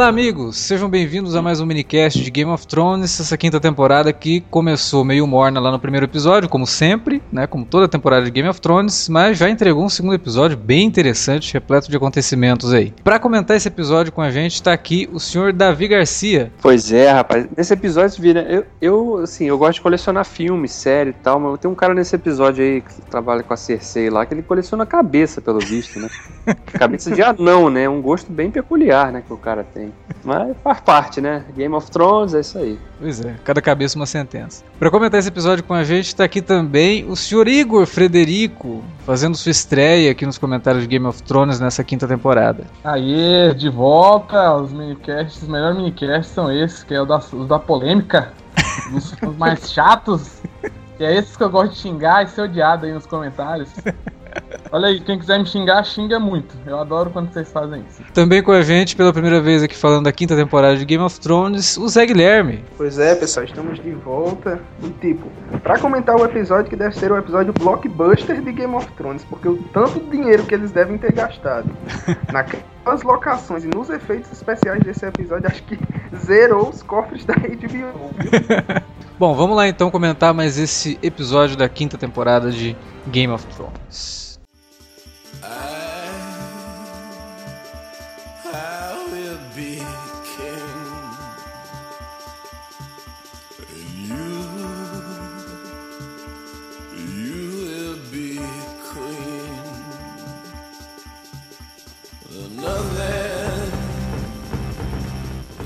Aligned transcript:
Olá, 0.00 0.08
amigos! 0.08 0.56
Sejam 0.56 0.88
bem-vindos 0.88 1.36
a 1.36 1.42
mais 1.42 1.60
um 1.60 1.66
minicast 1.66 2.24
de 2.24 2.30
Game 2.30 2.50
of 2.50 2.66
Thrones, 2.66 3.20
essa 3.20 3.36
quinta 3.36 3.60
temporada 3.60 4.10
que 4.14 4.40
começou 4.40 5.04
meio 5.04 5.26
morna 5.26 5.60
lá 5.60 5.70
no 5.70 5.78
primeiro 5.78 6.06
episódio, 6.06 6.48
como 6.48 6.66
sempre, 6.66 7.22
né? 7.30 7.46
Como 7.46 7.66
toda 7.66 7.86
temporada 7.86 8.24
de 8.24 8.30
Game 8.30 8.48
of 8.48 8.58
Thrones, 8.62 9.10
mas 9.10 9.36
já 9.36 9.50
entregou 9.50 9.84
um 9.84 9.90
segundo 9.90 10.14
episódio 10.14 10.56
bem 10.56 10.86
interessante, 10.86 11.52
repleto 11.52 11.90
de 11.90 11.98
acontecimentos 11.98 12.72
aí. 12.72 12.94
Para 13.04 13.18
comentar 13.18 13.58
esse 13.58 13.68
episódio 13.68 14.10
com 14.10 14.22
a 14.22 14.30
gente, 14.30 14.54
está 14.54 14.72
aqui 14.72 15.06
o 15.12 15.20
senhor 15.20 15.52
Davi 15.52 15.86
Garcia. 15.86 16.50
Pois 16.62 16.90
é, 16.90 17.10
rapaz. 17.10 17.46
Nesse 17.54 17.74
episódio, 17.74 18.22
vira. 18.22 18.40
Eu, 18.40 18.64
eu, 18.80 19.18
assim, 19.18 19.44
eu 19.44 19.58
gosto 19.58 19.74
de 19.74 19.80
colecionar 19.82 20.24
filmes, 20.24 20.72
série 20.72 21.10
e 21.10 21.12
tal, 21.12 21.38
mas 21.38 21.60
tem 21.60 21.70
um 21.70 21.74
cara 21.74 21.92
nesse 21.92 22.16
episódio 22.16 22.64
aí 22.64 22.80
que 22.80 23.02
trabalha 23.02 23.42
com 23.42 23.52
a 23.52 23.56
Cersei 23.58 24.08
lá, 24.08 24.24
que 24.24 24.32
ele 24.32 24.42
coleciona 24.42 24.86
cabeça, 24.86 25.42
pelo 25.42 25.58
visto, 25.58 26.00
né? 26.00 26.08
cabeça 26.72 27.10
de 27.10 27.20
anão, 27.20 27.68
né? 27.68 27.86
Um 27.86 28.00
gosto 28.00 28.32
bem 28.32 28.50
peculiar, 28.50 29.12
né? 29.12 29.22
Que 29.26 29.34
o 29.34 29.36
cara 29.36 29.62
tem. 29.62 29.89
Mas 30.24 30.56
faz 30.62 30.80
parte, 30.80 31.20
né? 31.20 31.44
Game 31.56 31.74
of 31.74 31.90
Thrones, 31.90 32.34
é 32.34 32.40
isso 32.40 32.58
aí. 32.58 32.78
Pois 32.98 33.24
é, 33.24 33.34
cada 33.44 33.62
cabeça 33.62 33.96
uma 33.96 34.06
sentença. 34.06 34.62
Para 34.78 34.90
comentar 34.90 35.18
esse 35.18 35.28
episódio 35.28 35.64
com 35.64 35.72
a 35.72 35.82
gente, 35.84 36.06
está 36.06 36.24
aqui 36.24 36.42
também 36.42 37.04
o 37.04 37.16
senhor 37.16 37.48
Igor 37.48 37.86
Frederico, 37.86 38.82
fazendo 39.06 39.36
sua 39.36 39.50
estreia 39.50 40.10
aqui 40.10 40.26
nos 40.26 40.36
comentários 40.36 40.82
de 40.82 40.88
Game 40.88 41.06
of 41.06 41.22
Thrones 41.22 41.58
nessa 41.58 41.82
quinta 41.82 42.06
temporada. 42.06 42.64
Aí, 42.84 43.54
de 43.54 43.68
volta, 43.68 44.56
os 44.56 44.72
minicasts, 44.72 45.42
os 45.42 45.48
melhores 45.48 45.76
minicasts 45.76 46.34
são 46.34 46.52
esses, 46.52 46.82
que 46.82 46.94
é 46.94 47.00
o 47.00 47.06
da, 47.06 47.16
os 47.18 47.48
da 47.48 47.58
polêmica, 47.58 48.32
os, 48.94 49.12
os 49.22 49.36
mais 49.36 49.72
chatos, 49.72 50.42
que 50.98 51.04
é 51.04 51.16
esses 51.16 51.36
que 51.36 51.42
eu 51.42 51.50
gosto 51.50 51.72
de 51.72 51.78
xingar 51.78 52.24
e 52.24 52.28
ser 52.28 52.42
odiado 52.42 52.84
aí 52.84 52.92
nos 52.92 53.06
comentários. 53.06 53.70
Olha 54.72 54.88
aí, 54.88 55.00
quem 55.00 55.18
quiser 55.18 55.38
me 55.38 55.46
xingar, 55.46 55.82
xinga 55.84 56.18
muito. 56.18 56.56
Eu 56.64 56.78
adoro 56.78 57.10
quando 57.10 57.32
vocês 57.32 57.50
fazem 57.50 57.84
isso. 57.88 58.02
Também 58.14 58.42
com 58.42 58.52
a 58.52 58.62
gente, 58.62 58.94
pela 58.94 59.12
primeira 59.12 59.40
vez 59.40 59.62
aqui 59.62 59.76
falando 59.76 60.04
da 60.04 60.12
quinta 60.12 60.36
temporada 60.36 60.76
de 60.76 60.84
Game 60.84 61.02
of 61.02 61.18
Thrones, 61.18 61.76
o 61.76 61.88
Zé 61.88 62.06
Guilherme. 62.06 62.64
Pois 62.76 62.98
é, 62.98 63.14
pessoal, 63.14 63.44
estamos 63.44 63.82
de 63.82 63.90
volta. 63.90 64.60
E 64.82 64.90
tipo, 64.90 65.28
pra 65.62 65.78
comentar 65.78 66.16
o 66.16 66.24
episódio 66.24 66.70
que 66.70 66.76
deve 66.76 66.94
ser 66.94 67.10
o 67.10 67.18
episódio 67.18 67.52
blockbuster 67.52 68.40
de 68.40 68.52
Game 68.52 68.74
of 68.74 68.86
Thrones, 68.92 69.24
porque 69.24 69.48
o 69.48 69.56
tanto 69.72 69.98
de 69.98 70.10
dinheiro 70.10 70.44
que 70.44 70.54
eles 70.54 70.70
devem 70.70 70.96
ter 70.98 71.12
gastado 71.12 71.68
naquelas 72.32 73.02
locações 73.02 73.64
e 73.64 73.68
nos 73.68 73.90
efeitos 73.90 74.30
especiais 74.30 74.82
desse 74.82 75.04
episódio, 75.04 75.48
acho 75.48 75.62
que 75.64 75.78
zerou 76.16 76.68
os 76.68 76.82
cofres 76.82 77.24
da 77.24 77.34
HBO. 77.34 77.68
Viu? 77.68 77.88
Bom, 79.20 79.34
vamos 79.34 79.54
lá 79.54 79.68
então 79.68 79.90
comentar 79.90 80.32
mais 80.32 80.58
esse 80.58 80.98
episódio 81.02 81.54
da 81.54 81.68
quinta 81.68 81.98
temporada 81.98 82.50
de 82.50 82.74
Game 83.12 83.30
of 83.30 83.44
Thrones. 83.56 84.30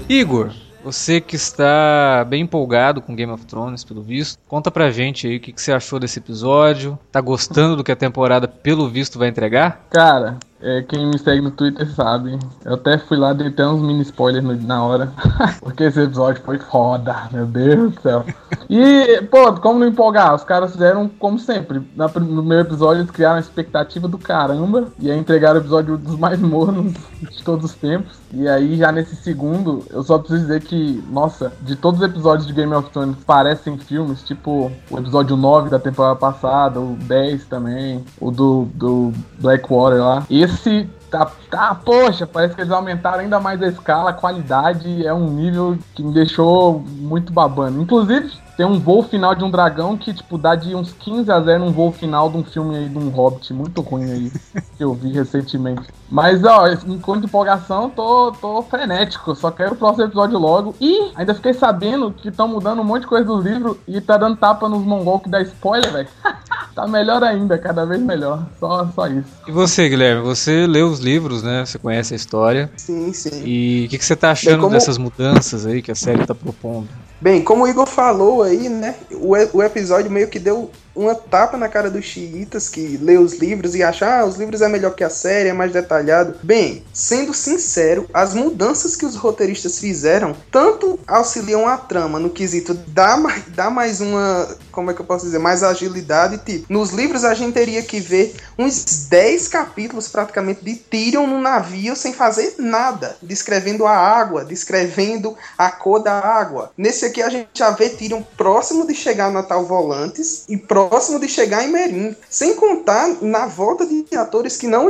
Igor, 0.09 0.53
você 0.85 1.19
que 1.21 1.35
está 1.35 2.25
bem 2.29 2.43
empolgado 2.43 3.01
com 3.01 3.15
Game 3.17 3.33
of 3.33 3.47
Thrones, 3.47 3.83
pelo 3.83 4.03
visto, 4.03 4.39
conta 4.47 4.71
pra 4.71 4.91
gente 4.91 5.27
aí 5.27 5.39
o 5.39 5.41
que, 5.41 5.53
que 5.53 5.63
você 5.63 5.73
achou 5.73 5.99
desse 5.99 6.19
episódio. 6.19 6.99
Tá 7.11 7.21
gostando 7.23 7.77
do 7.77 7.83
que 7.83 7.91
a 7.91 7.97
temporada, 7.97 8.47
pelo 8.47 8.89
visto, 8.89 9.19
vai 9.19 9.29
entregar? 9.29 9.87
Cara, 9.91 10.39
é, 10.65 10.81
quem 10.81 11.07
me 11.07 11.19
segue 11.19 11.43
no 11.43 11.51
Twitter 11.51 11.87
sabe. 11.91 12.39
Eu 12.65 12.75
até 12.75 12.97
fui 12.97 13.19
lá 13.19 13.35
deitar 13.35 13.69
uns 13.69 13.83
mini 13.83 14.01
spoilers 14.01 14.65
na 14.65 14.83
hora. 14.83 15.13
porque 15.61 15.85
esse 15.85 16.01
episódio 16.01 16.43
foi 16.43 16.59
foda, 16.59 17.29
meu 17.31 17.45
Deus 17.45 17.93
do 17.93 18.01
céu. 18.01 18.25
E, 18.71 19.21
pô, 19.31 19.53
como 19.61 19.79
não 19.79 19.87
empolgar? 19.87 20.35
Os 20.35 20.43
caras 20.43 20.73
fizeram 20.73 21.07
como 21.07 21.39
sempre. 21.39 21.83
No 21.95 22.09
primeiro 22.09 22.67
episódio 22.67 23.03
eles 23.03 23.11
criaram 23.11 23.37
a 23.37 23.41
expectativa 23.41 24.09
do 24.09 24.17
caramba. 24.17 24.89
E 24.99 25.11
aí 25.11 25.19
entregaram 25.19 25.61
o 25.61 25.63
episódio 25.63 25.99
dos 25.99 26.19
mais 26.19 26.41
mornos 26.41 26.95
de 27.21 27.45
todos 27.45 27.67
os 27.67 27.75
tempos. 27.75 28.25
E 28.33 28.49
aí, 28.49 28.77
já 28.77 28.91
nesse 28.91 29.15
segundo, 29.15 29.85
eu 29.91 30.03
só 30.03 30.19
preciso 30.19 30.41
dizer 30.43 30.61
que, 30.61 31.05
nossa, 31.09 31.53
de 31.63 31.77
todos 31.77 32.01
os 32.01 32.07
episódios 32.07 32.47
de 32.49 32.53
Game 32.53 32.75
of 32.75 32.91
Thrones 32.91 33.17
parecem 33.25 33.79
filmes, 33.79 34.25
tipo 34.25 34.73
o 34.91 34.99
episódio 34.99 35.37
9 35.37 35.71
da 35.71 35.79
temporada 35.79 36.17
passada, 36.17 36.81
o 36.81 36.97
10 37.03 37.45
também, 37.45 38.05
o 38.21 38.33
do, 38.33 38.67
do 38.75 39.13
Blackwater 39.39 40.01
lá. 40.01 40.27
Esse 40.29 40.54
tá, 41.11 41.31
tá, 41.51 41.75
poxa, 41.75 42.27
parece 42.27 42.55
que 42.55 42.61
eles 42.61 42.73
aumentaram 42.73 43.21
ainda 43.21 43.39
mais 43.39 43.63
a 43.63 43.69
escala, 43.69 44.11
a 44.11 44.15
qualidade, 44.15 45.07
é 45.07 45.15
um 45.15 45.29
nível 45.31 45.79
que 45.95 46.03
me 46.03 46.13
deixou 46.13 46.81
muito 46.81 47.33
babando. 47.33 47.81
Inclusive, 47.81 48.33
tem 48.57 48.67
um 48.67 48.79
voo 48.79 49.03
final 49.03 49.35
de 49.35 49.45
um 49.45 49.51
dragão 49.51 49.97
que, 49.97 50.13
tipo, 50.13 50.39
dá 50.39 50.55
de 50.55 50.75
uns 50.75 50.93
15 50.93 51.31
a 51.31 51.41
0 51.41 51.65
num 51.65 51.73
voo 51.73 51.93
final 51.93 52.31
de 52.31 52.37
um 52.37 52.45
filme 52.45 52.77
aí 52.77 52.89
de 52.89 52.99
um 52.99 53.09
Hobbit 53.09 53.53
muito 53.53 53.81
ruim 53.81 54.11
aí, 54.11 54.33
que 54.77 54.85
eu 54.85 54.95
vi 54.95 55.13
recentemente. 55.13 55.89
Mas, 56.09 56.45
ó, 56.45 56.69
enquanto 56.87 57.25
empolgação, 57.25 57.91
tô, 57.91 58.33
tô 58.33 58.63
frenético, 58.63 59.35
só 59.35 59.51
quero 59.51 59.75
o 59.75 59.77
próximo 59.77 60.05
episódio 60.05 60.39
logo. 60.39 60.75
E 60.81 61.13
ainda 61.15 61.35
fiquei 61.35 61.53
sabendo 61.53 62.13
que 62.13 62.29
estão 62.29 62.47
mudando 62.47 62.81
um 62.81 62.85
monte 62.85 63.03
de 63.03 63.09
coisa 63.09 63.25
do 63.25 63.41
livro 63.41 63.79
e 63.87 64.01
tá 64.01 64.17
dando 64.17 64.37
tapa 64.37 64.69
nos 64.69 64.85
mongol 64.85 65.21
que 65.21 65.29
dá 65.29 65.41
spoiler, 65.43 65.93
velho. 65.93 66.09
tá 66.75 66.87
melhor 66.87 67.23
ainda, 67.23 67.57
cada 67.57 67.85
vez 67.87 68.01
melhor. 68.03 68.47
Só, 68.59 68.91
só 68.95 69.07
isso. 69.07 69.29
E 69.47 69.53
você, 69.53 69.89
Guilherme, 69.89 70.23
você 70.23 70.67
leu 70.67 70.89
os 70.89 70.99
livros, 70.99 71.43
né? 71.43 71.65
Você 71.65 71.79
conhece 71.79 72.15
a 72.15 72.17
história. 72.17 72.71
Sim, 72.77 73.13
sim. 73.13 73.43
E 73.45 73.85
o 73.87 73.89
que, 73.89 73.99
que 73.99 74.05
você 74.05 74.17
tá 74.17 74.31
achando 74.33 74.61
como... 74.61 74.73
dessas 74.73 74.99
mudanças 74.99 75.65
aí 75.67 75.81
que 75.81 75.91
a 75.91 75.95
série 75.95 76.27
tá 76.27 76.35
propondo? 76.35 76.89
Bem, 77.21 77.43
como 77.43 77.65
o 77.65 77.69
Igor 77.69 77.87
falou 77.87 78.43
aí, 78.43 78.69
né? 78.69 78.97
O, 79.13 79.35
o 79.59 79.63
episódio 79.63 80.11
meio 80.11 80.29
que 80.29 80.39
deu 80.39 80.71
uma 80.95 81.15
tapa 81.15 81.57
na 81.57 81.69
cara 81.69 81.91
dos 81.91 82.05
xiitas 82.05 82.69
que 82.69 82.97
lê 82.97 83.17
os 83.19 83.35
livros 83.35 83.75
e 83.75 83.83
acha, 83.83 84.21
ah, 84.21 84.25
os 84.25 84.37
livros 84.37 84.63
é 84.63 84.69
melhor 84.69 84.95
que 84.95 85.05
a 85.05 85.11
série, 85.11 85.49
é 85.49 85.53
mais 85.53 85.73
detalhado. 85.73 86.37
Bem, 86.43 86.85
sendo 86.93 87.35
sincero, 87.35 88.09
as 88.13 88.35
mudanças 88.35 88.97
que 88.97 89.05
os 89.05 89.17
roteiristas 89.17 89.79
fizeram 89.79 90.37
tanto 90.51 90.99
auxiliam 91.07 91.67
a 91.67 91.77
trama 91.77 92.19
no 92.19 92.31
quesito 92.31 92.75
dar 92.75 93.19
mais, 93.19 93.45
dar 93.49 93.71
mais 93.71 94.01
uma, 94.01 94.49
como 94.71 94.91
é 94.91 94.95
que 94.95 95.01
eu 95.01 95.07
posso 95.07 95.25
dizer, 95.27 95.39
mais 95.39 95.63
agilidade. 95.63 96.39
Tipo, 96.39 96.73
nos 96.73 96.91
livros 96.91 97.25
a 97.25 97.35
gente 97.35 97.55
teria 97.55 97.83
que 97.83 98.01
ver 98.01 98.35
uns 98.59 98.85
10 99.09 99.49
capítulos 99.49 100.09
praticamente 100.09 100.65
de 100.65 100.75
Tyrion 100.77 101.27
no 101.27 101.41
navio 101.41 101.97
sem 101.97 102.13
fazer 102.13 102.55
nada, 102.59 103.17
descrevendo 103.23 103.87
a 103.87 103.97
água, 103.97 104.45
descrevendo 104.45 105.37
a 105.59 105.71
cor 105.71 106.03
da 106.03 106.19
água. 106.19 106.71
Nesse 106.77 107.05
aqui 107.05 107.23
a 107.23 107.29
gente 107.29 107.49
já 107.55 107.71
vê 107.71 107.89
Tyrion 107.89 108.23
próximo 108.37 108.87
de 108.87 108.95
chegar 108.95 109.29
no 109.29 109.35
Natal 109.35 109.65
Volantes 109.65 110.45
e 110.49 110.57
próximo 110.89 111.19
de 111.19 111.29
chegar 111.29 111.65
em 111.65 111.71
Merim. 111.71 112.17
Sem 112.29 112.55
contar 112.55 113.09
na 113.21 113.47
volta 113.47 113.87
de 113.87 114.05
atores 114.17 114.57
que 114.57 114.67
não. 114.67 114.87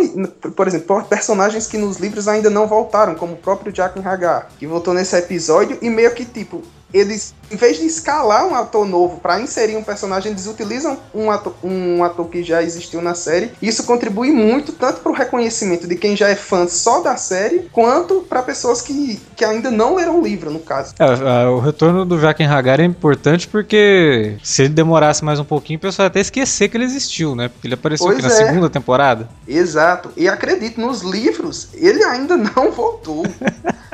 Por 0.56 0.66
exemplo, 0.66 1.04
personagens 1.04 1.66
que 1.66 1.78
nos 1.78 1.98
livros 1.98 2.28
ainda 2.28 2.50
não 2.50 2.66
voltaram, 2.66 3.14
como 3.14 3.34
o 3.34 3.38
próprio 3.38 3.74
Jaqen 3.74 4.04
Hagar, 4.04 4.50
que 4.58 4.66
voltou 4.66 4.94
nesse 4.94 5.16
episódio 5.16 5.78
e 5.80 5.90
meio 5.90 6.14
que 6.14 6.24
tipo 6.24 6.62
eles, 6.94 7.34
em 7.50 7.56
vez 7.56 7.76
de 7.76 7.86
escalar 7.86 8.46
um 8.46 8.54
ator 8.54 8.86
novo 8.86 9.18
para 9.18 9.40
inserir 9.40 9.76
um 9.76 9.82
personagem, 9.82 10.30
eles 10.30 10.46
utilizam 10.46 10.96
um 11.12 11.28
ator, 11.28 11.52
um 11.62 12.04
ator 12.04 12.28
que 12.28 12.44
já 12.44 12.62
existiu 12.62 13.02
na 13.02 13.14
série. 13.14 13.50
Isso 13.60 13.82
contribui 13.82 14.30
muito 14.30 14.72
tanto 14.72 15.00
para 15.00 15.10
o 15.10 15.14
reconhecimento 15.14 15.88
de 15.88 15.96
quem 15.96 16.16
já 16.16 16.28
é 16.28 16.36
fã 16.36 16.68
só 16.68 17.00
da 17.00 17.16
série, 17.16 17.68
quanto 17.72 18.20
para 18.28 18.42
pessoas 18.42 18.80
que, 18.80 19.20
que 19.34 19.44
ainda 19.44 19.72
não 19.72 19.96
leram 19.96 20.20
o 20.20 20.22
livro, 20.22 20.50
no 20.52 20.60
caso. 20.60 20.94
É, 20.96 21.46
o 21.48 21.58
retorno 21.58 22.04
do 22.04 22.20
Jaquen 22.20 22.46
Hagar 22.46 22.78
é 22.78 22.84
importante 22.84 23.48
porque 23.48 24.36
se 24.44 24.62
ele 24.62 24.74
demorasse 24.74 25.24
mais 25.24 25.40
um 25.40 25.44
pouquinho, 25.44 25.78
o 25.78 25.82
pessoal 25.82 26.06
ia 26.06 26.08
até 26.08 26.20
esquecer 26.20 26.68
que 26.68 26.76
ele 26.76 26.84
existiu, 26.84 27.34
né? 27.34 27.48
Porque 27.48 27.66
ele 27.66 27.74
apareceu 27.74 28.08
aqui 28.08 28.22
na 28.22 28.28
é. 28.28 28.30
segunda 28.30 28.70
temporada. 28.70 29.28
Exato. 29.48 30.10
E 30.16 30.28
acredito, 30.28 30.80
nos 30.80 31.02
livros, 31.02 31.70
ele 31.74 32.04
ainda 32.04 32.36
não 32.36 32.70
voltou. 32.72 33.24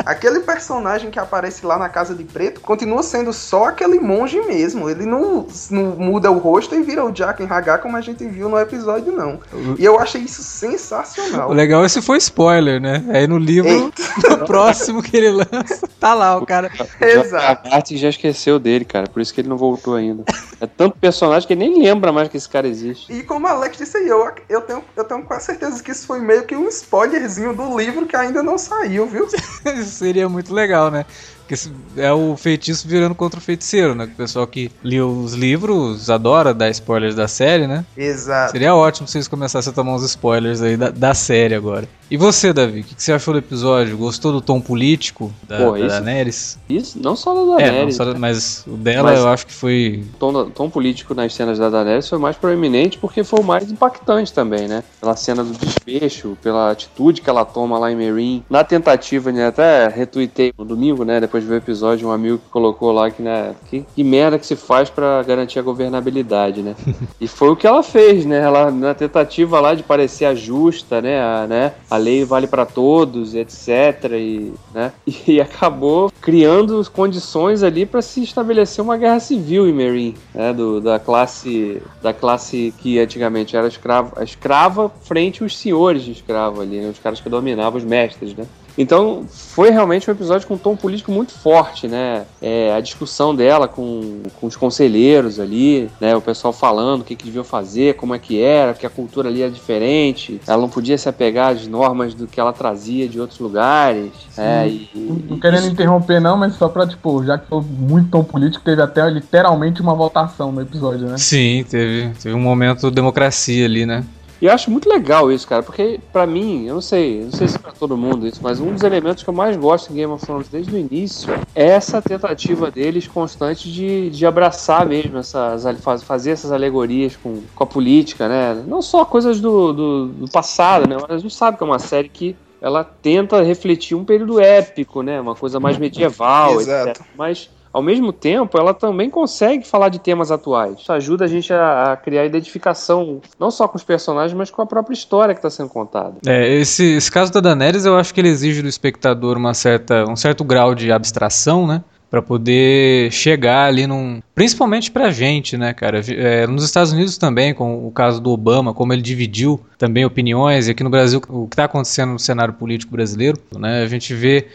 Aquele 0.04 0.40
personagem 0.40 1.10
que 1.10 1.18
aparece 1.18 1.64
lá 1.64 1.78
na 1.78 1.88
Casa 1.88 2.14
de 2.14 2.24
Preto 2.24 2.60
continua 2.60 3.02
sendo 3.02 3.32
só 3.32 3.66
aquele 3.66 3.98
monge 4.00 4.40
mesmo. 4.42 4.88
Ele 4.88 5.04
não, 5.04 5.46
não 5.70 5.84
muda 5.96 6.30
o 6.30 6.38
rosto 6.38 6.74
e 6.74 6.82
vira 6.82 7.04
o 7.04 7.14
Jaqen 7.14 7.46
Hagar 7.48 7.80
como 7.80 7.96
a 7.96 8.00
gente 8.00 8.26
viu 8.26 8.48
no 8.48 8.58
episódio, 8.58 9.12
não. 9.12 9.40
E 9.78 9.84
eu 9.84 9.98
achei 9.98 10.22
isso 10.22 10.42
sensacional. 10.42 11.50
O 11.50 11.52
legal 11.52 11.84
é 11.84 11.88
se 11.88 12.00
foi 12.00 12.18
spoiler, 12.18 12.80
né? 12.80 13.04
Aí 13.08 13.26
no 13.26 13.38
livro, 13.38 13.70
no 14.28 14.46
próximo 14.46 15.02
que 15.02 15.16
ele 15.16 15.30
lança, 15.30 15.88
tá 15.98 16.14
lá 16.14 16.36
o 16.36 16.46
cara. 16.46 16.70
Exato. 17.00 17.68
A 17.68 17.76
Arte 17.76 17.96
já 17.96 18.08
esqueceu 18.08 18.58
dele, 18.58 18.84
cara. 18.84 19.06
Por 19.06 19.20
isso 19.20 19.32
que 19.34 19.40
ele 19.40 19.48
não 19.48 19.56
voltou 19.56 19.94
ainda. 19.94 20.24
É 20.60 20.66
tanto 20.66 20.98
personagem 20.98 21.46
que 21.46 21.54
ele 21.54 21.68
nem 21.68 21.82
lembra 21.82 22.12
mais 22.12 22.28
que 22.28 22.36
esse 22.36 22.48
cara 22.48 22.68
existe. 22.68 23.12
E 23.12 23.22
como 23.22 23.46
a 23.46 23.50
Alex 23.50 23.78
disse 23.78 23.96
aí, 23.96 24.08
eu, 24.08 24.30
eu, 24.48 24.60
tenho, 24.60 24.84
eu 24.96 25.04
tenho 25.04 25.22
quase 25.22 25.46
certeza 25.46 25.82
que 25.82 25.90
isso 25.90 26.06
foi 26.06 26.20
meio 26.20 26.44
que 26.44 26.56
um 26.56 26.68
spoilerzinho 26.68 27.54
do 27.54 27.76
livro 27.78 28.06
que 28.06 28.16
ainda 28.16 28.42
não 28.42 28.58
saiu, 28.58 29.06
viu? 29.06 29.28
seria 29.90 30.28
muito 30.28 30.54
legal, 30.54 30.90
né? 30.90 31.04
Que 31.50 32.00
é 32.00 32.12
o 32.12 32.36
feitiço 32.36 32.86
virando 32.86 33.12
contra 33.14 33.40
o 33.40 33.42
feiticeiro, 33.42 33.92
né? 33.92 34.04
O 34.04 34.16
pessoal 34.16 34.46
que 34.46 34.70
lia 34.84 35.04
os 35.04 35.32
livros 35.34 36.08
adora 36.08 36.54
dar 36.54 36.70
spoilers 36.70 37.16
da 37.16 37.26
série, 37.26 37.66
né? 37.66 37.84
Exato. 37.96 38.52
Seria 38.52 38.72
ótimo 38.72 39.08
se 39.08 39.14
vocês 39.14 39.26
começassem 39.26 39.72
a 39.72 39.74
tomar 39.74 39.94
uns 39.96 40.04
spoilers 40.04 40.62
aí 40.62 40.76
da, 40.76 40.90
da 40.90 41.12
série 41.12 41.56
agora. 41.56 41.88
E 42.08 42.16
você, 42.16 42.52
Davi, 42.52 42.80
o 42.80 42.84
que, 42.84 42.94
que 42.96 43.02
você 43.02 43.12
achou 43.12 43.32
do 43.34 43.38
episódio? 43.38 43.96
Gostou 43.96 44.32
do 44.32 44.40
tom 44.40 44.60
político 44.60 45.32
da, 45.46 45.58
Pô, 45.58 45.72
da 45.72 45.78
isso- 45.78 45.88
Daenerys? 45.88 46.58
Isso, 46.68 46.98
não 47.00 47.14
só 47.16 47.34
da 47.34 47.62
É, 47.62 47.66
Daenerys. 47.70 47.96
só- 47.96 48.14
mas 48.18 48.64
o 48.66 48.72
dela 48.76 49.10
Mas- 49.10 49.20
eu 49.20 49.28
acho 49.28 49.46
que 49.46 49.52
foi. 49.52 50.04
O 50.14 50.18
tom, 50.18 50.32
da- 50.32 50.44
tom 50.50 50.68
político 50.70 51.14
nas 51.14 51.32
cenas 51.34 51.58
da 51.58 51.68
Daenerys 51.70 52.08
foi 52.08 52.18
mais 52.18 52.36
proeminente 52.36 52.98
porque 52.98 53.22
foi 53.24 53.40
o 53.40 53.44
mais 53.44 53.70
impactante 53.70 54.32
também, 54.32 54.66
né? 54.68 54.82
Pela 55.00 55.14
cena 55.16 55.42
do 55.44 55.52
desfecho, 55.52 56.36
pela 56.42 56.70
atitude 56.72 57.20
que 57.22 57.30
ela 57.30 57.44
toma 57.44 57.78
lá 57.78 57.90
em 57.92 57.96
Meereen. 57.96 58.44
Na 58.50 58.64
tentativa, 58.64 59.30
né? 59.30 59.46
Até 59.46 59.86
retuitei 59.88 60.52
no 60.58 60.64
domingo, 60.64 61.04
né? 61.04 61.20
Depois 61.20 61.39
de 61.40 61.46
ver 61.46 61.54
o 61.54 61.58
episódio, 61.58 62.08
um 62.08 62.12
amigo 62.12 62.38
que 62.38 62.48
colocou 62.50 62.92
lá 62.92 63.10
que, 63.10 63.22
né? 63.22 63.54
Que, 63.68 63.84
que 63.94 64.04
merda 64.04 64.38
que 64.38 64.46
se 64.46 64.56
faz 64.56 64.90
pra 64.90 65.22
garantir 65.22 65.58
a 65.58 65.62
governabilidade, 65.62 66.62
né? 66.62 66.74
e 67.20 67.26
foi 67.26 67.50
o 67.50 67.56
que 67.56 67.66
ela 67.66 67.82
fez, 67.82 68.24
né? 68.24 68.38
Ela, 68.38 68.70
na 68.70 68.94
tentativa 68.94 69.60
lá 69.60 69.74
de 69.74 69.82
parecer 69.82 70.24
a 70.24 70.34
justa, 70.34 71.00
né? 71.00 71.20
A, 71.20 71.46
né? 71.46 71.72
a 71.90 71.96
lei 71.96 72.24
vale 72.24 72.46
pra 72.46 72.64
todos, 72.66 73.34
etc. 73.34 74.12
E, 74.12 74.52
né? 74.74 74.92
e 75.26 75.40
acabou 75.40 76.12
criando 76.20 76.80
condições 76.92 77.62
ali 77.62 77.86
pra 77.86 78.02
se 78.02 78.22
estabelecer 78.22 78.82
uma 78.82 78.96
guerra 78.96 79.20
civil 79.20 79.68
em 79.68 79.72
Meereen, 79.72 80.14
né? 80.34 80.52
Do, 80.52 80.80
da 80.80 80.98
classe 80.98 81.82
da 82.02 82.12
classe 82.12 82.72
que 82.78 82.98
antigamente 82.98 83.56
era 83.56 83.66
escrava, 83.66 84.20
a 84.20 84.24
escrava 84.24 84.90
frente 85.02 85.42
aos 85.42 85.56
senhores 85.56 86.02
de 86.02 86.12
escravo 86.12 86.60
ali, 86.60 86.80
né? 86.80 86.90
Os 86.90 86.98
caras 86.98 87.20
que 87.20 87.28
dominavam 87.28 87.78
os 87.78 87.84
mestres, 87.84 88.34
né? 88.34 88.46
Então, 88.78 89.24
foi 89.28 89.70
realmente 89.70 90.08
um 90.08 90.12
episódio 90.12 90.46
com 90.46 90.54
um 90.54 90.58
tom 90.58 90.76
político 90.76 91.10
muito 91.12 91.32
forte, 91.32 91.86
né? 91.88 92.24
É, 92.40 92.72
a 92.74 92.80
discussão 92.80 93.34
dela 93.34 93.68
com, 93.68 94.22
com 94.40 94.46
os 94.46 94.56
conselheiros 94.56 95.38
ali, 95.40 95.90
né? 96.00 96.16
O 96.16 96.20
pessoal 96.20 96.52
falando 96.52 97.02
o 97.02 97.04
que, 97.04 97.14
que 97.16 97.24
deviam 97.24 97.44
fazer, 97.44 97.94
como 97.94 98.14
é 98.14 98.18
que 98.18 98.40
era, 98.40 98.74
que 98.74 98.86
a 98.86 98.90
cultura 98.90 99.28
ali 99.28 99.42
era 99.42 99.50
diferente. 99.50 100.40
Ela 100.46 100.62
não 100.62 100.68
podia 100.68 100.96
se 100.96 101.08
apegar 101.08 101.52
às 101.52 101.66
normas 101.66 102.14
do 102.14 102.26
que 102.26 102.40
ela 102.40 102.52
trazia 102.52 103.08
de 103.08 103.20
outros 103.20 103.38
lugares. 103.38 104.10
É, 104.36 104.66
e, 104.68 104.88
Não 104.94 105.36
e 105.36 105.40
querendo 105.40 105.62
isso- 105.64 105.72
interromper, 105.72 106.20
não, 106.20 106.36
mas 106.36 106.54
só 106.54 106.68
pra, 106.68 106.86
tipo, 106.86 107.24
já 107.24 107.36
que 107.38 107.46
foi 107.48 107.60
muito 107.62 108.10
tom 108.10 108.24
político, 108.24 108.64
teve 108.64 108.80
até 108.82 109.08
literalmente 109.10 109.80
uma 109.80 109.94
votação 109.94 110.52
no 110.52 110.60
episódio, 110.60 111.06
né? 111.06 111.18
Sim, 111.18 111.64
teve, 111.68 112.10
teve 112.22 112.34
um 112.34 112.40
momento 112.40 112.90
democracia 112.90 113.64
ali, 113.64 113.84
né? 113.84 114.04
E 114.40 114.46
eu 114.46 114.52
acho 114.52 114.70
muito 114.70 114.88
legal 114.88 115.30
isso, 115.30 115.46
cara, 115.46 115.62
porque 115.62 116.00
pra 116.10 116.26
mim, 116.26 116.64
eu 116.66 116.74
não 116.74 116.80
sei, 116.80 117.20
eu 117.20 117.24
não 117.26 117.32
sei 117.32 117.46
se 117.46 117.58
pra 117.58 117.72
todo 117.72 117.94
mundo 117.96 118.26
isso, 118.26 118.40
mas 118.42 118.58
um 118.58 118.72
dos 118.72 118.82
elementos 118.82 119.22
que 119.22 119.28
eu 119.28 119.34
mais 119.34 119.54
gosto 119.54 119.92
em 119.92 119.96
Game 119.96 120.10
of 120.10 120.24
Thrones 120.24 120.48
desde 120.48 120.74
o 120.74 120.78
início 120.78 121.28
é 121.54 121.66
essa 121.66 122.00
tentativa 122.00 122.70
deles 122.70 123.06
constante 123.06 123.70
de, 123.70 124.08
de 124.08 124.24
abraçar 124.24 124.86
mesmo 124.86 125.18
essas, 125.18 125.62
faz- 125.82 126.02
fazer 126.02 126.30
essas 126.30 126.52
alegorias 126.52 127.16
com, 127.16 127.42
com 127.54 127.64
a 127.64 127.66
política, 127.66 128.28
né? 128.28 128.54
Não 128.66 128.80
só 128.80 129.04
coisas 129.04 129.40
do, 129.42 129.74
do, 129.74 130.06
do 130.08 130.28
passado, 130.30 130.86
né? 130.86 130.96
Mas 130.96 131.10
a 131.10 131.18
gente 131.18 131.34
sabe 131.34 131.58
que 131.58 131.62
é 131.62 131.66
uma 131.66 131.78
série 131.78 132.08
que 132.08 132.34
ela 132.62 132.82
tenta 132.82 133.42
refletir 133.42 133.94
um 133.94 134.04
período 134.06 134.40
épico, 134.40 135.02
né? 135.02 135.20
Uma 135.20 135.34
coisa 135.34 135.60
mais 135.60 135.76
medieval, 135.76 136.60
Exato. 136.60 136.88
etc. 136.90 137.08
Mas 137.14 137.50
ao 137.72 137.82
mesmo 137.82 138.12
tempo, 138.12 138.58
ela 138.58 138.74
também 138.74 139.08
consegue 139.08 139.66
falar 139.66 139.88
de 139.88 139.98
temas 139.98 140.30
atuais. 140.30 140.80
Isso 140.80 140.92
ajuda 140.92 141.24
a 141.24 141.28
gente 141.28 141.52
a, 141.52 141.92
a 141.92 141.96
criar 141.96 142.24
identificação 142.24 143.20
não 143.38 143.50
só 143.50 143.68
com 143.68 143.76
os 143.76 143.84
personagens, 143.84 144.36
mas 144.36 144.50
com 144.50 144.60
a 144.62 144.66
própria 144.66 144.94
história 144.94 145.34
que 145.34 145.38
está 145.38 145.50
sendo 145.50 145.68
contada. 145.68 146.14
É, 146.26 146.52
esse, 146.54 146.96
esse 146.96 147.10
caso 147.10 147.32
da 147.32 147.40
Daenerys 147.40 147.84
eu 147.84 147.96
acho 147.96 148.12
que 148.12 148.20
ele 148.20 148.28
exige 148.28 148.62
do 148.62 148.68
espectador 148.68 149.36
uma 149.36 149.54
certa, 149.54 150.04
um 150.08 150.16
certo 150.16 150.44
grau 150.44 150.74
de 150.74 150.90
abstração, 150.90 151.66
né? 151.66 151.82
Pra 152.10 152.20
poder 152.20 153.12
chegar 153.12 153.66
ali 153.66 153.86
num. 153.86 154.20
Principalmente 154.34 154.90
pra 154.90 155.12
gente, 155.12 155.56
né, 155.56 155.72
cara? 155.72 156.00
É, 156.08 156.44
nos 156.44 156.64
Estados 156.64 156.92
Unidos 156.92 157.16
também, 157.16 157.54
com 157.54 157.86
o 157.86 157.92
caso 157.92 158.20
do 158.20 158.30
Obama, 158.30 158.74
como 158.74 158.92
ele 158.92 159.00
dividiu 159.00 159.60
também 159.78 160.04
opiniões, 160.04 160.66
e 160.66 160.72
aqui 160.72 160.82
no 160.82 160.90
Brasil, 160.90 161.22
o 161.28 161.46
que 161.46 161.54
está 161.54 161.66
acontecendo 161.66 162.10
no 162.10 162.18
cenário 162.18 162.54
político 162.54 162.90
brasileiro, 162.90 163.38
né? 163.56 163.84
A 163.84 163.86
gente 163.86 164.12
vê 164.12 164.48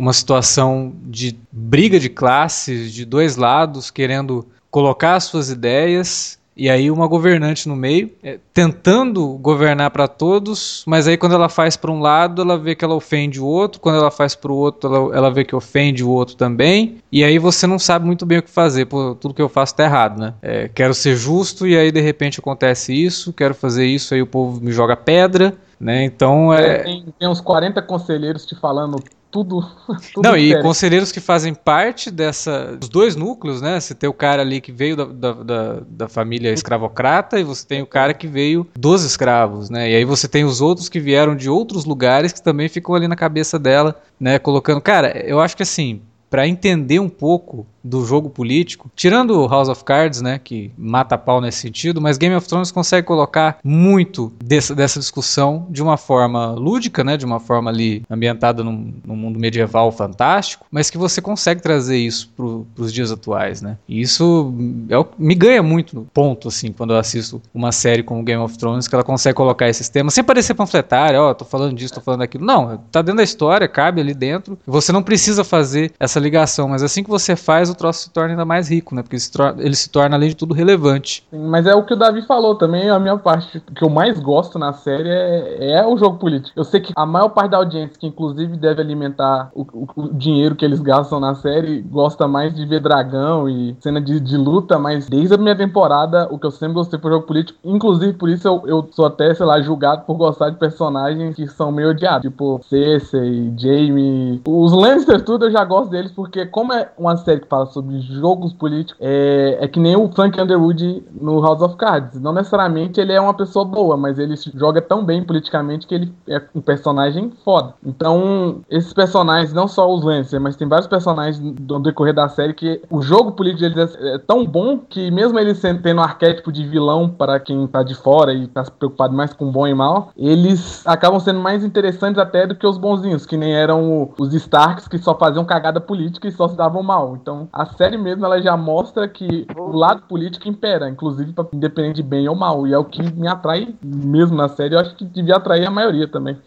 uma 0.00 0.14
situação 0.14 0.94
de 1.04 1.38
briga 1.52 2.00
de 2.00 2.08
classes, 2.08 2.90
de 2.90 3.04
dois 3.04 3.36
lados 3.36 3.90
querendo 3.90 4.46
colocar 4.70 5.16
as 5.16 5.24
suas 5.24 5.50
ideias 5.50 6.40
e 6.56 6.70
aí 6.70 6.90
uma 6.90 7.06
governante 7.06 7.68
no 7.68 7.76
meio, 7.76 8.10
é, 8.22 8.38
tentando 8.54 9.26
governar 9.34 9.90
para 9.90 10.08
todos, 10.08 10.82
mas 10.86 11.06
aí 11.06 11.18
quando 11.18 11.34
ela 11.34 11.50
faz 11.50 11.76
para 11.76 11.90
um 11.90 12.00
lado, 12.00 12.40
ela 12.40 12.58
vê 12.58 12.74
que 12.74 12.82
ela 12.82 12.94
ofende 12.94 13.38
o 13.40 13.44
outro, 13.44 13.78
quando 13.78 13.98
ela 13.98 14.10
faz 14.10 14.34
para 14.34 14.50
o 14.50 14.56
outro, 14.56 14.94
ela, 14.94 15.16
ela 15.16 15.30
vê 15.30 15.44
que 15.44 15.54
ofende 15.54 16.02
o 16.02 16.08
outro 16.08 16.34
também, 16.34 16.96
e 17.12 17.22
aí 17.22 17.38
você 17.38 17.66
não 17.66 17.78
sabe 17.78 18.06
muito 18.06 18.24
bem 18.24 18.38
o 18.38 18.42
que 18.42 18.50
fazer, 18.50 18.86
pô, 18.86 19.14
tudo 19.14 19.34
que 19.34 19.42
eu 19.42 19.50
faço 19.50 19.74
tá 19.74 19.84
errado, 19.84 20.18
né? 20.18 20.32
É, 20.40 20.68
quero 20.68 20.94
ser 20.94 21.14
justo 21.14 21.66
e 21.66 21.76
aí 21.76 21.92
de 21.92 22.00
repente 22.00 22.40
acontece 22.40 22.94
isso, 22.94 23.34
quero 23.34 23.54
fazer 23.54 23.84
isso, 23.84 24.14
aí 24.14 24.22
o 24.22 24.26
povo 24.26 24.60
me 24.62 24.72
joga 24.72 24.96
pedra, 24.96 25.54
né? 25.78 26.04
Então 26.04 26.52
é... 26.52 26.78
Tem, 26.78 27.04
tem 27.18 27.28
uns 27.28 27.40
40 27.40 27.82
conselheiros 27.82 28.46
te 28.46 28.54
falando 28.54 28.98
tudo. 29.30 29.60
tudo 30.12 30.26
Não, 30.26 30.36
e 30.36 30.42
diferente. 30.42 30.62
conselheiros 30.62 31.12
que 31.12 31.20
fazem 31.20 31.54
parte 31.54 32.10
dessa. 32.10 32.76
Dos 32.76 32.88
dois 32.88 33.16
núcleos, 33.16 33.60
né? 33.60 33.78
Você 33.78 33.94
tem 33.94 34.08
o 34.08 34.12
cara 34.12 34.42
ali 34.42 34.60
que 34.60 34.72
veio 34.72 34.96
da, 34.96 35.04
da, 35.04 35.32
da, 35.32 35.80
da 35.88 36.08
família 36.08 36.52
escravocrata 36.52 37.38
e 37.38 37.44
você 37.44 37.66
tem 37.66 37.82
o 37.82 37.86
cara 37.86 38.12
que 38.12 38.26
veio 38.26 38.66
dos 38.76 39.04
escravos, 39.04 39.70
né? 39.70 39.90
E 39.90 39.96
aí 39.96 40.04
você 40.04 40.28
tem 40.28 40.44
os 40.44 40.60
outros 40.60 40.88
que 40.88 41.00
vieram 41.00 41.36
de 41.36 41.48
outros 41.48 41.84
lugares 41.84 42.32
que 42.32 42.42
também 42.42 42.68
ficam 42.68 42.94
ali 42.94 43.06
na 43.06 43.16
cabeça 43.16 43.58
dela, 43.58 44.00
né? 44.18 44.38
Colocando. 44.38 44.80
Cara, 44.80 45.16
eu 45.26 45.40
acho 45.40 45.56
que 45.56 45.62
assim. 45.62 46.02
Pra 46.28 46.46
entender 46.46 47.00
um 47.00 47.08
pouco 47.08 47.66
do 47.82 48.04
jogo 48.04 48.30
político, 48.30 48.90
tirando 48.94 49.46
House 49.46 49.68
of 49.68 49.84
Cards, 49.84 50.20
né, 50.20 50.40
que 50.42 50.70
mata 50.76 51.16
pau 51.16 51.40
nesse 51.40 51.58
sentido, 51.58 52.00
mas 52.00 52.18
Game 52.18 52.34
of 52.34 52.46
Thrones 52.46 52.70
consegue 52.70 53.06
colocar 53.06 53.58
muito 53.64 54.32
dessa, 54.42 54.74
dessa 54.74 54.98
discussão 54.98 55.66
de 55.70 55.82
uma 55.82 55.96
forma 55.96 56.52
lúdica, 56.52 57.02
né, 57.02 57.16
de 57.16 57.24
uma 57.24 57.40
forma 57.40 57.70
ali 57.70 58.02
ambientada 58.10 58.62
num, 58.62 58.92
num 59.04 59.16
mundo 59.16 59.38
medieval 59.38 59.90
fantástico, 59.92 60.66
mas 60.70 60.90
que 60.90 60.98
você 60.98 61.20
consegue 61.20 61.62
trazer 61.62 61.96
isso 61.96 62.30
para 62.36 62.84
os 62.84 62.92
dias 62.92 63.10
atuais, 63.10 63.62
né? 63.62 63.76
E 63.88 64.00
isso 64.00 64.52
é 64.88 65.00
me 65.18 65.34
ganha 65.34 65.62
muito 65.62 66.06
ponto, 66.12 66.48
assim, 66.48 66.72
quando 66.72 66.92
eu 66.92 66.98
assisto 66.98 67.40
uma 67.54 67.72
série 67.72 68.02
como 68.02 68.22
Game 68.22 68.42
of 68.42 68.56
Thrones, 68.56 68.86
que 68.86 68.94
ela 68.94 69.04
consegue 69.04 69.34
colocar 69.34 69.68
esses 69.68 69.88
temas, 69.88 70.14
sem 70.14 70.22
parecer 70.22 70.54
panfletária, 70.54 71.20
ó, 71.20 71.32
tô 71.34 71.44
falando 71.44 71.74
disso, 71.74 71.94
tô 71.94 72.00
falando 72.00 72.20
daquilo. 72.20 72.44
Não, 72.44 72.78
tá 72.90 73.02
dentro 73.02 73.18
da 73.18 73.22
história, 73.22 73.66
cabe 73.68 74.00
ali 74.00 74.14
dentro. 74.14 74.58
Você 74.66 74.92
não 74.92 75.02
precisa 75.02 75.44
fazer 75.44 75.92
essa 75.98 76.20
ligação, 76.20 76.68
mas 76.68 76.82
assim 76.82 77.02
que 77.02 77.10
você 77.10 77.34
faz, 77.36 77.69
o 77.70 77.74
troço 77.74 78.00
se 78.04 78.10
torna 78.10 78.30
ainda 78.30 78.44
mais 78.44 78.70
rico, 78.70 78.94
né? 78.94 79.02
Porque 79.02 79.16
ele 79.16 79.20
se 79.20 79.32
tor- 79.32 79.54
ele 79.58 79.74
se 79.76 79.88
torna, 79.90 80.16
além 80.16 80.28
de 80.30 80.36
tudo, 80.36 80.54
relevante. 80.54 81.24
Mas 81.32 81.66
é 81.66 81.74
o 81.74 81.84
que 81.84 81.94
o 81.94 81.96
Davi 81.96 82.22
falou 82.22 82.54
também, 82.54 82.88
a 82.90 82.98
minha 82.98 83.16
parte 83.18 83.60
que 83.74 83.84
eu 83.84 83.90
mais 83.90 84.18
gosto 84.20 84.58
na 84.58 84.72
série 84.72 85.08
é, 85.08 85.72
é 85.80 85.86
o 85.86 85.96
jogo 85.96 86.18
político. 86.18 86.52
Eu 86.58 86.64
sei 86.64 86.80
que 86.80 86.92
a 86.96 87.06
maior 87.06 87.28
parte 87.30 87.50
da 87.50 87.56
audiência, 87.58 87.96
que 87.98 88.06
inclusive 88.06 88.56
deve 88.56 88.80
alimentar 88.80 89.50
o, 89.54 89.62
o- 89.72 89.88
o 89.96 90.14
dinheiro 90.14 90.54
que 90.54 90.64
eles 90.64 90.80
gastam 90.80 91.20
na 91.20 91.34
série, 91.34 91.80
gosta 91.82 92.26
mais 92.28 92.54
de 92.54 92.64
ver 92.66 92.80
dragão 92.80 93.48
e 93.48 93.76
cena 93.80 94.00
de, 94.00 94.20
de 94.20 94.36
luta, 94.36 94.78
mas 94.78 95.08
desde 95.08 95.34
a 95.34 95.38
primeira 95.38 95.58
temporada, 95.58 96.28
o 96.30 96.38
que 96.38 96.46
eu 96.46 96.50
sempre 96.50 96.74
gostei 96.74 96.98
foi 96.98 97.10
o 97.10 97.14
jogo 97.14 97.26
político. 97.26 97.58
Inclusive, 97.64 98.12
por 98.14 98.28
isso 98.28 98.46
eu, 98.46 98.62
eu 98.66 98.88
sou 98.92 99.06
até, 99.06 99.32
sei 99.34 99.46
lá, 99.46 99.60
julgado 99.60 100.02
por 100.04 100.14
gostar 100.16 100.50
de 100.50 100.56
personagens 100.56 101.36
que 101.36 101.46
são 101.46 101.70
meio 101.72 101.90
odiados, 101.90 102.22
tipo 102.22 102.60
Cersei, 102.68 103.52
Jaime. 103.56 104.40
Os 104.46 104.72
Lannister, 104.72 105.22
tudo 105.24 105.46
eu 105.46 105.50
já 105.50 105.64
gosto 105.64 105.90
deles, 105.90 106.10
porque 106.12 106.46
como 106.46 106.72
é 106.72 106.90
uma 106.98 107.16
série 107.16 107.40
que 107.40 107.46
fala 107.60 107.66
sobre 107.66 108.00
jogos 108.00 108.52
políticos, 108.52 108.96
é, 109.00 109.58
é 109.60 109.68
que 109.68 109.80
nem 109.80 109.96
o 109.96 110.08
Frank 110.08 110.40
Underwood 110.40 111.02
no 111.20 111.40
House 111.40 111.60
of 111.62 111.76
Cards. 111.76 112.20
Não 112.20 112.32
necessariamente 112.32 113.00
ele 113.00 113.12
é 113.12 113.20
uma 113.20 113.34
pessoa 113.34 113.64
boa, 113.64 113.96
mas 113.96 114.18
ele 114.18 114.34
joga 114.54 114.80
tão 114.80 115.04
bem 115.04 115.22
politicamente 115.22 115.86
que 115.86 115.94
ele 115.94 116.12
é 116.28 116.40
um 116.54 116.60
personagem 116.60 117.32
foda. 117.44 117.74
Então, 117.84 118.60
esses 118.70 118.92
personagens, 118.92 119.52
não 119.52 119.68
só 119.68 119.92
os 119.92 120.04
Lannister, 120.04 120.40
mas 120.40 120.56
tem 120.56 120.68
vários 120.68 120.88
personagens 120.88 121.40
no 121.40 121.80
decorrer 121.80 122.14
da 122.14 122.28
série 122.28 122.54
que 122.54 122.80
o 122.90 123.02
jogo 123.02 123.32
político 123.32 123.60
deles 123.60 123.96
é, 123.96 124.14
é 124.14 124.18
tão 124.18 124.44
bom 124.44 124.78
que 124.78 125.10
mesmo 125.10 125.38
sendo- 125.54 125.82
tendo 125.82 126.00
um 126.00 126.04
arquétipo 126.04 126.52
de 126.52 126.66
vilão 126.66 127.08
para 127.08 127.38
quem 127.40 127.66
tá 127.66 127.82
de 127.82 127.94
fora 127.94 128.32
e 128.32 128.46
tá 128.46 128.64
se 128.64 128.70
preocupado 128.70 129.14
mais 129.14 129.32
com 129.32 129.50
bom 129.50 129.66
e 129.66 129.74
mal, 129.74 130.10
eles 130.16 130.86
acabam 130.86 131.18
sendo 131.20 131.40
mais 131.40 131.64
interessantes 131.64 132.18
até 132.18 132.46
do 132.46 132.54
que 132.54 132.66
os 132.66 132.78
bonzinhos, 132.78 133.26
que 133.26 133.36
nem 133.36 133.54
eram 133.54 134.10
os 134.18 134.32
Starks 134.34 134.88
que 134.88 134.98
só 134.98 135.14
faziam 135.16 135.44
cagada 135.44 135.80
política 135.80 136.28
e 136.28 136.32
só 136.32 136.48
se 136.48 136.56
davam 136.56 136.82
mal. 136.82 137.16
Então, 137.20 137.48
a 137.52 137.66
série 137.66 137.98
mesmo 137.98 138.24
ela 138.24 138.40
já 138.40 138.56
mostra 138.56 139.08
que 139.08 139.46
o 139.56 139.76
lado 139.76 140.02
político 140.02 140.48
impera, 140.48 140.88
inclusive 140.88 141.32
pra, 141.32 141.46
independente 141.52 141.96
de 141.96 142.02
bem 142.02 142.28
ou 142.28 142.36
mal, 142.36 142.66
e 142.66 142.72
é 142.72 142.78
o 142.78 142.84
que 142.84 143.02
me 143.12 143.26
atrai 143.26 143.74
mesmo 143.82 144.36
na 144.36 144.48
série, 144.48 144.74
eu 144.74 144.78
acho 144.78 144.94
que 144.94 145.04
devia 145.04 145.36
atrair 145.36 145.66
a 145.66 145.70
maioria 145.70 146.06
também. 146.06 146.38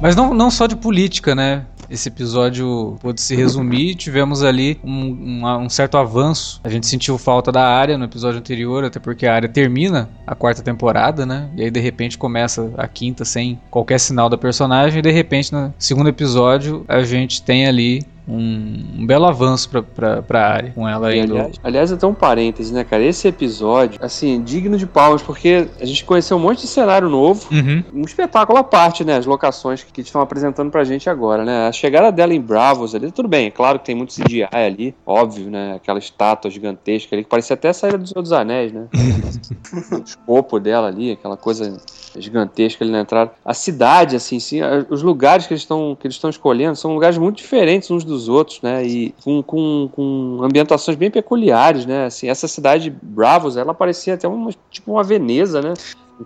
Mas 0.00 0.14
não, 0.14 0.32
não 0.32 0.50
só 0.50 0.66
de 0.66 0.76
política, 0.76 1.34
né? 1.34 1.66
Esse 1.90 2.08
episódio 2.08 2.96
pôde 3.00 3.20
se 3.20 3.34
resumir. 3.34 3.94
Tivemos 3.94 4.42
ali 4.42 4.78
um, 4.82 5.44
um, 5.44 5.64
um, 5.64 5.68
certo 5.68 5.96
avanço. 5.96 6.60
A 6.62 6.68
gente 6.68 6.86
sentiu 6.86 7.18
falta 7.18 7.50
da 7.52 7.66
área 7.66 7.96
no 7.96 8.04
episódio 8.04 8.38
anterior, 8.38 8.84
até 8.84 8.98
porque 8.98 9.26
a 9.26 9.34
área 9.34 9.48
termina 9.48 10.08
a 10.26 10.34
quarta 10.34 10.62
temporada, 10.62 11.24
né? 11.24 11.48
E 11.56 11.62
aí 11.62 11.70
de 11.70 11.80
repente 11.80 12.18
começa 12.18 12.70
a 12.76 12.86
quinta 12.86 13.24
sem 13.24 13.60
qualquer 13.70 13.98
sinal 13.98 14.28
da 14.28 14.38
personagem. 14.38 14.98
E 14.98 15.02
de 15.02 15.10
repente 15.10 15.52
no 15.52 15.72
segundo 15.78 16.08
episódio 16.08 16.84
a 16.88 17.02
gente 17.02 17.42
tem 17.42 17.66
ali 17.66 18.02
um, 18.28 18.84
um, 18.98 19.06
belo 19.06 19.24
avanço 19.24 19.68
pra, 19.68 19.82
pra, 19.82 20.22
pra 20.22 20.48
área 20.48 20.72
com 20.72 20.88
ela 20.88 21.14
indo. 21.14 21.34
Aliás, 21.34 21.60
aliás, 21.62 21.92
até 21.92 22.06
um 22.06 22.14
parêntese, 22.14 22.72
né, 22.72 22.82
cara? 22.82 23.02
Esse 23.02 23.28
episódio, 23.28 23.98
assim, 24.02 24.42
digno 24.42 24.76
de 24.76 24.86
palmas, 24.86 25.22
porque 25.22 25.68
a 25.80 25.84
gente 25.84 26.04
conheceu 26.04 26.36
um 26.36 26.40
monte 26.40 26.62
de 26.62 26.66
cenário 26.66 27.08
novo, 27.08 27.46
uhum. 27.52 27.84
um 27.94 28.02
espetáculo 28.02 28.58
à 28.58 28.64
parte, 28.64 29.04
né? 29.04 29.16
As 29.16 29.26
locações 29.26 29.82
que, 29.82 29.92
que 29.92 30.00
estão 30.00 30.20
apresentando 30.20 30.70
pra 30.70 30.82
gente 30.82 31.08
agora, 31.08 31.44
né? 31.44 31.68
A 31.68 31.72
chegada 31.72 32.10
dela 32.10 32.34
em 32.34 32.40
Bravos 32.40 32.94
ali, 32.94 33.12
tudo 33.12 33.28
bem, 33.28 33.46
é 33.46 33.50
claro 33.50 33.78
que 33.78 33.86
tem 33.86 33.94
muito 33.94 34.14
CGI 34.14 34.48
ali, 34.50 34.94
óbvio, 35.06 35.50
né? 35.50 35.74
Aquela 35.76 35.98
estátua 35.98 36.50
gigantesca 36.50 37.14
ali, 37.14 37.22
que 37.22 37.30
parecia 37.30 37.54
até 37.54 37.68
a 37.68 37.74
saída 37.74 37.98
dos 37.98 38.32
Anéis, 38.32 38.72
né? 38.72 38.86
o 39.92 40.02
escopo 40.02 40.58
dela 40.58 40.88
ali, 40.88 41.12
aquela 41.12 41.36
coisa 41.36 41.76
gigantesca 42.18 42.84
ali 42.84 42.92
na 42.92 43.00
entrada. 43.00 43.32
A 43.44 43.54
cidade, 43.54 44.16
assim, 44.16 44.38
sim, 44.40 44.60
os 44.90 45.02
lugares 45.02 45.46
que 45.46 45.52
eles 45.52 45.62
estão 45.62 45.96
que 45.98 46.06
eles 46.06 46.16
estão 46.16 46.30
escolhendo 46.30 46.76
são 46.76 46.94
lugares 46.94 47.18
muito 47.18 47.36
diferentes 47.36 47.90
uns 47.90 48.04
dos 48.04 48.28
outros, 48.28 48.60
né? 48.62 48.84
E 48.86 49.14
com, 49.22 49.42
com, 49.42 49.88
com 49.92 50.40
ambientações 50.42 50.96
bem 50.96 51.10
peculiares, 51.10 51.86
né? 51.86 52.06
Assim, 52.06 52.28
essa 52.28 52.48
cidade 52.48 52.90
Bravos, 52.90 53.56
ela 53.56 53.74
parecia 53.74 54.14
até 54.14 54.26
uma, 54.26 54.50
tipo 54.70 54.92
uma 54.92 55.02
Veneza, 55.02 55.60
né? 55.60 55.74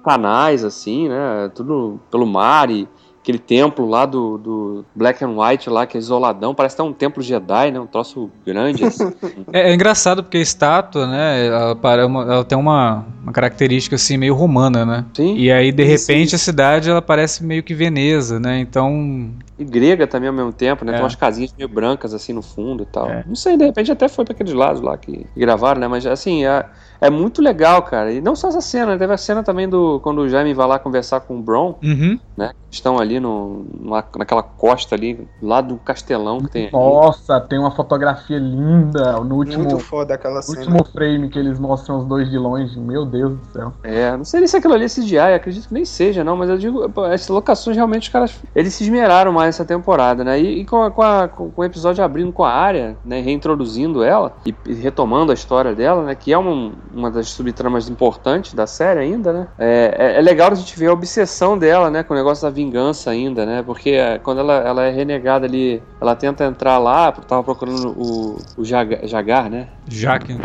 Canais, 0.04 0.64
assim, 0.64 1.09
né? 1.09 1.50
Tudo 1.54 2.00
pelo 2.11 2.26
mar 2.26 2.70
e 2.70 2.88
aquele 3.22 3.38
templo 3.38 3.86
lá 3.86 4.06
do, 4.06 4.38
do 4.38 4.84
Black 4.94 5.22
and 5.22 5.36
White 5.36 5.68
lá, 5.68 5.86
que 5.86 5.96
é 5.96 6.00
isoladão, 6.00 6.54
parece 6.54 6.74
até 6.74 6.82
um 6.82 6.92
templo 6.92 7.22
Jedi, 7.22 7.70
né? 7.70 7.78
Um 7.78 7.86
troço 7.86 8.30
grande. 8.44 8.84
Assim. 8.84 9.12
é, 9.52 9.70
é, 9.70 9.74
engraçado 9.74 10.22
porque 10.22 10.38
a 10.38 10.40
estátua, 10.40 11.06
né? 11.06 11.46
Ela, 11.46 11.78
ela 12.02 12.44
tem 12.44 12.56
uma, 12.56 13.04
uma, 13.22 13.32
característica 13.32 13.96
assim 13.96 14.16
meio 14.16 14.34
romana, 14.34 14.84
né? 14.84 15.04
Sim. 15.14 15.36
E 15.36 15.52
aí, 15.52 15.70
de 15.70 15.84
repente, 15.84 16.34
a 16.34 16.38
cidade 16.38 16.90
ela 16.90 17.02
parece 17.02 17.44
meio 17.44 17.62
que 17.62 17.74
Veneza, 17.74 18.40
né? 18.40 18.58
Então. 18.58 19.30
E 19.60 19.64
grega 19.64 20.06
também 20.06 20.28
ao 20.28 20.34
mesmo 20.34 20.52
tempo, 20.52 20.84
né? 20.84 20.92
É. 20.92 20.94
Tem 20.94 21.04
umas 21.04 21.14
casinhas 21.14 21.52
meio 21.56 21.68
brancas 21.68 22.14
assim 22.14 22.32
no 22.32 22.40
fundo 22.40 22.82
e 22.82 22.86
tal. 22.86 23.10
É. 23.10 23.22
Não 23.26 23.34
sei, 23.34 23.58
de 23.58 23.64
repente 23.66 23.92
até 23.92 24.08
foi 24.08 24.24
para 24.24 24.32
aqueles 24.32 24.54
lados 24.54 24.80
lá 24.80 24.96
que 24.96 25.26
gravaram, 25.36 25.78
né? 25.78 25.86
Mas 25.86 26.06
assim, 26.06 26.46
a 26.46 26.70
é 27.00 27.08
muito 27.08 27.40
legal, 27.40 27.82
cara. 27.82 28.12
E 28.12 28.20
não 28.20 28.36
só 28.36 28.48
essa 28.48 28.60
cena, 28.60 28.98
teve 28.98 29.12
a 29.12 29.16
cena 29.16 29.42
também 29.42 29.68
do 29.68 29.98
quando 30.00 30.18
o 30.18 30.28
Jaime 30.28 30.52
vai 30.52 30.66
lá 30.66 30.78
conversar 30.78 31.20
com 31.20 31.38
o 31.38 31.42
Bron, 31.42 31.78
uhum. 31.82 32.18
né? 32.36 32.52
Estão 32.70 32.98
ali 33.00 33.18
no, 33.18 33.64
numa, 33.80 34.04
naquela 34.16 34.42
costa 34.42 34.94
ali, 34.94 35.26
lá 35.42 35.60
do 35.60 35.76
castelão 35.76 36.38
que 36.40 36.50
tem. 36.50 36.70
Nossa, 36.70 37.36
ali. 37.36 37.48
tem 37.48 37.58
uma 37.58 37.70
fotografia 37.70 38.38
linda 38.38 39.18
no 39.20 39.36
último. 39.36 39.64
Muito 39.64 39.78
foda 39.80 40.14
aquela 40.14 40.42
cena. 40.42 40.60
último 40.60 40.84
frame 40.84 41.28
que 41.30 41.38
eles 41.38 41.58
mostram 41.58 41.98
os 41.98 42.04
dois 42.04 42.30
de 42.30 42.38
longe. 42.38 42.78
Meu 42.78 43.04
Deus 43.06 43.38
do 43.38 43.44
céu. 43.46 43.72
É, 43.82 44.16
não 44.16 44.24
sei 44.24 44.40
nem 44.40 44.46
se 44.46 44.56
aquilo 44.56 44.74
ali 44.74 44.84
é 44.84 44.88
CGI, 44.88 45.18
acredito 45.18 45.68
que 45.68 45.74
nem 45.74 45.84
seja, 45.84 46.22
não, 46.22 46.36
mas 46.36 46.50
eu 46.50 46.58
digo, 46.58 46.92
essas 47.06 47.28
locações 47.28 47.76
realmente 47.76 48.02
os 48.02 48.08
caras. 48.08 48.38
Eles 48.54 48.74
se 48.74 48.84
esmeraram 48.84 49.32
mais 49.32 49.50
essa 49.50 49.64
temporada, 49.64 50.25
né? 50.25 50.40
E, 50.40 50.61
e 50.61 50.64
com, 50.64 50.83
a, 50.83 50.90
com, 50.90 51.02
a, 51.02 51.28
com, 51.28 51.52
o 51.54 51.64
episódio 51.64 52.02
abrindo 52.02 52.33
com 52.33 52.45
a 52.45 52.52
área, 52.52 52.97
né? 53.04 53.21
Reintroduzindo 53.21 54.02
ela 54.02 54.35
e, 54.45 54.54
e 54.66 54.75
retomando 54.75 55.30
a 55.30 55.35
história 55.35 55.75
dela, 55.75 56.04
né? 56.04 56.14
Que 56.14 56.33
é 56.33 56.38
um 56.38 56.73
uma 56.92 57.11
das 57.11 57.28
subtramas 57.28 57.88
importantes 57.88 58.54
da 58.54 58.66
série 58.66 59.00
ainda, 59.00 59.33
né? 59.33 59.49
É, 59.59 59.95
é, 59.99 60.19
é, 60.19 60.21
legal 60.21 60.50
a 60.50 60.54
gente 60.54 60.78
ver 60.78 60.88
a 60.88 60.92
obsessão 60.92 61.59
dela, 61.59 61.90
né? 61.90 62.02
Com 62.02 62.14
o 62.14 62.16
negócio 62.16 62.42
da 62.42 62.50
vingança 62.50 63.11
ainda, 63.11 63.47
né? 63.47 63.62
Porque 63.62 63.90
é, 63.90 64.19
quando 64.19 64.38
ela, 64.40 64.54
ela 64.54 64.85
é 64.85 64.90
renegada 64.90 65.47
ali, 65.47 65.83
ela 66.00 66.14
tenta 66.14 66.45
entrar 66.45 66.78
lá, 66.78 67.12
tava 67.12 67.42
procurando 67.42 67.90
o, 67.90 68.38
o 68.57 68.64
Jagar, 68.64 69.07
Jagar 69.07 69.50
né? 69.50 69.69
Jaken. 69.88 70.40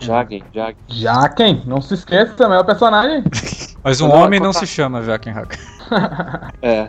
Jaken. 0.00 0.42
Jaken. 0.88 1.62
Não 1.66 1.80
se 1.80 1.94
esqueça 1.94 2.44
é 2.44 2.58
o 2.58 2.64
personagem. 2.64 3.24
Mas 3.82 4.00
um 4.00 4.10
homem 4.10 4.40
não 4.40 4.52
se 4.52 4.66
chama 4.66 5.02
Jaken 5.02 5.32
Haken. 5.32 5.58
é. 6.60 6.88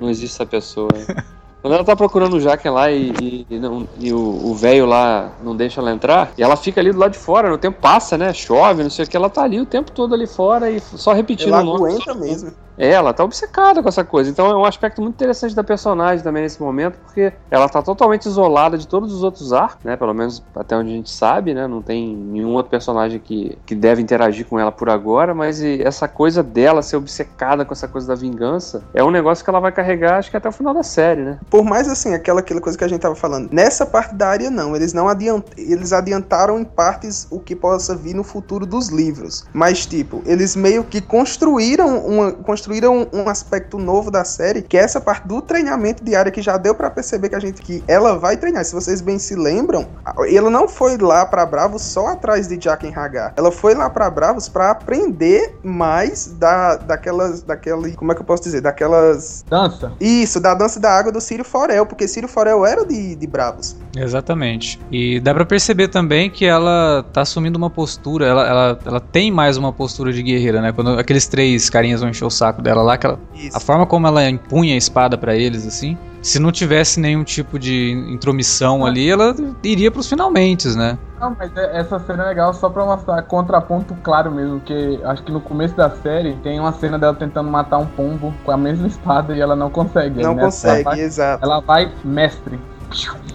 Não 0.00 0.10
existe 0.10 0.34
essa 0.34 0.46
pessoa. 0.46 0.88
Quando 1.64 1.72
ela 1.72 1.84
tá 1.84 1.96
procurando 1.96 2.34
o 2.34 2.40
Jacken 2.40 2.70
lá 2.70 2.90
e, 2.90 3.10
e, 3.22 3.46
e, 3.48 3.58
não, 3.58 3.88
e 3.98 4.12
o 4.12 4.54
velho 4.54 4.84
lá 4.84 5.32
não 5.42 5.56
deixa 5.56 5.80
ela 5.80 5.90
entrar, 5.90 6.30
e 6.36 6.42
ela 6.42 6.56
fica 6.56 6.78
ali 6.78 6.92
do 6.92 6.98
lado 6.98 7.12
de 7.12 7.18
fora, 7.18 7.54
o 7.54 7.56
tempo 7.56 7.80
passa, 7.80 8.18
né? 8.18 8.34
Chove, 8.34 8.82
não 8.82 8.90
sei 8.90 9.06
o 9.06 9.08
que, 9.08 9.16
ela 9.16 9.30
tá 9.30 9.44
ali 9.44 9.58
o 9.58 9.64
tempo 9.64 9.90
todo 9.90 10.14
ali 10.14 10.26
fora 10.26 10.70
e 10.70 10.78
só 10.78 11.14
repetindo 11.14 11.54
ela 11.54 11.62
o 11.62 11.64
nome. 11.64 11.94
aguenta 11.94 12.14
mesmo. 12.14 12.52
Ela 12.76 13.12
tá 13.12 13.24
obcecada 13.24 13.82
com 13.82 13.88
essa 13.88 14.04
coisa. 14.04 14.30
Então 14.30 14.46
é 14.46 14.56
um 14.56 14.64
aspecto 14.64 15.00
muito 15.00 15.14
interessante 15.14 15.54
da 15.54 15.64
personagem 15.64 16.22
também 16.22 16.42
nesse 16.42 16.60
momento, 16.60 16.98
porque 16.98 17.32
ela 17.50 17.68
tá 17.68 17.82
totalmente 17.82 18.26
isolada 18.26 18.76
de 18.76 18.86
todos 18.86 19.12
os 19.12 19.22
outros 19.22 19.52
arcos, 19.52 19.84
né? 19.84 19.96
Pelo 19.96 20.14
menos 20.14 20.42
até 20.54 20.76
onde 20.76 20.90
a 20.90 20.94
gente 20.94 21.10
sabe, 21.10 21.54
né? 21.54 21.66
Não 21.66 21.82
tem 21.82 22.14
nenhum 22.14 22.52
outro 22.54 22.70
personagem 22.70 23.18
que, 23.18 23.58
que 23.64 23.74
deve 23.74 24.02
interagir 24.02 24.46
com 24.46 24.58
ela 24.58 24.72
por 24.72 24.88
agora, 24.90 25.34
mas 25.34 25.62
essa 25.62 26.08
coisa 26.08 26.42
dela 26.42 26.82
ser 26.82 26.96
obcecada 26.96 27.64
com 27.64 27.72
essa 27.72 27.88
coisa 27.88 28.08
da 28.08 28.14
vingança 28.14 28.82
é 28.92 29.02
um 29.02 29.10
negócio 29.10 29.44
que 29.44 29.50
ela 29.50 29.60
vai 29.60 29.72
carregar, 29.72 30.18
acho 30.18 30.30
que 30.30 30.36
até 30.36 30.48
o 30.48 30.52
final 30.52 30.74
da 30.74 30.82
série, 30.82 31.22
né? 31.22 31.38
Por 31.50 31.64
mais 31.64 31.88
assim, 31.88 32.14
aquela, 32.14 32.40
aquela 32.40 32.60
coisa 32.60 32.76
que 32.76 32.84
a 32.84 32.88
gente 32.88 33.00
tava 33.00 33.14
falando, 33.14 33.48
nessa 33.52 33.86
parte 33.86 34.14
da 34.14 34.28
área 34.28 34.50
não, 34.50 34.74
eles 34.74 34.92
não 34.92 35.08
adiant, 35.08 35.44
eles 35.56 35.92
adiantaram 35.92 36.58
em 36.58 36.64
partes 36.64 37.26
o 37.30 37.38
que 37.38 37.54
possa 37.54 37.94
vir 37.94 38.14
no 38.14 38.24
futuro 38.24 38.66
dos 38.66 38.88
livros. 38.88 39.44
Mas, 39.52 39.86
tipo, 39.86 40.22
eles 40.26 40.56
meio 40.56 40.84
que 40.84 41.00
construíram 41.00 41.98
uma 42.06 42.32
construíram 42.64 43.06
um 43.12 43.28
aspecto 43.28 43.78
novo 43.78 44.10
da 44.10 44.24
série, 44.24 44.62
que 44.62 44.78
é 44.78 44.80
essa 44.80 44.98
parte 44.98 45.28
do 45.28 45.42
treinamento 45.42 46.02
diário 46.02 46.32
que 46.32 46.40
já 46.40 46.56
deu 46.56 46.74
para 46.74 46.88
perceber 46.88 47.28
que 47.28 47.34
a 47.34 47.38
gente 47.38 47.60
que 47.60 47.84
ela 47.86 48.18
vai 48.18 48.38
treinar. 48.38 48.64
Se 48.64 48.74
vocês 48.74 49.02
bem 49.02 49.18
se 49.18 49.34
lembram, 49.34 49.86
ela 50.32 50.48
não 50.48 50.66
foi 50.66 50.96
lá 50.96 51.26
para 51.26 51.44
Bravos 51.44 51.82
só 51.82 52.06
atrás 52.08 52.48
de 52.48 52.58
Jaqen 52.58 52.94
Hagar. 52.94 53.34
Ela 53.36 53.52
foi 53.52 53.74
lá 53.74 53.90
para 53.90 54.08
Bravos 54.08 54.48
para 54.48 54.70
aprender 54.70 55.58
mais 55.62 56.34
da 56.38 56.76
daquelas 56.76 57.42
daquele, 57.42 57.92
como 57.92 58.12
é 58.12 58.14
que 58.14 58.22
eu 58.22 58.24
posso 58.24 58.42
dizer, 58.42 58.62
daquelas 58.62 59.44
dança. 59.48 59.92
Isso, 60.00 60.40
da 60.40 60.54
dança 60.54 60.80
da 60.80 60.90
água 60.90 61.12
do 61.12 61.20
Círio 61.20 61.44
Forel, 61.44 61.84
porque 61.84 62.08
Círio 62.08 62.28
Forel 62.28 62.64
era 62.64 62.86
de, 62.86 63.14
de 63.14 63.26
Bravos. 63.26 63.76
Exatamente. 63.94 64.80
E 64.90 65.20
dá 65.20 65.34
para 65.34 65.44
perceber 65.44 65.88
também 65.88 66.30
que 66.30 66.46
ela 66.46 67.04
tá 67.12 67.20
assumindo 67.20 67.58
uma 67.58 67.68
postura, 67.68 68.26
ela, 68.26 68.48
ela, 68.48 68.78
ela 68.86 69.00
tem 69.00 69.30
mais 69.30 69.58
uma 69.58 69.72
postura 69.72 70.12
de 70.12 70.22
guerreira, 70.22 70.62
né? 70.62 70.72
Quando 70.72 70.98
aqueles 70.98 71.26
três 71.26 71.68
carinhas 71.68 72.00
vão 72.00 72.08
encher 72.08 72.24
o 72.24 72.30
saco 72.30 72.53
dela 72.62 72.82
lá, 72.82 72.96
que 72.96 73.06
ela, 73.06 73.18
a 73.52 73.60
forma 73.60 73.86
como 73.86 74.06
ela 74.06 74.28
empunha 74.28 74.74
a 74.74 74.76
espada 74.76 75.16
para 75.16 75.34
eles, 75.34 75.66
assim, 75.66 75.96
se 76.24 76.38
não 76.38 76.50
tivesse 76.50 76.98
nenhum 76.98 77.22
tipo 77.22 77.58
de 77.58 77.92
intromissão 78.08 78.86
ali, 78.86 79.10
ela 79.10 79.36
iria 79.62 79.90
pros 79.90 80.08
finalmente, 80.08 80.68
né? 80.68 80.98
Não, 81.20 81.36
mas 81.38 81.54
é, 81.54 81.78
essa 81.78 81.98
cena 81.98 82.24
é 82.24 82.28
legal 82.28 82.54
só 82.54 82.70
pra 82.70 82.84
mostrar 82.84 83.20
contraponto 83.22 83.94
claro 84.02 84.32
mesmo, 84.32 84.58
que 84.60 84.98
acho 85.04 85.22
que 85.22 85.30
no 85.30 85.40
começo 85.40 85.76
da 85.76 85.90
série 85.90 86.34
tem 86.36 86.58
uma 86.58 86.72
cena 86.72 86.98
dela 86.98 87.14
tentando 87.14 87.50
matar 87.50 87.76
um 87.76 87.86
pombo 87.86 88.32
com 88.42 88.50
a 88.50 88.56
mesma 88.56 88.86
espada 88.86 89.34
e 89.34 89.40
ela 89.40 89.54
não 89.54 89.68
consegue. 89.68 90.22
Não 90.22 90.34
consegue, 90.34 90.80
ela 90.80 90.84
vai, 90.84 91.00
exato. 91.00 91.44
Ela 91.44 91.60
vai, 91.60 91.92
mestre, 92.02 92.58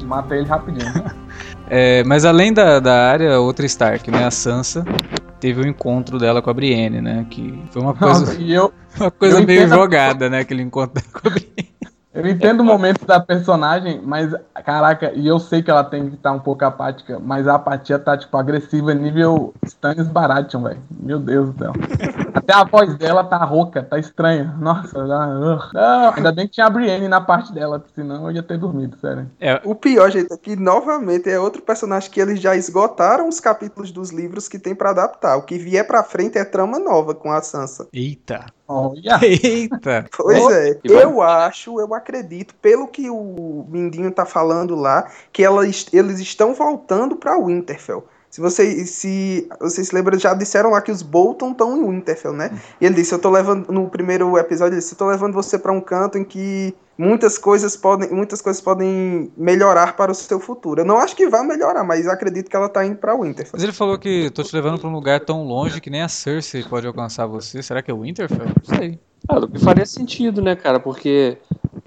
mata 0.03 0.35
ele 0.35 0.47
rapidinho. 0.47 0.91
é, 1.69 2.03
mas 2.05 2.25
além 2.25 2.51
da, 2.51 2.79
da 2.79 3.07
área, 3.07 3.39
outra 3.39 3.67
Stark, 3.67 4.09
né, 4.09 4.25
a 4.25 4.31
Sansa, 4.31 4.83
teve 5.39 5.62
o 5.62 5.67
encontro 5.67 6.19
dela 6.19 6.41
com 6.41 6.50
a 6.50 6.53
Brienne, 6.53 7.01
né? 7.01 7.25
Que 7.29 7.62
foi 7.72 7.81
uma 7.81 7.93
coisa, 7.93 8.41
eu, 8.41 8.74
uma 9.00 9.12
coisa 9.12 9.41
meio 9.41 9.67
jogada, 9.67 10.29
né? 10.29 10.39
Aquele 10.39 10.62
encontro 10.62 11.03
com 11.12 11.27
a 11.27 11.31
Brienne. 11.31 11.69
Eu 12.12 12.27
entendo 12.27 12.62
o 12.62 12.65
momento 12.65 13.05
da 13.05 13.19
personagem, 13.19 14.01
mas, 14.03 14.34
caraca, 14.65 15.12
e 15.13 15.27
eu 15.27 15.39
sei 15.39 15.62
que 15.62 15.69
ela 15.69 15.84
tem 15.84 16.10
que 16.10 16.15
estar 16.15 16.31
um 16.31 16.39
pouco 16.39 16.65
apática, 16.65 17.19
mas 17.19 17.48
a 17.48 17.55
apatia 17.55 18.00
tá, 18.00 18.17
tipo, 18.17 18.36
agressiva 18.36 18.93
nível 18.96 19.53
Stannis 19.63 20.08
Baratheon, 20.08 20.63
velho. 20.63 20.79
Meu 21.00 21.19
Deus 21.19 21.51
do 21.51 21.58
céu. 21.60 21.74
Até 22.33 22.53
a 22.53 22.63
voz 22.63 22.95
dela 22.98 23.24
tá 23.24 23.38
rouca, 23.38 23.83
tá 23.83 23.98
estranha. 23.98 24.55
Nossa, 24.59 25.05
não, 25.74 26.13
ainda 26.15 26.31
bem 26.31 26.48
que 26.48 26.53
tinha 26.53 26.65
a 26.65 26.69
Brienne 26.69 27.07
na 27.07 27.21
parte 27.21 27.53
dela, 27.53 27.83
senão 27.93 28.25
eu 28.25 28.31
ia 28.31 28.43
ter 28.43 28.57
dormido, 28.57 28.98
sério. 29.00 29.29
É. 29.39 29.62
O 29.63 29.75
pior, 29.75 30.09
gente, 30.12 30.31
é 30.33 30.38
que, 30.38 30.55
novamente, 30.55 31.29
é 31.29 31.39
outro 31.39 31.62
personagem 31.62 32.09
que 32.09 32.19
eles 32.19 32.39
já 32.39 32.55
esgotaram 32.55 33.27
os 33.27 33.39
capítulos 33.39 33.91
dos 33.91 34.12
livros 34.12 34.48
que 34.48 34.59
tem 34.59 34.75
para 34.75 34.91
adaptar. 34.91 35.38
O 35.38 35.43
que 35.43 35.57
vier 35.57 35.86
pra 35.86 36.03
frente 36.03 36.38
é 36.38 36.45
trama 36.45 36.79
nova 36.79 37.13
com 37.13 37.31
a 37.31 37.41
Sansa. 37.41 37.88
Eita. 37.93 38.45
Olha. 38.67 39.19
Eita! 39.21 40.05
Pois 40.15 40.51
é. 40.51 40.79
Eu 40.83 41.21
acho, 41.21 41.79
eu 41.79 41.93
acredito, 41.93 42.53
pelo 42.62 42.88
que 42.88 43.09
o 43.09 43.65
Mindinho 43.67 44.12
tá 44.12 44.25
falando 44.25 44.75
lá, 44.75 45.09
que 45.33 45.43
elas, 45.43 45.88
eles 45.91 46.19
estão 46.19 46.53
voltando 46.53 47.15
pra 47.15 47.38
Winterfell. 47.38 48.05
Se 48.29 48.39
vocês 48.39 48.89
se, 48.91 49.50
vocês 49.59 49.88
se 49.88 49.95
lembram, 49.95 50.19
já 50.19 50.33
disseram 50.33 50.69
lá 50.71 50.81
que 50.81 50.91
os 50.91 51.01
Bolton 51.01 51.51
estão 51.51 51.75
em 51.75 51.89
Winterfell, 51.89 52.33
né? 52.33 52.59
E 52.79 52.86
ele 52.86 52.95
disse: 52.95 53.13
Eu 53.13 53.19
tô 53.19 53.29
levando. 53.29 53.71
No 53.71 53.89
primeiro 53.89 54.38
episódio, 54.38 54.74
ele 54.74 54.81
disse: 54.81 54.93
Eu 54.93 54.98
tô 54.98 55.07
levando 55.07 55.33
você 55.33 55.57
para 55.57 55.71
um 55.71 55.81
canto 55.81 56.17
em 56.17 56.24
que 56.24 56.75
muitas 56.95 57.38
coisas 57.38 57.75
podem 57.75 58.09
muitas 58.09 58.41
coisas 58.41 58.62
podem 58.62 59.31
melhorar 59.36 59.95
para 59.95 60.12
o 60.12 60.15
seu 60.15 60.39
futuro. 60.39 60.81
Eu 60.81 60.86
não 60.86 60.98
acho 60.98 61.15
que 61.15 61.27
vá 61.27 61.43
melhorar, 61.43 61.83
mas 61.83 62.07
acredito 62.07 62.50
que 62.50 62.55
ela 62.55 62.69
tá 62.69 62.86
indo 62.86 62.98
para 62.98 63.15
Winterfell. 63.15 63.53
Mas 63.53 63.63
ele 63.63 63.74
falou 63.74 63.98
que 63.98 64.29
tô 64.29 64.43
te 64.43 64.53
levando 64.55 64.77
para 64.79 64.89
um 64.89 64.93
lugar 64.93 65.19
tão 65.21 65.43
longe 65.43 65.81
que 65.81 65.89
nem 65.89 66.03
a 66.03 66.07
Cersei 66.07 66.63
pode 66.63 66.86
alcançar 66.86 67.25
você. 67.25 67.63
Será 67.63 67.81
que 67.81 67.89
é 67.89 67.93
Winterfell? 67.93 68.45
Não 68.45 68.77
sei. 68.77 69.00
Ah, 69.27 69.39
o 69.39 69.48
que 69.48 69.59
faria 69.59 69.86
sentido, 69.86 70.41
né, 70.41 70.55
cara? 70.55 70.79
Porque 70.79 71.38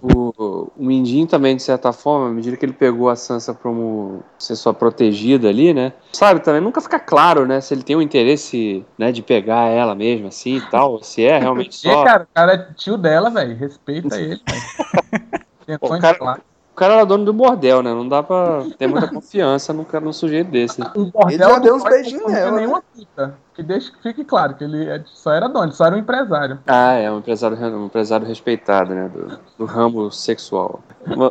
o, 0.02 0.34
o, 0.36 0.72
o 0.76 0.84
Mindinho 0.84 1.26
também, 1.28 1.54
de 1.54 1.62
certa 1.62 1.92
forma, 1.92 2.28
à 2.28 2.30
medida 2.30 2.56
que 2.56 2.66
ele 2.66 2.72
pegou 2.72 3.08
a 3.08 3.14
Sansa 3.14 3.54
como 3.54 4.22
ser 4.36 4.56
sua 4.56 4.74
protegida 4.74 5.48
ali, 5.48 5.72
né? 5.72 5.92
Sabe, 6.12 6.40
também 6.40 6.60
nunca 6.60 6.80
fica 6.80 6.98
claro, 6.98 7.46
né? 7.46 7.60
Se 7.60 7.72
ele 7.72 7.84
tem 7.84 7.94
o 7.94 8.00
um 8.00 8.02
interesse, 8.02 8.84
né, 8.98 9.12
de 9.12 9.22
pegar 9.22 9.68
ela 9.68 9.94
mesmo, 9.94 10.26
assim 10.26 10.56
e 10.56 10.60
tal, 10.62 11.00
se 11.02 11.24
é 11.24 11.38
realmente 11.38 11.76
só... 11.80 12.02
E, 12.02 12.04
cara, 12.04 12.24
o 12.24 12.34
cara 12.34 12.52
é 12.54 12.74
tio 12.74 12.98
dela, 12.98 13.30
velho, 13.30 13.56
respeita 13.56 14.16
ele, 14.20 14.40
velho. 14.44 15.78
o 15.80 15.98
cara, 16.00 16.42
o 16.72 16.74
cara 16.74 16.94
era 16.94 17.04
dono 17.04 17.22
do 17.22 17.34
bordel, 17.34 17.82
né? 17.82 17.92
Não 17.92 18.08
dá 18.08 18.22
pra 18.22 18.64
ter 18.78 18.86
muita 18.86 19.06
confiança 19.12 19.74
num, 19.74 19.84
num 20.00 20.12
sujeito 20.12 20.50
desse. 20.50 20.80
Um 20.96 21.10
bordel 21.10 21.28
ele 21.28 21.38
já 21.38 21.58
deu 21.58 21.74
uns 21.74 21.84
beijinhos 21.84 22.32
nela. 22.32 22.52
Nenhuma 22.52 22.82
puta. 22.82 23.34
Que 23.54 23.62
deixe 23.62 23.92
que 23.92 24.02
fique 24.02 24.24
claro 24.24 24.54
que 24.54 24.64
ele 24.64 24.88
é, 24.88 25.02
só 25.04 25.30
era 25.30 25.46
dono, 25.46 25.70
só 25.72 25.84
era 25.84 25.94
um 25.94 25.98
empresário. 25.98 26.58
Ah, 26.66 26.94
é, 26.94 27.10
um 27.10 27.18
empresário, 27.18 27.58
um 27.58 27.84
empresário 27.84 28.26
respeitado, 28.26 28.94
né? 28.94 29.10
Do, 29.12 29.38
do 29.58 29.64
ramo 29.66 30.10
sexual. 30.10 30.80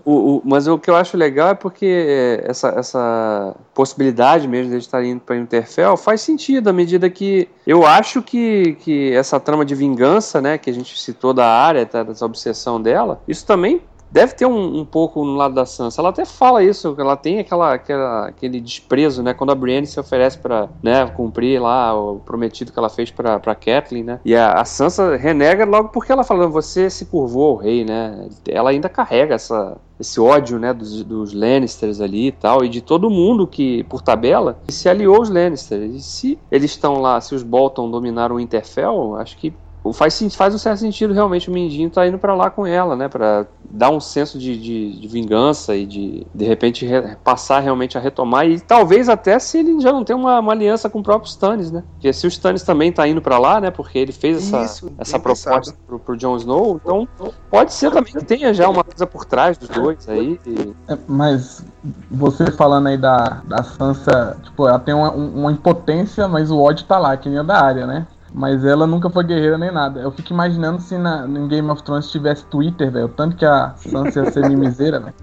o, 0.05 0.35
o, 0.35 0.41
mas 0.45 0.67
o 0.67 0.77
que 0.77 0.91
eu 0.91 0.95
acho 0.95 1.17
legal 1.17 1.49
é 1.49 1.53
porque 1.55 2.39
essa, 2.43 2.67
essa 2.77 3.55
possibilidade 3.73 4.47
mesmo 4.47 4.69
de 4.69 4.77
estar 4.77 5.03
indo 5.03 5.21
para 5.21 5.35
Interfell 5.35 5.97
faz 5.97 6.21
sentido 6.21 6.69
à 6.69 6.73
medida 6.73 7.09
que 7.09 7.49
eu 7.65 7.87
acho 7.87 8.21
que, 8.21 8.75
que 8.75 9.11
essa 9.13 9.39
trama 9.39 9.65
de 9.65 9.73
vingança, 9.73 10.39
né, 10.39 10.59
que 10.59 10.69
a 10.69 10.73
gente 10.73 11.01
citou 11.01 11.33
da 11.33 11.47
área, 11.47 11.87
tá, 11.87 12.03
dessa 12.03 12.25
obsessão 12.25 12.79
dela, 12.79 13.19
isso 13.27 13.47
também 13.47 13.81
deve 14.11 14.33
ter 14.33 14.45
um, 14.45 14.79
um, 14.79 14.85
pouco 14.85 15.23
no 15.23 15.35
lado 15.35 15.53
da 15.53 15.65
Sansa. 15.65 16.01
Ela 16.01 16.09
até 16.09 16.25
fala 16.25 16.63
isso, 16.63 16.95
ela 16.97 17.15
tem 17.15 17.39
aquela, 17.39 17.73
aquela 17.73 18.27
aquele 18.27 18.59
desprezo, 18.59 19.23
né? 19.23 19.33
Quando 19.33 19.51
a 19.51 19.55
Brienne 19.55 19.87
se 19.87 19.99
oferece 19.99 20.37
para 20.37 20.69
né, 20.83 21.05
cumprir 21.07 21.61
lá 21.61 21.93
o 21.97 22.19
prometido 22.19 22.71
que 22.71 22.79
ela 22.79 22.89
fez 22.89 23.11
para 23.11 23.55
Kathleen, 23.55 24.03
né? 24.03 24.19
E 24.25 24.35
a, 24.35 24.53
a, 24.53 24.65
Sansa 24.65 25.15
renega 25.15 25.65
logo 25.65 25.89
porque 25.89 26.11
ela 26.11 26.23
fala, 26.23 26.47
você 26.47 26.89
se 26.89 27.05
curvou 27.05 27.51
ao 27.51 27.55
rei, 27.57 27.85
né? 27.85 28.27
Ela 28.47 28.71
ainda 28.71 28.89
carrega 28.89 29.35
essa, 29.35 29.77
esse 29.99 30.19
ódio, 30.19 30.59
né, 30.59 30.73
dos, 30.73 31.03
dos 31.03 31.33
Lannisters 31.33 32.01
ali 32.01 32.27
e 32.27 32.31
tal, 32.31 32.65
e 32.65 32.69
de 32.69 32.81
todo 32.81 33.09
mundo 33.09 33.47
que, 33.47 33.83
por 33.85 34.01
tabela, 34.01 34.59
se 34.67 34.89
aliou 34.89 35.17
aos 35.17 35.29
Lannisters. 35.29 35.95
E 35.95 36.01
se 36.01 36.39
eles 36.51 36.71
estão 36.71 36.99
lá, 36.99 37.21
se 37.21 37.35
os 37.35 37.43
Bolton 37.43 37.89
dominaram 37.89 38.35
o 38.35 38.39
Interfell, 38.39 39.15
acho 39.15 39.37
que 39.37 39.53
faz, 39.93 40.21
faz 40.35 40.53
um 40.53 40.57
certo 40.57 40.79
sentido 40.79 41.13
realmente 41.13 41.49
o 41.49 41.53
Mindinho 41.53 41.89
tá 41.89 42.05
indo 42.05 42.17
para 42.17 42.35
lá 42.35 42.49
com 42.51 42.67
ela, 42.67 42.95
né? 42.95 43.07
Para 43.07 43.47
dar 43.69 43.89
um 43.89 43.99
senso 43.99 44.37
de, 44.37 44.55
de, 44.57 44.99
de, 44.99 45.07
vingança 45.07 45.75
e 45.75 45.85
de 45.85 46.27
de 46.33 46.45
repente 46.45 46.85
re, 46.85 47.15
passar 47.23 47.61
realmente 47.61 47.97
a 47.97 48.01
retomar 48.01 48.45
e 48.45 48.59
talvez 48.59 49.09
até 49.09 49.39
se 49.39 49.57
ele 49.59 49.79
já 49.79 49.91
não 49.91 50.03
tem 50.03 50.15
uma, 50.15 50.39
uma 50.39 50.51
aliança 50.51 50.89
com 50.89 50.99
o 50.99 51.03
próprio 51.03 51.29
Stannis, 51.29 51.71
né? 51.71 51.83
Porque 51.93 52.13
se 52.13 52.27
o 52.27 52.29
Stannis 52.29 52.63
também 52.63 52.91
tá 52.91 53.07
indo 53.07 53.21
para 53.21 53.39
lá, 53.39 53.59
né? 53.59 53.71
Porque 53.71 53.97
ele 53.97 54.11
fez 54.11 54.37
essa, 54.37 54.63
Isso, 54.63 54.91
essa 54.97 55.19
proposta 55.19 55.73
pro, 55.87 55.97
pro 55.97 56.15
Jon 56.15 56.35
Snow, 56.37 56.79
então 56.81 57.07
pode 57.49 57.73
ser 57.73 57.91
também 57.91 58.13
que 58.13 58.23
tenha 58.23 58.53
já 58.53 58.69
uma 58.69 58.83
coisa 58.83 59.07
por 59.07 59.25
trás 59.25 59.57
dos 59.57 59.69
dois 59.69 60.07
aí. 60.07 60.39
E... 60.45 60.73
É, 60.87 60.97
mas 61.07 61.65
você 62.09 62.51
falando 62.51 62.87
aí 62.87 62.97
da, 62.97 63.41
da 63.45 63.63
Sansa, 63.63 64.37
tipo, 64.43 64.67
ela 64.67 64.79
tem 64.79 64.93
uma, 64.93 65.11
uma 65.11 65.51
impotência, 65.51 66.27
mas 66.27 66.51
o 66.51 66.59
ódio 66.59 66.85
tá 66.85 66.99
lá, 66.99 67.17
que 67.17 67.29
nem 67.29 67.39
a 67.39 67.43
da 67.43 67.59
área, 67.59 67.87
né? 67.87 68.05
Mas 68.33 68.63
ela 68.63 68.87
nunca 68.87 69.09
foi 69.09 69.25
guerreira 69.25 69.57
nem 69.57 69.71
nada. 69.71 69.99
Eu 69.99 70.11
fico 70.11 70.31
imaginando 70.31 70.81
se 70.81 70.97
na, 70.97 71.27
no 71.27 71.47
Game 71.47 71.69
of 71.69 71.83
Thrones 71.83 72.09
tivesse 72.09 72.45
Twitter, 72.45 72.89
velho. 72.89 73.09
Tanto 73.09 73.35
que 73.35 73.45
a 73.45 73.73
Sansa 73.75 74.23
ia 74.23 74.31
ser 74.31 74.47
mimiseira, 74.47 74.99
velho. 74.99 75.15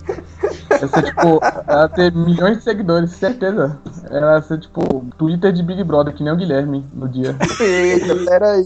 Ia 0.71 0.89
ser 0.89 1.03
tipo, 1.05 1.41
ela 1.67 1.89
ter 1.89 2.13
milhões 2.13 2.59
de 2.59 2.65
seguidores, 2.65 3.11
certeza. 3.13 3.79
Ela 4.11 4.35
ia 4.35 4.43
ser 4.43 4.61
tipo 4.61 5.07
Twitter 5.17 5.53
de 5.53 5.63
Big 5.63 5.83
Brother, 5.85 6.15
que 6.15 6.23
nem 6.23 6.33
o 6.33 6.37
Guilherme 6.37 6.85
no 6.93 7.09
dia. 7.09 7.35
Eita, 7.61 8.15
peraí. 8.29 8.65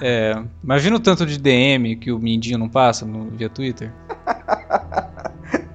É, 0.00 0.42
imagina 0.62 0.96
o 0.96 1.00
tanto 1.00 1.26
de 1.26 1.38
DM 1.38 1.96
que 1.96 2.12
o 2.12 2.18
Mindinho 2.18 2.58
não 2.58 2.68
passa 2.68 3.04
no, 3.04 3.30
via 3.30 3.48
Twitter. 3.48 3.92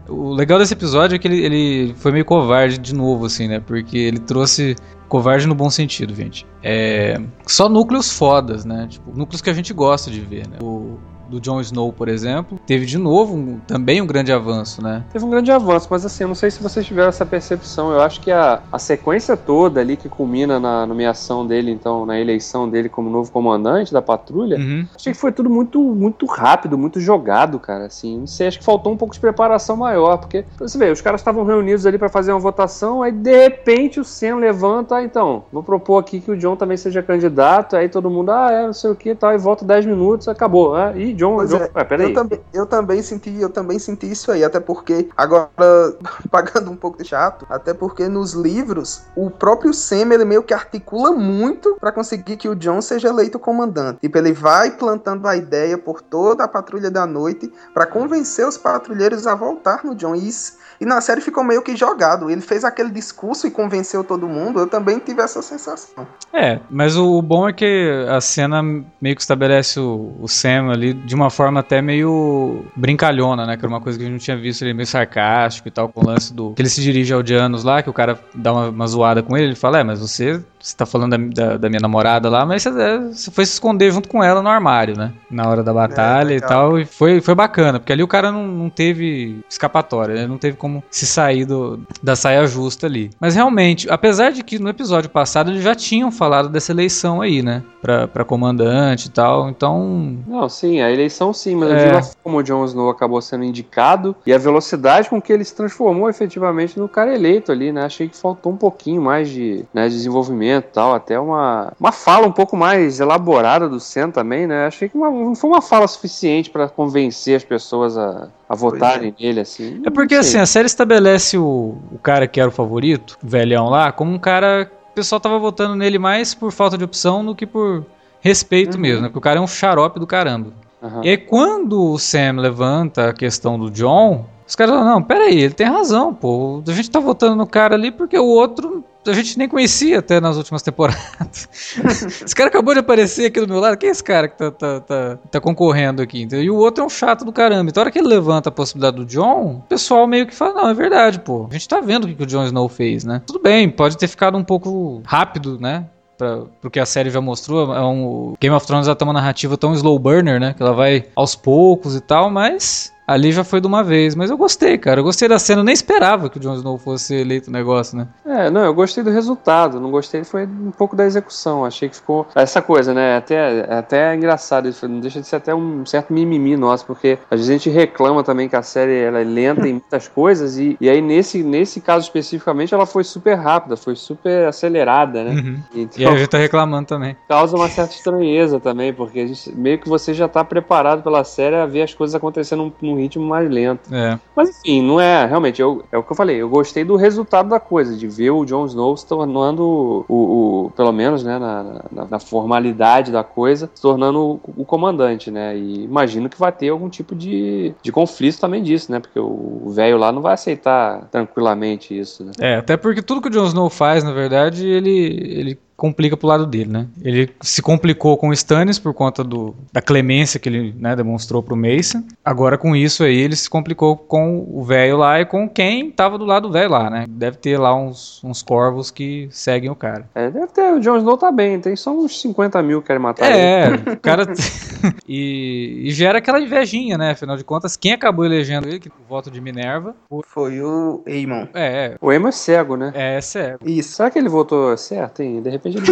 O 0.07 0.33
legal 0.33 0.57
desse 0.59 0.73
episódio 0.73 1.15
é 1.15 1.19
que 1.19 1.27
ele, 1.27 1.45
ele 1.45 1.93
foi 1.97 2.11
meio 2.11 2.25
covarde 2.25 2.77
de 2.77 2.95
novo, 2.95 3.25
assim, 3.25 3.47
né? 3.47 3.59
Porque 3.59 3.97
ele 3.97 4.19
trouxe 4.19 4.75
Covarde 5.09 5.47
no 5.47 5.55
bom 5.55 5.69
sentido, 5.69 6.13
gente. 6.13 6.45
É, 6.63 7.19
só 7.45 7.67
núcleos 7.67 8.11
fodas, 8.11 8.63
né? 8.63 8.87
Tipo, 8.87 9.11
núcleos 9.17 9.41
que 9.41 9.49
a 9.49 9.53
gente 9.53 9.73
gosta 9.73 10.09
de 10.11 10.21
ver, 10.21 10.47
né? 10.47 10.57
O, 10.61 10.99
do 11.29 11.39
Jon 11.39 11.61
Snow, 11.61 11.93
por 11.93 12.09
exemplo, 12.09 12.59
teve 12.65 12.85
de 12.85 12.97
novo 12.97 13.35
um, 13.35 13.59
também 13.59 14.01
um 14.01 14.07
grande 14.07 14.31
avanço, 14.31 14.81
né? 14.81 15.03
Teve 15.11 15.23
um 15.23 15.29
grande 15.29 15.51
avanço, 15.51 15.87
mas 15.89 16.05
assim, 16.05 16.23
eu 16.23 16.27
não 16.27 16.35
sei 16.35 16.49
se 16.51 16.61
vocês 16.61 16.85
tiveram 16.85 17.09
essa 17.09 17.25
percepção. 17.25 17.91
Eu 17.91 18.01
acho 18.01 18.19
que 18.19 18.31
a, 18.31 18.61
a 18.71 18.79
sequência 18.79 19.37
toda 19.37 19.79
ali 19.79 19.95
que 19.95 20.09
culmina 20.09 20.59
na 20.59 20.85
nomeação 20.85 21.45
dele, 21.45 21.71
então, 21.71 22.05
na 22.05 22.19
eleição 22.19 22.69
dele 22.69 22.89
como 22.89 23.09
novo 23.09 23.31
comandante 23.31 23.93
da 23.93 24.01
patrulha, 24.01 24.57
uhum. 24.57 24.87
achei 24.95 25.13
que 25.13 25.19
foi 25.19 25.31
tudo 25.31 25.49
muito, 25.49 25.79
muito 25.79 26.25
rápido, 26.25 26.77
muito 26.77 26.99
jogado, 26.99 27.59
cara. 27.59 27.85
Assim, 27.85 28.19
não 28.19 28.27
sei, 28.27 28.47
acho 28.47 28.59
que 28.59 28.65
faltou 28.65 28.91
um 28.91 28.97
pouco 28.97 29.13
de 29.13 29.19
preparação 29.19 29.77
maior, 29.77 30.17
porque 30.17 30.43
você 30.57 30.77
vê, 30.77 30.91
os 30.91 31.01
caras 31.01 31.21
estavam 31.21 31.43
reunidos 31.43 31.85
ali 31.85 31.97
para 31.97 32.09
fazer 32.09 32.31
uma 32.31 32.39
votação, 32.39 33.03
aí 33.03 33.11
de 33.11 33.43
repente 33.43 33.99
o 33.99 34.03
Sen 34.03 34.35
levanta, 34.35 34.95
ah, 34.95 35.03
então, 35.03 35.43
vou 35.51 35.63
propor 35.63 35.99
aqui 35.99 36.19
que 36.19 36.31
o 36.31 36.37
John 36.37 36.55
também 36.55 36.77
seja 36.77 37.03
candidato, 37.03 37.75
aí 37.75 37.87
todo 37.87 38.09
mundo, 38.09 38.31
ah, 38.31 38.51
é, 38.51 38.65
não 38.65 38.73
sei 38.73 38.89
o 38.89 38.95
que, 38.95 39.13
tal, 39.13 39.33
e 39.33 39.37
volta 39.37 39.65
10 39.65 39.85
minutos, 39.85 40.27
acabou. 40.27 40.75
Ah, 40.75 40.93
e 40.95 41.13
John, 41.19 41.35
pois 41.35 41.49
John 41.49 41.57
é, 41.57 41.71
ah, 41.75 41.87
eu, 41.99 42.13
também, 42.13 42.41
eu 42.53 42.65
também 42.65 43.01
senti, 43.03 43.39
eu 43.39 43.49
também 43.49 43.77
senti 43.77 44.09
isso 44.09 44.31
aí, 44.31 44.43
até 44.43 44.59
porque 44.59 45.09
agora 45.15 45.49
pagando 46.31 46.71
um 46.71 46.75
pouco 46.75 46.97
de 46.97 47.07
chato, 47.07 47.45
até 47.49 47.73
porque 47.73 48.07
nos 48.07 48.33
livros 48.33 49.03
o 49.15 49.29
próprio 49.29 49.73
Sam 49.73 50.13
ele 50.13 50.25
meio 50.25 50.43
que 50.43 50.53
articula 50.53 51.11
muito 51.11 51.75
para 51.79 51.91
conseguir 51.91 52.37
que 52.37 52.47
o 52.47 52.55
John 52.55 52.81
seja 52.81 53.09
eleito 53.09 53.37
comandante. 53.37 53.99
Tipo, 54.01 54.17
ele 54.17 54.31
vai 54.31 54.71
plantando 54.71 55.27
a 55.27 55.35
ideia 55.35 55.77
por 55.77 56.01
toda 56.01 56.43
a 56.43 56.47
patrulha 56.47 56.89
da 56.89 57.05
noite 57.05 57.51
para 57.73 57.85
convencer 57.85 58.47
os 58.47 58.57
patrulheiros 58.57 59.27
a 59.27 59.35
voltar 59.35 59.83
no 59.83 59.93
John. 59.95 60.15
E 60.15 60.27
isso, 60.27 60.53
e 60.79 60.85
na 60.85 61.01
série 61.01 61.19
ficou 61.19 61.43
meio 61.43 61.61
que 61.61 61.75
jogado. 61.75 62.29
Ele 62.29 62.41
fez 62.41 62.63
aquele 62.63 62.89
discurso 62.89 63.45
e 63.45 63.51
convenceu 63.51 64.03
todo 64.03 64.27
mundo. 64.27 64.59
Eu 64.59 64.67
também 64.67 64.97
tive 64.99 65.21
essa 65.21 65.41
sensação. 65.41 66.07
É, 66.31 66.59
mas 66.69 66.95
o, 66.95 67.21
bom 67.21 67.49
é 67.49 67.53
que 67.53 68.05
a 68.09 68.21
cena 68.21 68.63
meio 69.01 69.15
que 69.15 69.21
estabelece 69.21 69.79
o, 69.79 70.15
o 70.19 70.27
Sam 70.27 70.71
ali 70.71 70.93
de 70.93 71.13
uma 71.13 71.29
forma 71.29 71.59
até 71.59 71.81
meio 71.81 72.63
brincalhona, 72.75 73.45
né? 73.45 73.57
Que 73.57 73.65
era 73.65 73.73
uma 73.73 73.81
coisa 73.81 73.97
que 73.97 74.03
a 74.03 74.07
gente 74.07 74.13
não 74.13 74.19
tinha 74.19 74.37
visto. 74.37 74.61
Ele 74.61 74.73
meio 74.73 74.87
sarcástico 74.87 75.67
e 75.67 75.71
tal, 75.71 75.89
com 75.89 76.01
o 76.01 76.07
lance 76.07 76.33
do. 76.33 76.53
Que 76.53 76.61
ele 76.61 76.69
se 76.69 76.81
dirige 76.81 77.13
ao 77.13 77.25
Janus 77.25 77.63
lá, 77.63 77.83
que 77.83 77.89
o 77.89 77.93
cara 77.93 78.17
dá 78.33 78.53
uma, 78.53 78.69
uma 78.69 78.87
zoada 78.87 79.21
com 79.21 79.35
ele. 79.35 79.47
Ele 79.47 79.55
fala: 79.55 79.79
É, 79.79 79.83
mas 79.83 79.99
você 79.99 80.41
você 80.59 80.75
tá 80.75 80.85
falando 80.85 81.17
da, 81.17 81.17
da, 81.17 81.57
da, 81.57 81.69
minha 81.69 81.79
namorada 81.79 82.29
lá, 82.29 82.45
mas 82.45 82.63
você, 82.63 82.69
é, 82.69 82.99
você, 82.99 83.31
foi 83.31 83.45
se 83.45 83.53
esconder 83.53 83.91
junto 83.91 84.09
com 84.09 84.21
ela 84.21 84.41
no 84.41 84.49
armário, 84.49 84.97
né? 84.97 85.13
Na 85.31 85.47
hora 85.47 85.63
da 85.63 85.73
batalha 85.73 86.33
é, 86.33 86.37
e 86.37 86.41
tal. 86.41 86.77
E 86.77 86.85
foi, 86.85 87.21
foi 87.21 87.33
bacana, 87.33 87.79
porque 87.79 87.93
ali 87.93 88.03
o 88.03 88.07
cara 88.07 88.31
não, 88.31 88.45
não 88.45 88.69
teve 88.69 89.39
escapatória, 89.49 90.15
né? 90.15 90.27
Não 90.27 90.37
teve 90.37 90.57
como 90.57 90.83
se 90.91 91.05
sair 91.05 91.45
do, 91.45 91.79
da 92.03 92.15
saia 92.15 92.45
justa 92.45 92.87
ali. 92.87 93.09
Mas 93.19 93.35
realmente, 93.35 93.89
apesar 93.89 94.31
de 94.31 94.43
que 94.43 94.59
no 94.59 94.69
episódio 94.69 95.09
passado 95.09 95.49
eles 95.49 95.63
já 95.63 95.73
tinham 95.73 96.11
falado 96.11 96.49
dessa 96.49 96.73
eleição 96.73 97.21
aí, 97.21 97.41
né? 97.41 97.63
Pra, 97.81 98.07
pra 98.07 98.25
comandante 98.25 99.07
e 99.07 99.11
tal, 99.11 99.49
então. 99.49 100.17
Não, 100.27 100.49
sim, 100.49 100.81
a 100.81 100.91
eleição 100.91 101.33
sim, 101.33 101.55
mas 101.55 101.71
é. 101.71 101.95
eu 101.95 102.01
como 102.21 102.37
o 102.37 102.43
Jon 102.43 102.65
Snow 102.65 102.89
acabou 102.89 103.21
sendo 103.21 103.45
indicado 103.45 104.13
e 104.25 104.33
a 104.33 104.37
velocidade 104.37 105.09
com 105.09 105.21
que 105.21 105.31
ele 105.31 105.45
se 105.45 105.55
transformou 105.55 106.09
efetivamente 106.09 106.77
no 106.77 106.89
cara 106.89 107.15
eleito 107.15 107.51
ali, 107.51 107.71
né? 107.71 107.85
Achei 107.85 108.09
que 108.09 108.17
faltou 108.17 108.51
um 108.51 108.57
pouquinho 108.57 109.01
mais 109.01 109.29
de 109.29 109.65
né, 109.73 109.87
desenvolvimento 109.87 110.48
tal, 110.61 110.93
até 110.93 111.19
uma, 111.19 111.73
uma 111.79 111.91
fala 111.91 112.27
um 112.27 112.31
pouco 112.31 112.57
mais 112.57 112.99
elaborada 112.99 113.69
do 113.69 113.79
Sen 113.79 114.11
também, 114.11 114.47
né? 114.47 114.67
Achei 114.67 114.89
que 114.89 114.97
uma, 114.97 115.09
não 115.09 115.35
foi 115.35 115.49
uma 115.49 115.61
fala 115.61 115.87
suficiente 115.87 116.49
para 116.49 116.67
convencer 116.67 117.35
as 117.35 117.43
pessoas 117.43 117.97
a, 117.97 118.29
a 118.47 118.55
votarem 118.55 119.13
é. 119.17 119.23
nele, 119.23 119.41
assim. 119.41 119.81
É 119.85 119.89
porque, 119.89 120.15
assim, 120.15 120.37
a 120.37 120.45
série 120.45 120.65
estabelece 120.65 121.37
o, 121.37 121.77
o 121.91 121.99
cara 122.01 122.27
que 122.27 122.39
era 122.39 122.49
o 122.49 122.51
favorito, 122.51 123.17
o 123.23 123.27
velhão 123.27 123.69
lá, 123.69 123.91
como 123.91 124.11
um 124.11 124.19
cara. 124.19 124.69
O 124.91 124.93
pessoal 124.99 125.21
tava 125.21 125.39
votando 125.39 125.75
nele 125.75 125.97
mais 125.97 126.33
por 126.33 126.51
falta 126.51 126.77
de 126.77 126.83
opção 126.83 127.23
do 127.23 127.35
que 127.35 127.45
por 127.45 127.85
respeito 128.19 128.75
uhum. 128.75 128.81
mesmo, 128.81 129.01
né? 129.01 129.07
Porque 129.07 129.19
o 129.19 129.21
cara 129.21 129.39
é 129.39 129.41
um 129.41 129.47
xarope 129.47 129.99
do 129.99 130.07
caramba. 130.07 130.51
Uhum. 130.81 131.03
E 131.03 131.09
aí, 131.09 131.17
quando 131.17 131.91
o 131.93 131.99
Sam 131.99 132.37
levanta 132.37 133.09
a 133.09 133.13
questão 133.13 133.59
do 133.59 133.69
John, 133.69 134.25
os 134.49 134.55
caras 134.55 134.73
falam, 134.73 134.93
não, 134.93 135.03
peraí, 135.03 135.39
ele 135.39 135.53
tem 135.53 135.67
razão, 135.67 136.11
pô. 136.11 136.63
A 136.67 136.71
gente 136.71 136.89
tá 136.89 136.99
votando 136.99 137.35
no 137.35 137.45
cara 137.45 137.75
ali 137.75 137.91
porque 137.91 138.17
o 138.17 138.25
outro 138.25 138.83
a 139.05 139.13
gente 139.13 139.37
nem 139.37 139.47
conhecia 139.47 139.99
até 139.99 140.19
nas 140.19 140.37
últimas 140.37 140.63
temporadas. 140.63 141.47
esse 142.25 142.35
cara 142.35 142.49
acabou 142.49 142.73
de 142.73 142.79
aparecer 142.79 143.27
aqui 143.27 143.39
do 143.39 143.47
meu 143.47 143.59
lado. 143.59 143.77
Quem 143.77 143.89
é 143.89 143.91
esse 143.91 144.03
cara 144.03 144.27
que 144.27 144.37
tá, 144.37 144.49
tá, 144.49 144.79
tá, 144.79 145.19
tá 145.29 145.39
concorrendo 145.39 146.01
aqui? 146.01 146.23
Entendeu? 146.23 146.43
E 146.43 146.49
o 146.49 146.55
outro 146.55 146.83
é 146.83 146.87
um 146.87 146.89
chato 146.89 147.23
do 147.23 147.31
caramba. 147.31 147.69
Então, 147.69 147.81
a 147.81 147.83
hora 147.83 147.91
que 147.91 147.99
ele 147.99 148.07
levanta 148.07 148.49
a 148.49 148.51
possibilidade 148.51 148.97
do 148.97 149.05
John, 149.05 149.57
o 149.57 149.61
pessoal 149.69 150.07
meio 150.07 150.25
que 150.25 150.33
fala: 150.33 150.63
não, 150.63 150.69
é 150.69 150.73
verdade, 150.73 151.19
pô. 151.19 151.45
A 151.47 151.53
gente 151.53 151.67
tá 151.67 151.79
vendo 151.79 152.05
o 152.05 152.07
que, 152.07 152.15
que 152.15 152.23
o 152.23 152.25
Jon 152.25 152.43
Snow 152.45 152.67
fez, 152.67 153.03
né? 153.03 153.21
Tudo 153.27 153.39
bem, 153.39 153.69
pode 153.69 153.97
ter 153.97 154.07
ficado 154.07 154.35
um 154.35 154.43
pouco 154.43 155.03
rápido, 155.05 155.59
né? 155.59 155.85
Pra, 156.17 156.41
porque 156.59 156.79
a 156.79 156.85
série 156.85 157.11
já 157.11 157.21
mostrou, 157.21 157.73
é 157.73 157.85
um, 157.85 158.33
Game 158.41 158.53
of 158.53 158.65
Thrones 158.65 158.87
já 158.87 158.95
tem 158.95 159.07
uma 159.07 159.13
narrativa 159.13 159.55
tão 159.55 159.73
slow 159.73 159.97
burner, 159.97 160.39
né? 160.39 160.53
Que 160.53 160.61
ela 160.63 160.73
vai 160.73 161.05
aos 161.15 161.35
poucos 161.35 161.95
e 161.95 162.01
tal, 162.01 162.29
mas 162.29 162.91
ali 163.09 163.31
já 163.31 163.43
foi 163.43 163.59
de 163.59 163.65
uma 163.65 163.83
vez. 163.83 164.13
Mas 164.13 164.29
eu 164.29 164.37
gostei, 164.37 164.77
cara. 164.77 164.99
Eu 164.99 165.03
gostei 165.03 165.27
da 165.27 165.39
cena. 165.39 165.61
Eu 165.61 165.65
nem 165.65 165.73
esperava 165.73 166.29
que 166.29 166.37
o 166.37 166.39
Jon 166.39 166.53
Snow 166.53 166.77
fosse 166.77 167.15
eleito 167.15 167.49
o 167.49 167.53
negócio, 167.53 167.97
né? 167.97 168.07
É, 168.25 168.49
não, 168.51 168.61
eu 168.61 168.73
gostei 168.73 169.03
do 169.03 169.09
resultado. 169.09 169.79
Não 169.79 169.89
gostei 169.89 170.23
foi 170.23 170.45
um 170.45 170.71
pouco 170.71 170.95
da 170.95 171.05
execução. 171.05 171.65
Achei 171.65 171.89
que 171.89 171.95
ficou. 171.95 172.27
Essa 172.35 172.61
coisa, 172.61 172.93
né? 172.93 173.17
Até, 173.17 173.61
até 173.73 174.15
engraçado. 174.15 174.69
Isso 174.69 174.87
não 174.87 174.99
deixa 174.99 175.19
de 175.19 175.27
ser 175.27 175.37
até 175.37 175.55
um 175.55 175.85
certo 175.85 176.13
mimimi 176.13 176.55
nosso, 176.55 176.85
porque 176.85 177.17
às 177.31 177.39
vezes 177.39 177.49
a 177.49 177.53
gente 177.53 177.69
reclama 177.69 178.23
também 178.23 178.47
que 178.47 178.55
a 178.55 178.61
série 178.61 178.95
ela 178.99 179.19
é 179.19 179.23
lenta 179.23 179.67
em 179.67 179.73
muitas 179.73 180.07
coisas. 180.07 180.57
E, 180.57 180.77
e 180.79 180.87
aí, 180.87 181.01
nesse, 181.01 181.41
nesse 181.41 181.81
caso 181.81 182.05
especificamente, 182.05 182.73
ela 182.73 182.85
foi 182.85 183.03
super 183.03 183.35
rápida, 183.35 183.75
foi 183.75 183.95
super 183.95 184.47
acelerada, 184.47 185.23
né? 185.23 185.31
Uhum. 185.31 185.59
Então, 185.73 186.03
e 186.03 186.05
a 186.05 186.15
gente 186.15 186.29
tá 186.29 186.37
reclamando 186.37 186.87
também. 186.87 187.17
Causa 187.27 187.55
uma 187.55 187.69
certa 187.69 187.95
estranheza 187.95 188.59
também, 188.59 188.93
porque 188.93 189.27
gente, 189.27 189.55
meio 189.55 189.79
que 189.79 189.89
você 189.89 190.13
já 190.13 190.27
tá 190.27 190.43
preparado 190.43 191.01
pela 191.01 191.23
série 191.23 191.55
a 191.55 191.65
ver 191.65 191.83
as 191.83 191.93
coisas 191.93 192.13
acontecendo 192.13 192.71
num 192.81 192.98
ritmo 192.99 193.25
mais 193.25 193.49
lento. 193.49 193.93
É. 193.93 194.19
Mas 194.35 194.49
enfim, 194.49 194.81
não 194.81 194.99
é. 194.99 195.25
Realmente, 195.25 195.61
eu, 195.61 195.83
é 195.91 195.97
o 195.97 196.03
que 196.03 196.11
eu 196.11 196.15
falei. 196.15 196.37
Eu 196.37 196.49
gostei 196.49 196.83
do 196.83 196.95
resultado 196.95 197.49
da 197.49 197.59
coisa, 197.59 197.95
de 197.95 198.07
ver 198.07 198.31
o 198.31 198.45
Jon 198.45 198.65
Snow 198.65 198.95
se 198.95 199.05
tornando 199.05 200.05
o. 200.07 200.65
o 200.65 200.71
pelo 200.75 200.91
menos, 200.91 201.23
né, 201.23 201.37
na, 201.37 201.63
na, 201.91 202.05
na, 202.05 202.19
formalidade 202.19 203.11
da 203.11 203.23
coisa, 203.23 203.69
se 203.73 203.81
tornando 203.81 204.19
o, 204.19 204.41
o, 204.57 204.65
comandante, 204.65 205.31
né? 205.31 205.57
E 205.57 205.83
imagino 205.83 206.29
que 206.29 206.39
vai 206.39 206.51
ter 206.51 206.69
algum 206.69 206.89
tipo 206.89 207.15
de, 207.15 207.73
de 207.81 207.91
conflito 207.91 208.39
também 208.39 208.61
disso, 208.61 208.91
né? 208.91 208.99
Porque 208.99 209.19
o 209.19 209.69
velho 209.69 209.97
lá 209.97 210.11
não 210.11 210.21
vai 210.21 210.33
aceitar 210.33 211.07
tranquilamente 211.11 211.97
isso, 211.97 212.23
né? 212.23 212.31
É, 212.39 212.55
até 212.55 212.77
porque 212.77 213.01
tudo 213.01 213.21
que 213.21 213.27
o 213.27 213.31
Jon 213.31 213.45
Snow 213.45 213.69
faz, 213.69 214.03
na 214.03 214.11
verdade, 214.11 214.67
ele, 214.67 214.89
ele 214.89 215.59
complica 215.79 216.17
pro 216.17 216.27
lado 216.27 216.45
dele, 216.45 216.69
né? 216.69 216.87
Ele 217.01 217.29
se 217.41 217.61
complicou 217.61 218.17
com 218.17 218.29
o 218.29 218.33
Stannis 218.33 218.77
por 218.77 218.93
conta 218.93 219.23
do, 219.23 219.55
da 219.71 219.81
clemência 219.81 220.39
que 220.39 220.49
ele 220.49 220.75
né, 220.77 220.95
demonstrou 220.95 221.41
pro 221.41 221.55
Mason. 221.55 222.03
Agora 222.23 222.57
com 222.57 222.75
isso 222.75 223.03
aí 223.03 223.17
ele 223.17 223.35
se 223.35 223.49
complicou 223.49 223.95
com 223.95 224.45
o 224.51 224.63
velho 224.63 224.97
lá 224.97 225.21
e 225.21 225.25
com 225.25 225.47
quem 225.49 225.89
tava 225.89 226.17
do 226.17 226.25
lado 226.25 226.47
do 226.47 226.53
velho 226.53 226.71
lá, 226.71 226.89
né? 226.89 227.05
Deve 227.07 227.37
ter 227.37 227.57
lá 227.57 227.73
uns, 227.75 228.21
uns 228.23 228.43
corvos 228.43 228.91
que 228.91 229.29
seguem 229.31 229.69
o 229.69 229.75
cara. 229.75 230.09
É, 230.13 230.29
deve 230.29 230.47
ter. 230.47 230.73
O 230.73 230.79
Jon 230.79 230.97
Snow 230.97 231.17
tá 231.17 231.31
bem, 231.31 231.59
tem 231.59 231.75
só 231.75 231.91
uns 231.91 232.21
50 232.21 232.61
mil 232.61 232.81
que 232.81 232.87
querem 232.87 233.01
matar 233.01 233.31
é, 233.31 233.67
ele. 233.67 233.83
É, 233.85 233.93
o 233.93 233.97
cara. 233.97 234.25
e, 235.07 235.83
e 235.85 235.91
gera 235.91 236.17
aquela 236.17 236.39
invejinha, 236.39 236.97
né? 236.97 237.11
Afinal 237.11 237.37
de 237.37 237.43
contas, 237.43 237.77
quem 237.77 237.93
acabou 237.93 238.25
elegendo 238.25 238.67
ele, 238.67 238.79
que 238.79 238.89
o 238.89 238.91
voto 239.07 239.31
de 239.31 239.39
Minerva. 239.39 239.95
Foi 240.27 240.61
o 240.61 241.01
Aemon. 241.07 241.47
É, 241.53 241.85
é. 241.85 241.95
O 242.01 242.09
Aemon 242.09 242.27
é 242.27 242.31
cego, 242.31 242.75
né? 242.75 242.91
É, 242.93 243.17
é 243.17 243.21
cego. 243.21 243.59
Isso. 243.65 243.93
Será 243.93 244.09
que 244.09 244.19
ele 244.19 244.29
votou 244.29 244.75
certo, 244.77 245.21
hein? 245.21 245.41
De 245.41 245.49
repente 245.49 245.68
ele. 245.77 245.85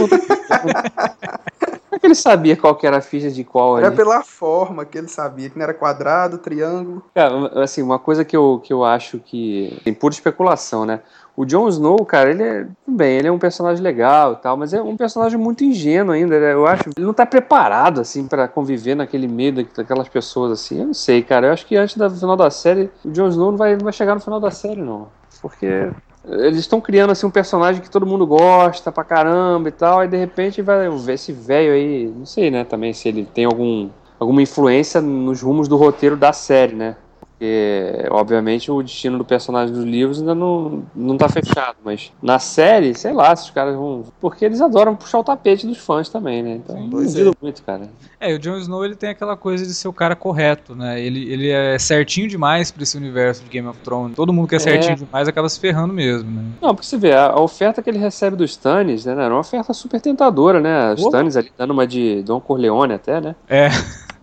Como 1.88 1.96
é 1.96 2.00
que 2.00 2.06
ele 2.06 2.16
sabia 2.16 2.56
qual 2.58 2.76
que 2.76 2.86
era 2.86 2.98
a 2.98 3.02
ficha 3.02 3.32
de 3.32 3.44
qual 3.44 3.78
Era 3.78 3.88
ali? 3.88 3.96
pela 3.96 4.22
forma 4.22 4.86
que 4.86 4.98
ele 4.98 5.08
sabia, 5.08 5.50
que 5.50 5.58
não 5.58 5.64
era 5.64 5.74
quadrado, 5.74 6.38
triângulo. 6.38 7.02
Cara, 7.16 7.64
assim, 7.64 7.82
uma 7.82 7.98
coisa 7.98 8.26
que 8.26 8.36
eu, 8.36 8.62
que 8.64 8.74
eu 8.74 8.84
acho 8.84 9.20
que 9.20 9.80
tem 9.84 9.94
pura 9.94 10.14
especulação, 10.14 10.86
né? 10.86 11.00
O 11.36 11.46
Jon 11.46 11.68
Snow, 11.70 12.04
cara, 12.04 12.32
ele 12.32 12.44
é. 12.44 12.68
Bem, 12.88 13.18
ele 13.18 13.28
é 13.28 13.32
um 13.32 13.38
personagem 13.38 13.84
legal 13.84 14.34
e 14.34 14.36
tal, 14.38 14.58
mas 14.58 14.74
é 14.74 14.82
um 14.82 14.98
personagem 14.98 15.40
muito 15.40 15.64
ingênuo 15.64 16.12
ainda. 16.12 16.40
Né? 16.40 16.54
Eu 16.54 16.66
acho. 16.66 16.90
Ele 16.98 17.06
não 17.06 17.14
tá 17.14 17.28
preparado, 17.28 18.02
assim, 18.02 18.28
para 18.28 18.48
conviver 18.48 18.96
naquele 18.96 19.28
meio 19.28 19.64
daquelas 19.76 20.10
pessoas, 20.10 20.52
assim. 20.52 20.80
Eu 20.80 20.88
não 20.88 20.94
sei, 20.96 21.22
cara. 21.22 21.48
Eu 21.48 21.54
acho 21.54 21.66
que 21.68 21.76
antes 21.76 21.96
do 21.96 22.10
final 22.10 22.36
da 22.36 22.50
série, 22.50 22.90
o 23.06 23.12
Jon 23.12 23.28
Snow 23.28 23.52
não 23.52 23.58
vai, 23.58 23.76
não 23.76 23.84
vai 23.84 23.94
chegar 23.94 24.16
no 24.16 24.22
final 24.22 24.40
da 24.40 24.50
série, 24.50 24.82
não. 24.82 25.10
Porque 25.40 25.92
eles 26.30 26.60
estão 26.60 26.82
criando 26.82 27.12
assim 27.12 27.26
um 27.26 27.32
personagem 27.32 27.82
que 27.82 27.90
todo 27.90 28.06
mundo 28.06 28.26
gosta 28.28 28.92
pra 28.92 29.04
caramba 29.04 29.70
e 29.70 29.72
tal, 29.72 30.04
e 30.04 30.08
de 30.08 30.18
repente 30.18 30.62
vai 30.62 30.90
ver 30.90 31.14
esse 31.14 31.32
velho 31.32 31.74
aí, 31.74 32.14
não 32.16 32.26
sei, 32.26 32.52
né, 32.52 32.64
também 32.64 32.94
se 32.94 33.08
ele 33.08 33.26
tem 33.26 33.46
algum 33.46 33.90
alguma 34.20 34.42
influência 34.42 35.00
nos 35.00 35.42
rumos 35.42 35.68
do 35.68 35.78
roteiro 35.78 36.18
da 36.18 36.34
série, 36.34 36.76
né? 36.76 36.96
Porque, 37.38 38.08
obviamente, 38.10 38.72
o 38.72 38.82
destino 38.82 39.20
do 39.20 39.24
personagem 39.24 39.72
dos 39.72 39.84
livros 39.84 40.20
ainda 40.20 40.34
não, 40.34 40.84
não 40.96 41.16
tá 41.16 41.30
fechado. 41.30 41.78
Mas 41.86 42.12
na 42.20 42.40
série, 42.40 42.96
sei 42.96 43.14
lá, 43.14 43.36
se 43.36 43.44
os 43.44 43.52
caras 43.52 43.76
vão. 43.76 44.06
Porque 44.20 44.44
eles 44.44 44.60
adoram 44.60 44.96
puxar 44.96 45.20
o 45.20 45.24
tapete 45.24 45.68
dos 45.68 45.78
fãs 45.78 46.10
também, 46.10 46.42
né? 46.42 46.56
Então, 46.56 46.76
Sim, 46.76 47.24
não 47.24 47.32
é. 47.32 47.34
muito, 47.40 47.62
cara. 47.62 47.90
É, 48.20 48.34
o 48.34 48.40
Jon 48.40 48.58
Snow 48.58 48.84
ele 48.84 48.96
tem 48.96 49.10
aquela 49.10 49.38
coisa 49.38 49.64
de 49.68 49.74
ser 49.76 49.88
o 49.88 49.94
cara 49.94 50.16
correto, 50.16 50.76
né? 50.76 51.00
Ele, 51.00 51.32
ele 51.32 51.52
é 51.52 51.78
certinho 51.78 52.28
demais 52.28 52.72
pra 52.72 52.82
esse 52.82 52.98
universo 52.98 53.44
de 53.44 53.50
Game 53.52 53.68
of 53.68 53.80
Thrones. 53.82 54.16
Todo 54.16 54.34
mundo 54.34 54.48
que 54.48 54.56
é 54.56 54.60
certinho 54.60 54.94
é. 54.94 54.96
demais 54.96 55.28
acaba 55.28 55.48
se 55.48 55.60
ferrando 55.60 55.94
mesmo, 55.94 56.32
né? 56.32 56.42
Não, 56.60 56.74
porque 56.74 56.88
você 56.88 56.98
vê, 56.98 57.14
a, 57.14 57.28
a 57.28 57.40
oferta 57.40 57.84
que 57.84 57.90
ele 57.90 58.00
recebe 58.00 58.36
dos 58.36 58.50
Stannis, 58.50 59.06
né? 59.06 59.12
Era 59.12 59.32
uma 59.32 59.42
oferta 59.42 59.72
super 59.76 60.02
tentadora, 60.02 60.60
né? 60.60 60.94
Os 60.94 61.02
Stannis 61.02 61.38
ali 61.38 61.52
dando 61.56 61.70
uma 61.70 61.86
de 61.86 62.24
Don 62.24 62.42
Corleone 62.42 62.96
até, 62.96 63.22
né? 63.22 63.36
É. 63.48 63.70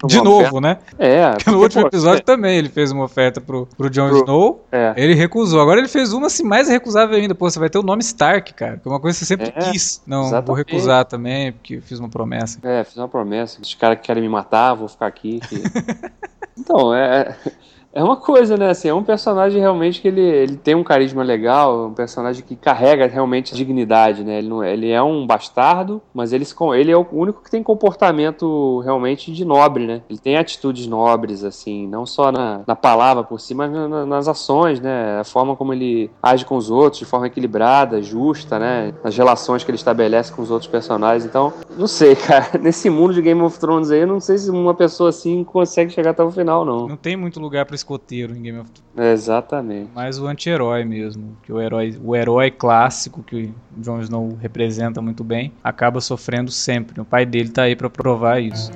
De 0.06 0.16
novo, 0.22 0.38
oferta. 0.38 0.60
né? 0.60 0.78
É. 0.98 1.30
Porque 1.32 1.50
no 1.50 1.60
último 1.60 1.82
pô, 1.82 1.88
episódio 1.88 2.20
é. 2.20 2.24
também 2.24 2.56
ele 2.56 2.68
fez 2.68 2.90
uma 2.92 3.04
oferta 3.04 3.40
pro, 3.40 3.66
pro 3.76 3.90
Jon 3.90 4.08
pro... 4.08 4.18
Snow. 4.18 4.64
É. 4.70 4.94
Ele 4.96 5.14
recusou. 5.14 5.60
Agora 5.60 5.78
ele 5.78 5.88
fez 5.88 6.12
uma 6.12 6.26
assim 6.26 6.42
mais 6.42 6.68
recusável 6.68 7.16
ainda. 7.16 7.34
Pô, 7.34 7.48
você 7.48 7.58
vai 7.58 7.70
ter 7.70 7.78
o 7.78 7.82
nome 7.82 8.02
Stark, 8.02 8.52
cara. 8.54 8.76
Que 8.76 8.88
é 8.88 8.90
uma 8.90 9.00
coisa 9.00 9.18
que 9.18 9.24
você 9.24 9.28
sempre 9.28 9.52
é, 9.54 9.70
quis. 9.70 10.02
Não, 10.06 10.22
exatamente. 10.22 10.46
vou 10.46 10.56
recusar 10.56 11.04
também, 11.04 11.52
porque 11.52 11.80
fiz 11.80 11.98
uma 11.98 12.08
promessa. 12.08 12.58
É, 12.62 12.84
fiz 12.84 12.96
uma 12.96 13.08
promessa. 13.08 13.60
Os 13.60 13.74
caras 13.74 13.98
que 13.98 14.04
querem 14.04 14.22
me 14.22 14.28
matar, 14.28 14.74
vou 14.74 14.88
ficar 14.88 15.06
aqui. 15.06 15.40
Que... 15.40 15.62
então, 16.58 16.94
é. 16.94 17.36
É 17.94 18.02
uma 18.02 18.16
coisa, 18.16 18.56
né? 18.56 18.70
Assim, 18.70 18.88
é 18.88 18.94
um 18.94 19.04
personagem 19.04 19.60
realmente 19.60 20.02
que 20.02 20.08
ele, 20.08 20.20
ele 20.20 20.56
tem 20.56 20.74
um 20.74 20.82
carisma 20.82 21.22
legal, 21.22 21.86
um 21.86 21.94
personagem 21.94 22.42
que 22.42 22.56
carrega 22.56 23.06
realmente 23.06 23.54
dignidade, 23.54 24.24
né? 24.24 24.38
Ele, 24.38 24.48
não, 24.48 24.64
ele 24.64 24.90
é 24.90 25.00
um 25.00 25.24
bastardo, 25.24 26.02
mas 26.12 26.32
ele, 26.32 26.44
ele 26.76 26.90
é 26.90 26.96
o 26.96 27.06
único 27.12 27.40
que 27.40 27.50
tem 27.50 27.62
comportamento 27.62 28.80
realmente 28.80 29.32
de 29.32 29.44
nobre, 29.44 29.86
né? 29.86 30.02
Ele 30.10 30.18
tem 30.18 30.36
atitudes 30.36 30.88
nobres, 30.88 31.44
assim, 31.44 31.86
não 31.86 32.04
só 32.04 32.32
na, 32.32 32.62
na 32.66 32.74
palavra 32.74 33.22
por 33.22 33.38
si, 33.38 33.54
mas 33.54 33.70
na, 33.70 34.04
nas 34.04 34.26
ações, 34.26 34.80
né? 34.80 35.20
A 35.20 35.24
forma 35.24 35.54
como 35.54 35.72
ele 35.72 36.10
age 36.20 36.44
com 36.44 36.56
os 36.56 36.72
outros, 36.72 36.98
de 36.98 37.04
forma 37.04 37.28
equilibrada, 37.28 38.02
justa, 38.02 38.58
né? 38.58 38.92
Nas 39.04 39.16
relações 39.16 39.62
que 39.62 39.70
ele 39.70 39.78
estabelece 39.78 40.32
com 40.32 40.42
os 40.42 40.50
outros 40.50 40.68
personagens. 40.68 41.24
Então, 41.24 41.52
não 41.78 41.86
sei, 41.86 42.16
cara. 42.26 42.58
Nesse 42.60 42.90
mundo 42.90 43.14
de 43.14 43.22
Game 43.22 43.40
of 43.40 43.56
Thrones 43.56 43.92
aí, 43.92 44.00
eu 44.00 44.06
não 44.08 44.18
sei 44.18 44.36
se 44.36 44.50
uma 44.50 44.74
pessoa 44.74 45.10
assim 45.10 45.44
consegue 45.44 45.92
chegar 45.92 46.10
até 46.10 46.24
o 46.24 46.30
final, 46.32 46.64
não. 46.64 46.88
Não 46.88 46.96
tem 46.96 47.16
muito 47.16 47.38
lugar 47.38 47.64
para 47.64 47.83
escoteiro 47.84 48.34
em 48.34 48.42
Game 48.42 48.58
of 48.58 48.70
Thrones. 48.70 49.12
Exatamente. 49.12 49.90
Mais 49.94 50.18
o 50.18 50.26
anti-herói 50.26 50.84
mesmo. 50.84 51.36
Que 51.42 51.52
o 51.52 51.60
herói, 51.60 51.96
o 52.02 52.16
herói 52.16 52.50
clássico 52.50 53.22
que 53.22 53.52
o 53.76 53.80
Jon 53.80 54.00
Snow 54.00 54.36
representa 54.40 55.00
muito 55.02 55.22
bem, 55.22 55.52
acaba 55.62 56.00
sofrendo 56.00 56.50
sempre. 56.50 57.00
O 57.00 57.04
pai 57.04 57.26
dele 57.26 57.50
tá 57.50 57.62
aí 57.62 57.76
para 57.76 57.90
provar 57.90 58.40
isso. 58.40 58.72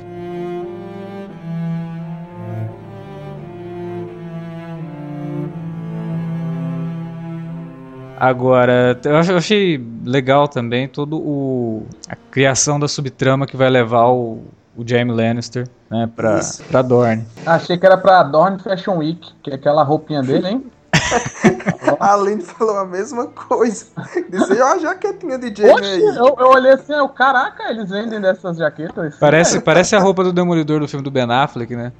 Agora, 8.20 9.00
eu 9.04 9.36
achei 9.36 9.80
legal 10.04 10.48
também 10.48 10.88
todo 10.88 11.16
o 11.16 11.86
a 12.08 12.16
criação 12.16 12.78
da 12.78 12.88
subtrama 12.88 13.46
que 13.46 13.56
vai 13.56 13.70
levar 13.70 14.08
o, 14.08 14.42
o 14.78 14.88
Jaime 14.88 15.10
Lannister, 15.10 15.68
né, 15.90 16.08
pra, 16.14 16.38
pra 16.70 16.82
Dorne. 16.82 17.26
Achei 17.44 17.76
que 17.76 17.84
era 17.84 17.98
pra 17.98 18.22
Dorne 18.22 18.60
Fashion 18.60 18.98
Week, 18.98 19.32
que 19.42 19.50
é 19.50 19.54
aquela 19.54 19.82
roupinha 19.82 20.22
dele, 20.22 20.46
hein? 20.48 20.66
a 22.00 22.14
Aline 22.14 22.42
falou 22.42 22.78
a 22.78 22.84
mesma 22.84 23.26
coisa. 23.26 23.86
Disse, 24.28 24.60
ó, 24.60 24.74
a 24.74 24.78
jaquetinha 24.78 25.38
de 25.38 25.54
Jamie 25.54 25.86
aí. 25.86 26.02
Eu, 26.02 26.36
eu, 26.38 26.48
olhei 26.48 26.72
assim, 26.72 26.92
eu, 26.92 27.08
caraca, 27.08 27.70
eles 27.70 27.90
vendem 27.90 28.20
dessas 28.20 28.56
jaquetas. 28.56 29.16
Parece, 29.18 29.60
parece 29.60 29.96
a 29.96 30.00
roupa 30.00 30.24
do 30.24 30.32
Demolidor 30.32 30.80
do 30.80 30.88
filme 30.88 31.04
do 31.04 31.10
Ben 31.10 31.30
Affleck, 31.30 31.74
né? 31.74 31.92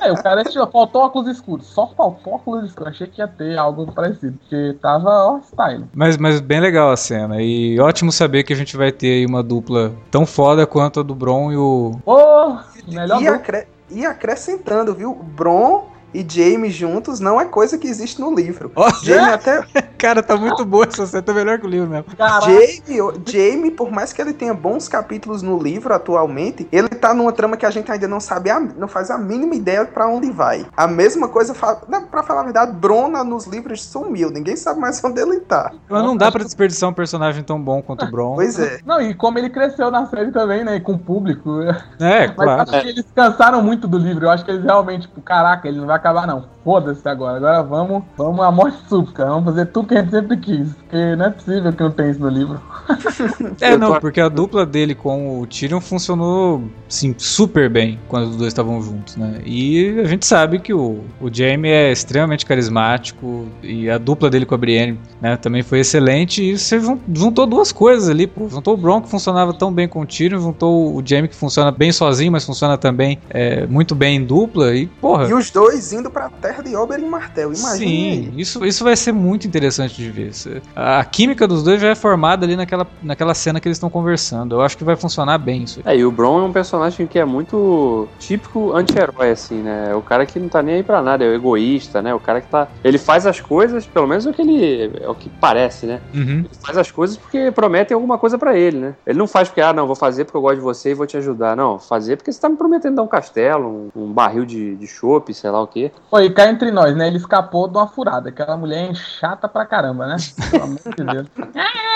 É, 0.00 0.12
o 0.12 0.22
cara 0.22 0.44
tinha, 0.44 0.66
faltou 0.66 1.02
óculos 1.02 1.28
escuros. 1.28 1.66
Só 1.66 1.88
faltou 1.96 2.34
óculos 2.34 2.64
escuros. 2.64 2.92
Achei 2.92 3.06
que 3.06 3.20
ia 3.20 3.28
ter 3.28 3.58
algo 3.58 3.90
parecido, 3.92 4.38
porque 4.38 4.76
tava 4.80 5.10
ó, 5.10 5.40
style. 5.40 5.84
Mas, 5.92 6.16
mas 6.16 6.40
bem 6.40 6.60
legal 6.60 6.90
a 6.90 6.96
cena. 6.96 7.42
E 7.42 7.78
ótimo 7.80 8.12
saber 8.12 8.44
que 8.44 8.52
a 8.52 8.56
gente 8.56 8.76
vai 8.76 8.92
ter 8.92 9.08
aí 9.08 9.26
uma 9.26 9.42
dupla 9.42 9.92
tão 10.10 10.24
foda 10.24 10.66
quanto 10.66 11.00
a 11.00 11.02
do 11.02 11.14
Bron 11.14 11.52
e 11.52 11.56
o. 11.56 12.00
Oh, 12.06 12.56
melhor 12.88 13.20
e, 13.20 13.28
acre 13.28 13.66
e 13.90 14.06
acrescentando, 14.06 14.94
viu? 14.94 15.14
Bron 15.14 15.95
e 16.12 16.24
Jamie 16.28 16.70
juntos 16.70 17.20
não 17.20 17.40
é 17.40 17.44
coisa 17.44 17.76
que 17.78 17.86
existe 17.86 18.20
no 18.20 18.34
livro. 18.34 18.70
Oh, 18.74 18.90
Jamie 19.02 19.32
até. 19.32 19.62
Cara, 19.98 20.22
tá 20.22 20.36
muito 20.36 20.64
boa 20.64 20.86
essa 20.86 21.06
cena, 21.06 21.22
tá 21.22 21.32
melhor 21.32 21.58
que 21.58 21.66
o 21.66 21.68
livro 21.68 21.88
mesmo. 21.88 22.06
Jamie, 22.18 23.22
Jamie, 23.26 23.70
por 23.70 23.90
mais 23.90 24.12
que 24.12 24.20
ele 24.20 24.32
tenha 24.32 24.54
bons 24.54 24.88
capítulos 24.88 25.42
no 25.42 25.58
livro 25.58 25.92
atualmente, 25.92 26.68
ele 26.70 26.88
tá 26.88 27.14
numa 27.14 27.32
trama 27.32 27.56
que 27.56 27.66
a 27.66 27.70
gente 27.70 27.90
ainda 27.90 28.06
não 28.06 28.20
sabe, 28.20 28.50
a, 28.50 28.60
não 28.60 28.88
faz 28.88 29.10
a 29.10 29.18
mínima 29.18 29.54
ideia 29.54 29.84
para 29.84 30.08
onde 30.08 30.30
vai. 30.30 30.66
A 30.76 30.86
mesma 30.86 31.28
coisa, 31.28 31.54
para 31.54 32.22
falar 32.22 32.40
a 32.40 32.44
verdade, 32.44 32.72
Brona 32.72 33.24
nos 33.24 33.46
livros 33.46 33.82
sumiu, 33.82 34.30
ninguém 34.30 34.56
sabe 34.56 34.80
mais 34.80 35.02
onde 35.04 35.20
ele 35.20 35.40
tá. 35.40 35.72
Mas 35.88 36.02
não 36.02 36.16
dá 36.16 36.30
para 36.30 36.44
desperdiçar 36.44 36.90
um 36.90 36.94
personagem 36.94 37.42
tão 37.42 37.60
bom 37.60 37.82
quanto 37.82 38.04
o 38.04 38.10
Bron. 38.10 38.34
Pois 38.34 38.58
é. 38.58 38.80
Não, 38.84 39.00
e 39.00 39.14
como 39.14 39.38
ele 39.38 39.50
cresceu 39.50 39.90
na 39.90 40.06
série 40.06 40.30
também, 40.30 40.64
né, 40.64 40.80
com 40.80 40.92
o 40.92 40.98
público. 40.98 41.62
É, 42.00 42.26
Mas 42.36 42.36
claro. 42.36 42.62
acho 42.62 42.80
que 42.82 42.88
eles 42.88 43.06
cansaram 43.14 43.62
muito 43.62 43.88
do 43.88 43.98
livro, 43.98 44.26
eu 44.26 44.30
acho 44.30 44.44
que 44.44 44.50
eles 44.50 44.64
realmente, 44.64 45.02
tipo, 45.02 45.20
caraca, 45.20 45.66
ele 45.68 45.78
não 45.78 45.86
vai 45.86 45.95
vai 45.96 46.12
acabar 46.12 46.26
não. 46.26 46.44
Foda-se 46.64 47.08
agora. 47.08 47.36
Agora 47.36 47.62
vamos, 47.62 48.02
vamos 48.16 48.44
à 48.44 48.50
morte 48.50 48.76
súplica. 48.88 49.24
Vamos 49.24 49.44
fazer 49.44 49.66
tudo 49.66 49.88
que 49.88 49.94
a 49.94 50.02
gente 50.02 50.10
sempre 50.10 50.36
quis. 50.36 50.68
Porque 50.74 51.16
não 51.16 51.26
é 51.26 51.30
possível 51.30 51.72
que 51.72 51.82
não 51.82 51.90
tenha 51.90 52.10
isso 52.10 52.20
no 52.20 52.28
livro. 52.28 52.60
É, 53.60 53.76
não, 53.76 53.98
porque 53.98 54.20
a 54.20 54.28
dupla 54.28 54.66
dele 54.66 54.94
com 54.94 55.40
o 55.40 55.46
Tyrion 55.46 55.80
funcionou, 55.80 56.62
sim, 56.88 57.14
super 57.16 57.68
bem 57.70 57.98
quando 58.08 58.28
os 58.28 58.36
dois 58.36 58.48
estavam 58.48 58.80
juntos, 58.82 59.16
né? 59.16 59.40
E 59.44 59.98
a 60.00 60.04
gente 60.04 60.26
sabe 60.26 60.58
que 60.58 60.72
o, 60.74 61.00
o 61.20 61.32
Jaime 61.32 61.68
é 61.68 61.90
extremamente 61.90 62.44
carismático 62.44 63.46
e 63.62 63.88
a 63.90 63.98
dupla 63.98 64.28
dele 64.30 64.44
com 64.46 64.54
a 64.54 64.58
Brienne, 64.58 64.98
né, 65.20 65.36
também 65.36 65.62
foi 65.62 65.80
excelente 65.80 66.42
e 66.42 66.58
você 66.58 66.78
jun- 66.78 66.98
juntou 67.12 67.46
duas 67.46 67.72
coisas 67.72 68.08
ali, 68.08 68.26
pô. 68.26 68.48
Juntou 68.48 68.74
o 68.74 68.76
Bron 68.76 69.00
que 69.00 69.08
funcionava 69.08 69.52
tão 69.54 69.72
bem 69.72 69.88
com 69.88 70.00
o 70.02 70.06
Tyrion, 70.06 70.38
juntou 70.40 70.94
o 70.94 71.02
Jaime 71.04 71.28
que 71.28 71.34
funciona 71.34 71.70
bem 71.70 71.90
sozinho, 71.92 72.30
mas 72.32 72.44
funciona 72.44 72.76
também 72.76 73.18
é, 73.30 73.66
muito 73.66 73.94
bem 73.94 74.16
em 74.16 74.24
dupla 74.24 74.74
e, 74.74 74.86
porra... 74.86 75.28
E 75.28 75.34
os 75.34 75.50
dois 75.50 75.85
indo 75.92 76.10
pra 76.10 76.28
terra 76.28 76.62
de 76.62 76.76
Oberyn 76.76 77.08
Martel, 77.08 77.52
imagina 77.52 77.76
Sim, 77.76 78.32
isso, 78.36 78.64
isso 78.64 78.84
vai 78.84 78.96
ser 78.96 79.12
muito 79.12 79.46
interessante 79.46 79.94
de 79.96 80.10
ver. 80.10 80.32
A 80.74 81.04
química 81.04 81.46
dos 81.46 81.62
dois 81.62 81.80
já 81.80 81.88
é 81.88 81.94
formada 81.94 82.44
ali 82.44 82.56
naquela, 82.56 82.86
naquela 83.02 83.34
cena 83.34 83.60
que 83.60 83.68
eles 83.68 83.76
estão 83.76 83.90
conversando. 83.90 84.56
Eu 84.56 84.62
acho 84.62 84.76
que 84.76 84.84
vai 84.84 84.96
funcionar 84.96 85.38
bem 85.38 85.62
isso 85.62 85.80
aí. 85.84 85.96
É, 85.96 86.00
e 86.00 86.04
o 86.04 86.10
Bron 86.10 86.40
é 86.40 86.42
um 86.44 86.52
personagem 86.52 87.06
que 87.06 87.18
é 87.18 87.24
muito 87.24 88.08
típico 88.18 88.72
anti-herói, 88.72 89.30
assim, 89.30 89.56
né? 89.62 89.88
É 89.90 89.94
o 89.94 90.02
cara 90.02 90.26
que 90.26 90.38
não 90.38 90.48
tá 90.48 90.62
nem 90.62 90.76
aí 90.76 90.82
pra 90.82 91.02
nada, 91.02 91.24
é 91.24 91.28
o 91.28 91.34
egoísta, 91.34 92.02
né? 92.02 92.14
O 92.14 92.20
cara 92.20 92.40
que 92.40 92.48
tá. 92.48 92.68
Ele 92.82 92.98
faz 92.98 93.26
as 93.26 93.40
coisas, 93.40 93.86
pelo 93.86 94.06
menos 94.06 94.26
é 94.26 94.30
o 94.30 94.34
que 94.34 94.42
ele. 94.42 94.92
É 95.00 95.08
o 95.08 95.14
que 95.14 95.28
parece, 95.28 95.86
né? 95.86 96.00
Uhum. 96.14 96.40
Ele 96.40 96.50
faz 96.64 96.76
as 96.76 96.90
coisas 96.90 97.16
porque 97.16 97.50
prometem 97.50 97.94
alguma 97.94 98.18
coisa 98.18 98.38
pra 98.38 98.56
ele, 98.56 98.78
né? 98.78 98.94
Ele 99.06 99.18
não 99.18 99.26
faz 99.26 99.48
porque, 99.48 99.60
ah, 99.60 99.72
não, 99.72 99.86
vou 99.86 99.96
fazer 99.96 100.24
porque 100.24 100.36
eu 100.36 100.42
gosto 100.42 100.56
de 100.56 100.62
você 100.62 100.90
e 100.90 100.94
vou 100.94 101.06
te 101.06 101.16
ajudar. 101.16 101.56
Não, 101.56 101.78
fazer 101.78 102.16
porque 102.16 102.32
você 102.32 102.40
tá 102.40 102.48
me 102.48 102.56
prometendo 102.56 102.96
dar 102.96 103.02
um 103.02 103.08
castelo, 103.08 103.90
um, 103.94 104.04
um 104.04 104.12
barril 104.12 104.44
de, 104.44 104.76
de 104.76 104.86
chopp, 104.86 105.32
sei 105.32 105.50
lá 105.50 105.60
o 105.60 105.66
quê. 105.76 105.92
Pô, 106.10 106.18
e 106.20 106.30
cá 106.30 106.48
entre 106.48 106.70
nós, 106.70 106.96
né? 106.96 107.06
Ele 107.06 107.18
escapou 107.18 107.68
de 107.68 107.76
uma 107.76 107.86
furada. 107.86 108.30
Aquela 108.30 108.56
mulher 108.56 108.90
é 108.90 108.94
chata 108.94 109.46
pra 109.46 109.66
caramba, 109.66 110.06
né? 110.06 110.16
Pelo 110.50 110.64
amor 110.64 110.78
de 110.78 111.04
Deus. 111.04 111.26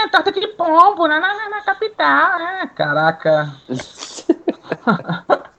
É, 0.02 0.08
torta 0.08 0.32
de 0.32 0.46
pombo, 0.48 1.06
né? 1.06 1.20
Na, 1.20 1.48
na 1.50 1.60
capital, 1.62 2.38
né? 2.38 2.70
Caraca. 2.74 3.52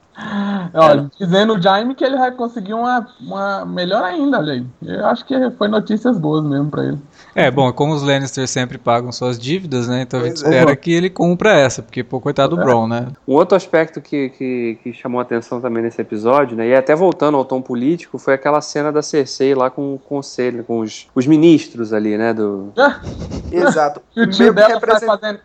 Olha, 0.73 1.09
dizendo 1.19 1.55
o 1.55 1.61
Jaime 1.61 1.95
que 1.95 2.03
ele 2.03 2.17
vai 2.17 2.31
conseguir 2.31 2.73
uma, 2.73 3.07
uma 3.19 3.65
melhor 3.65 4.03
ainda, 4.03 4.37
olha 4.37 4.53
aí. 4.53 4.65
Eu 4.83 5.05
acho 5.07 5.25
que 5.25 5.49
foi 5.51 5.67
notícias 5.67 6.17
boas 6.17 6.43
mesmo 6.43 6.69
pra 6.69 6.85
ele. 6.85 6.99
É, 7.33 7.49
bom, 7.49 7.71
como 7.71 7.93
os 7.93 8.01
Lannister 8.03 8.47
sempre 8.47 8.77
pagam 8.77 9.11
suas 9.11 9.39
dívidas, 9.39 9.87
né? 9.87 10.01
Então 10.01 10.19
a 10.19 10.23
gente 10.23 10.41
Pois 10.41 10.51
é. 10.53 10.57
espera 10.59 10.75
que 10.75 10.91
ele 10.93 11.09
cumpra 11.09 11.53
essa, 11.53 11.81
porque, 11.81 12.03
pô, 12.03 12.19
coitado 12.19 12.55
do 12.55 12.61
É. 12.61 12.65
Bron, 12.65 12.87
né? 12.87 13.07
Um 13.27 13.33
outro 13.33 13.55
aspecto 13.55 14.01
que, 14.01 14.29
que, 14.29 14.77
que 14.83 14.93
chamou 14.93 15.19
a 15.19 15.23
atenção 15.23 15.61
também 15.61 15.81
nesse 15.83 16.01
episódio, 16.01 16.57
né? 16.57 16.67
E 16.67 16.75
até 16.75 16.95
voltando 16.95 17.37
ao 17.37 17.45
tom 17.45 17.61
político, 17.61 18.17
foi 18.17 18.33
aquela 18.33 18.59
cena 18.61 18.91
da 18.91 19.01
Cersei 19.01 19.55
lá 19.55 19.69
com 19.69 19.93
o 19.93 19.99
conselho, 19.99 20.63
com 20.63 20.79
os, 20.79 21.07
os 21.15 21.25
ministros 21.27 21.93
ali, 21.93 22.17
né? 22.17 22.33
Do, 22.33 22.71
Exato. 23.51 24.01
E 24.15 24.21
o 24.21 24.29
tio 24.29 24.53
dela 24.53 24.67
sai 24.69 24.75
representa- 24.79 25.17
fazendo. 25.17 25.39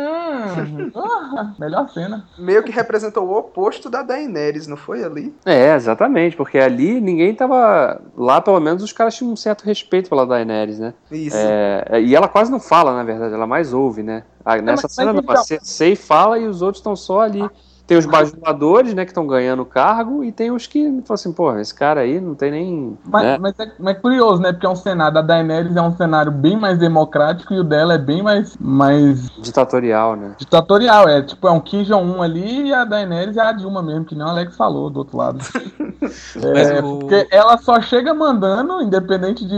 Hum. 0.00 0.90
Porra, 0.90 1.54
melhor 1.58 1.88
cena. 1.90 2.24
meio 2.38 2.62
que 2.62 2.70
representou 2.72 3.26
o 3.28 3.36
oposto 3.38 3.88
da 3.90 4.02
Daenerys, 4.02 4.66
não 4.66 4.76
foi 4.76 5.04
ali? 5.04 5.34
É, 5.44 5.74
exatamente, 5.74 6.36
porque 6.36 6.58
ali 6.58 7.00
ninguém 7.00 7.34
tava. 7.34 8.00
Lá, 8.16 8.40
pelo 8.40 8.60
menos, 8.60 8.82
os 8.82 8.92
caras 8.92 9.14
tinham 9.14 9.32
um 9.32 9.36
certo 9.36 9.62
respeito 9.62 10.08
pela 10.08 10.26
Daenerys, 10.26 10.78
né? 10.78 10.94
Isso. 11.10 11.36
É, 11.36 12.00
e 12.00 12.14
ela 12.14 12.28
quase 12.28 12.50
não 12.50 12.60
fala, 12.60 12.94
na 12.94 13.04
verdade, 13.04 13.34
ela 13.34 13.46
mais 13.46 13.72
ouve, 13.72 14.02
né? 14.02 14.24
Ah, 14.44 14.56
nessa 14.56 14.82
mas- 14.84 14.92
cena 14.94 15.12
mas 15.12 15.22
não, 15.24 15.30
a 15.30 15.32
então- 15.34 15.44
Cersei 15.44 15.94
fala 15.96 16.38
e 16.38 16.46
os 16.46 16.62
outros 16.62 16.80
estão 16.80 16.96
só 16.96 17.20
ali. 17.20 17.48
Tem 17.90 17.98
os 17.98 18.06
bajuladores, 18.06 18.94
né, 18.94 19.04
que 19.04 19.10
estão 19.10 19.26
ganhando 19.26 19.64
cargo, 19.64 20.22
e 20.22 20.30
tem 20.30 20.52
os 20.52 20.64
que 20.64 20.84
falam 20.84 21.02
assim, 21.10 21.32
porra, 21.32 21.60
esse 21.60 21.74
cara 21.74 22.02
aí 22.02 22.20
não 22.20 22.36
tem 22.36 22.52
nem. 22.52 22.96
Mas, 23.04 23.22
né? 23.24 23.36
mas, 23.40 23.58
é, 23.58 23.72
mas 23.80 23.96
é 23.96 23.98
curioso, 23.98 24.40
né? 24.40 24.52
Porque 24.52 24.64
é 24.64 24.68
um 24.68 24.76
cenário. 24.76 25.18
A 25.18 25.22
Daenerys 25.22 25.74
é 25.74 25.82
um 25.82 25.96
cenário 25.96 26.30
bem 26.30 26.56
mais 26.56 26.78
democrático 26.78 27.52
e 27.52 27.58
o 27.58 27.64
dela 27.64 27.94
é 27.94 27.98
bem 27.98 28.22
mais, 28.22 28.56
mais 28.60 29.28
Ditatorial, 29.40 30.14
né? 30.14 30.36
ditatorial. 30.38 31.08
É 31.08 31.20
tipo, 31.20 31.48
é 31.48 31.50
um 31.50 31.58
Kim 31.58 31.82
Jong-un 31.82 32.22
ali 32.22 32.68
e 32.68 32.72
a 32.72 32.84
Daenerys 32.84 33.36
é 33.36 33.40
a 33.40 33.50
Dilma 33.50 33.82
mesmo, 33.82 34.04
que 34.04 34.14
nem 34.14 34.24
o 34.24 34.28
Alex 34.28 34.56
falou 34.56 34.88
do 34.88 35.00
outro 35.00 35.16
lado. 35.16 35.40
É, 36.42 36.80
o- 36.82 37.00
Porque 37.00 37.28
ela 37.30 37.58
só 37.58 37.80
chega 37.80 38.14
mandando, 38.14 38.80
independente 38.82 39.44
de 39.44 39.54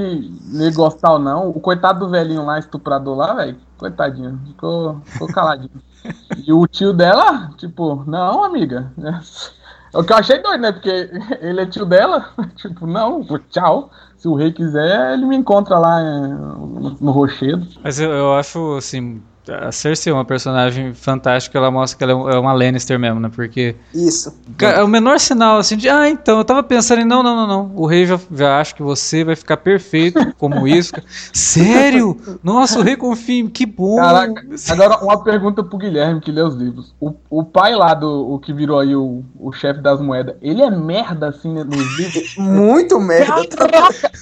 ele 0.55 0.73
gostar 0.73 1.13
ou 1.13 1.19
não. 1.19 1.49
O 1.51 1.61
coitado 1.61 2.01
do 2.01 2.11
velhinho 2.11 2.45
lá, 2.45 2.59
estuprador 2.59 3.17
lá, 3.17 3.35
velho, 3.35 3.57
coitadinho, 3.83 4.41
ficou, 4.47 5.01
ficou 5.05 5.29
caladinho. 5.29 5.71
E 6.47 6.53
o 6.53 6.67
tio 6.67 6.93
dela, 6.93 7.51
tipo, 7.57 8.05
não, 8.07 8.45
amiga. 8.45 8.93
O 9.95 10.03
que 10.03 10.13
eu 10.13 10.17
achei 10.17 10.41
doido, 10.41 10.61
né? 10.61 10.73
Porque 10.73 11.11
ele 11.41 11.61
é 11.61 11.67
tio 11.67 11.85
dela. 11.85 12.31
Tipo, 12.57 12.87
não, 12.87 13.23
tchau. 13.51 13.91
Se 14.17 14.27
o 14.27 14.35
rei 14.35 14.53
quiser, 14.53 15.13
ele 15.13 15.27
me 15.27 15.37
encontra 15.37 15.79
lá 15.79 16.01
é, 16.01 16.29
no, 16.29 16.97
no 16.99 17.11
rochedo. 17.11 17.67
Mas 17.83 18.01
eu, 18.01 18.11
eu 18.11 18.33
acho, 18.35 18.77
assim, 18.77 19.21
a 19.49 19.73
Cersei 19.73 20.13
é 20.13 20.15
uma 20.15 20.25
personagem 20.25 20.95
fantástica, 20.95 21.59
ela 21.59 21.71
mostra 21.71 21.99
que 21.99 22.05
ela 22.05 22.31
é 22.31 22.35
é 22.35 22.39
uma 22.39 22.53
Lannister 22.53 22.99
mesmo, 22.99 23.19
né? 23.19 23.31
Porque 23.35 23.75
Isso. 23.93 24.33
É 24.61 24.83
o 24.83 24.89
menor 24.89 25.19
sinal 25.19 25.59
assim 25.59 25.77
de, 25.77 25.89
ah, 25.89 26.09
então, 26.09 26.39
eu 26.39 26.45
tava 26.45 26.63
pensando 26.63 27.01
em, 27.01 27.05
não, 27.05 27.23
não, 27.23 27.35
não, 27.35 27.47
não. 27.47 27.73
O 27.75 27.87
rei 27.87 28.07
já, 28.07 28.19
já 28.31 28.61
acha 28.61 28.75
que 28.75 28.83
você 28.83 29.25
vai 29.25 29.35
ficar 29.35 29.57
perfeito 29.57 30.33
como 30.39 30.67
isso. 30.67 30.93
Sério? 31.33 32.17
Nossa, 32.43 32.79
o 32.79 32.83
rei 32.83 32.97
confia 32.97 33.41
em 33.41 33.49
que 33.49 33.67
bom. 33.67 33.97
Caraca, 33.97 34.45
agora 34.71 34.99
uma 35.03 35.23
pergunta 35.23 35.63
pro 35.65 35.79
Guilherme 35.79 36.21
que 36.21 36.31
lê 36.31 36.43
os 36.43 36.55
livros. 36.55 36.95
O, 37.01 37.13
o 37.29 37.45
pai 37.45 37.75
lá 37.75 37.95
do 37.95 38.33
o 38.33 38.39
que 38.39 38.53
virou 38.53 38.79
aí 38.79 38.95
o, 38.95 39.25
o 39.39 39.53
chefe 39.53 39.81
das 39.81 40.01
moedas, 40.01 40.37
ele 40.41 40.63
é 40.63 40.71
merda 40.71 41.29
assim 41.29 41.53
né, 41.53 41.65
nos 41.65 41.99
livros? 41.99 42.37
Muito 42.39 43.01
merda. 43.01 43.33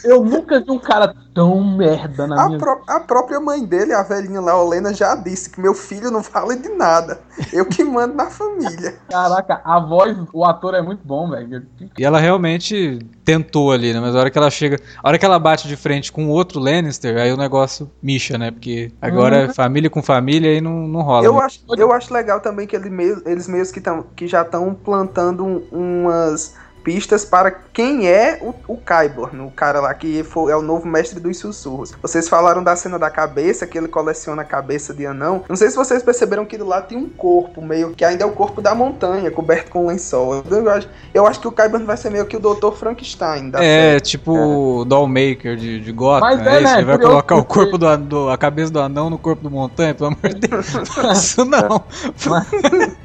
Eu 0.05 0.25
nunca 0.25 0.61
vi 0.61 0.71
um 0.71 0.79
cara 0.79 1.15
tão 1.35 1.63
merda 1.65 2.27
na 2.27 2.43
A, 2.43 2.47
minha 2.47 2.59
pró- 2.59 2.83
a 2.87 3.01
própria 3.01 3.41
mãe 3.41 3.65
dele, 3.65 3.93
a 3.93 4.03
velhinha 4.03 4.41
lá, 4.41 4.61
Olena, 4.61 4.93
já 4.93 5.10
disse 5.15 5.51
que 5.51 5.61
meu 5.61 5.75
filho 5.75 6.11
não 6.11 6.23
fala 6.23 6.57
de 6.57 6.69
nada. 6.69 7.21
Eu 7.53 7.65
que 7.67 7.83
mando 7.85 8.15
na 8.15 8.31
família. 8.31 8.97
Caraca, 9.09 9.61
a 9.65 9.79
voz, 9.79 10.17
o 10.33 10.45
ator 10.45 10.75
é 10.75 10.83
muito 10.83 11.01
bom, 11.05 11.31
velho. 11.31 11.67
E 11.99 12.05
ela 12.05 12.19
realmente 12.19 12.99
tentou 13.25 13.73
ali, 13.73 13.93
né? 13.93 14.01
Mas 14.01 14.15
a 14.15 14.21
hora 14.21 14.31
que 14.31 14.39
ela 14.39 14.51
chega, 14.51 14.79
a 15.03 15.09
hora 15.09 15.19
que 15.19 15.25
ela 15.25 15.39
bate 15.39 15.69
de 15.69 15.77
frente 15.77 16.11
com 16.13 16.29
outro 16.29 16.61
Lannister, 16.61 17.17
aí 17.17 17.33
o 17.33 17.37
negócio 17.37 17.91
micha, 18.03 18.37
né? 18.37 18.51
Porque 18.51 18.93
agora 19.01 19.37
é 19.37 19.53
família 19.53 19.89
com 19.89 20.03
família 20.03 20.53
e 20.53 20.61
não, 20.61 20.87
não 20.87 21.01
rola. 21.03 21.25
Eu 21.25 21.35
né? 21.35 21.41
acho, 21.43 21.61
eu 21.77 21.93
acho 21.93 22.13
legal 22.13 22.41
também 22.41 22.67
que 22.67 22.77
ele 22.77 22.91
eles 23.27 23.47
meio 23.49 23.71
que, 23.73 23.81
tão, 23.81 24.05
que 24.15 24.27
já 24.27 24.43
estão 24.43 24.75
plantando 24.75 25.45
um- 25.45 25.63
umas 25.71 26.55
pistas 26.83 27.25
para 27.25 27.51
quem 27.51 28.09
é 28.09 28.39
o, 28.41 28.55
o 28.75 28.77
Kyborn, 28.77 29.41
o 29.43 29.51
cara 29.51 29.81
lá 29.81 29.93
que 29.95 30.23
foi, 30.25 30.53
é 30.53 30.57
o 30.57 30.63
novo 30.63 30.87
mestre 30.87 31.21
dos 31.21 31.39
sussurros. 31.39 31.93
Vocês 32.03 32.29
falaram 32.29 32.63
da 32.63 32.75
cena 32.77 32.99
da 32.99 33.11
cabeça, 33.11 33.67
que 33.67 33.77
ele 33.79 33.89
coleciona 33.89 34.43
a 34.43 34.45
cabeça 34.45 34.93
de 34.95 35.07
anão. 35.07 35.45
Não 35.49 35.57
sei 35.57 35.71
se 35.71 35.77
vocês 35.77 36.03
perceberam 36.03 36.45
que 36.45 36.57
do 36.59 36.67
lado 36.67 36.89
tem 36.89 36.99
um 36.99 37.09
corpo, 37.09 37.63
meio 37.63 37.91
que 37.91 38.05
ainda 38.05 38.25
é 38.25 38.27
o 38.27 38.33
corpo 38.33 38.61
da 38.61 38.75
montanha, 38.75 39.31
coberto 39.31 39.71
com 39.71 39.87
lençol. 39.87 40.43
Eu, 40.51 40.65
eu 40.65 40.71
acho, 40.71 40.89
eu 41.15 41.27
acho 41.27 41.41
que 41.41 41.49
o 41.49 41.53
Kyborn 41.53 41.85
vai 41.85 41.97
ser 41.97 42.11
meio 42.11 42.27
que 42.27 42.37
o 42.37 42.41
Dr. 42.41 42.73
Frankenstein 42.73 43.51
da 43.51 43.59
série. 43.59 43.97
É, 43.97 44.01
tipo 44.01 44.33
o 44.33 44.85
Dollmaker 44.85 45.57
de, 45.57 45.81
de 45.81 45.93
Gotham. 45.93 46.21
Mas 46.21 46.47
é 46.47 46.51
é, 46.51 46.63
isso, 46.63 46.73
né, 46.73 46.79
ele 46.79 46.85
vai 46.85 46.97
curioso 46.97 47.11
colocar 47.13 47.37
o 47.37 47.45
corpo 47.45 47.79
do, 47.79 47.97
do- 47.99 48.29
a 48.31 48.37
cabeça 48.39 48.71
do 48.73 48.81
anão 48.81 49.11
no 49.11 49.19
corpo 49.19 49.43
do 49.43 49.51
montanha, 49.51 49.95
pelo 49.95 50.09
amor 50.09 50.35
de 50.35 50.49
Deus. 50.49 50.67
Isso 51.13 51.45
não. 51.45 51.85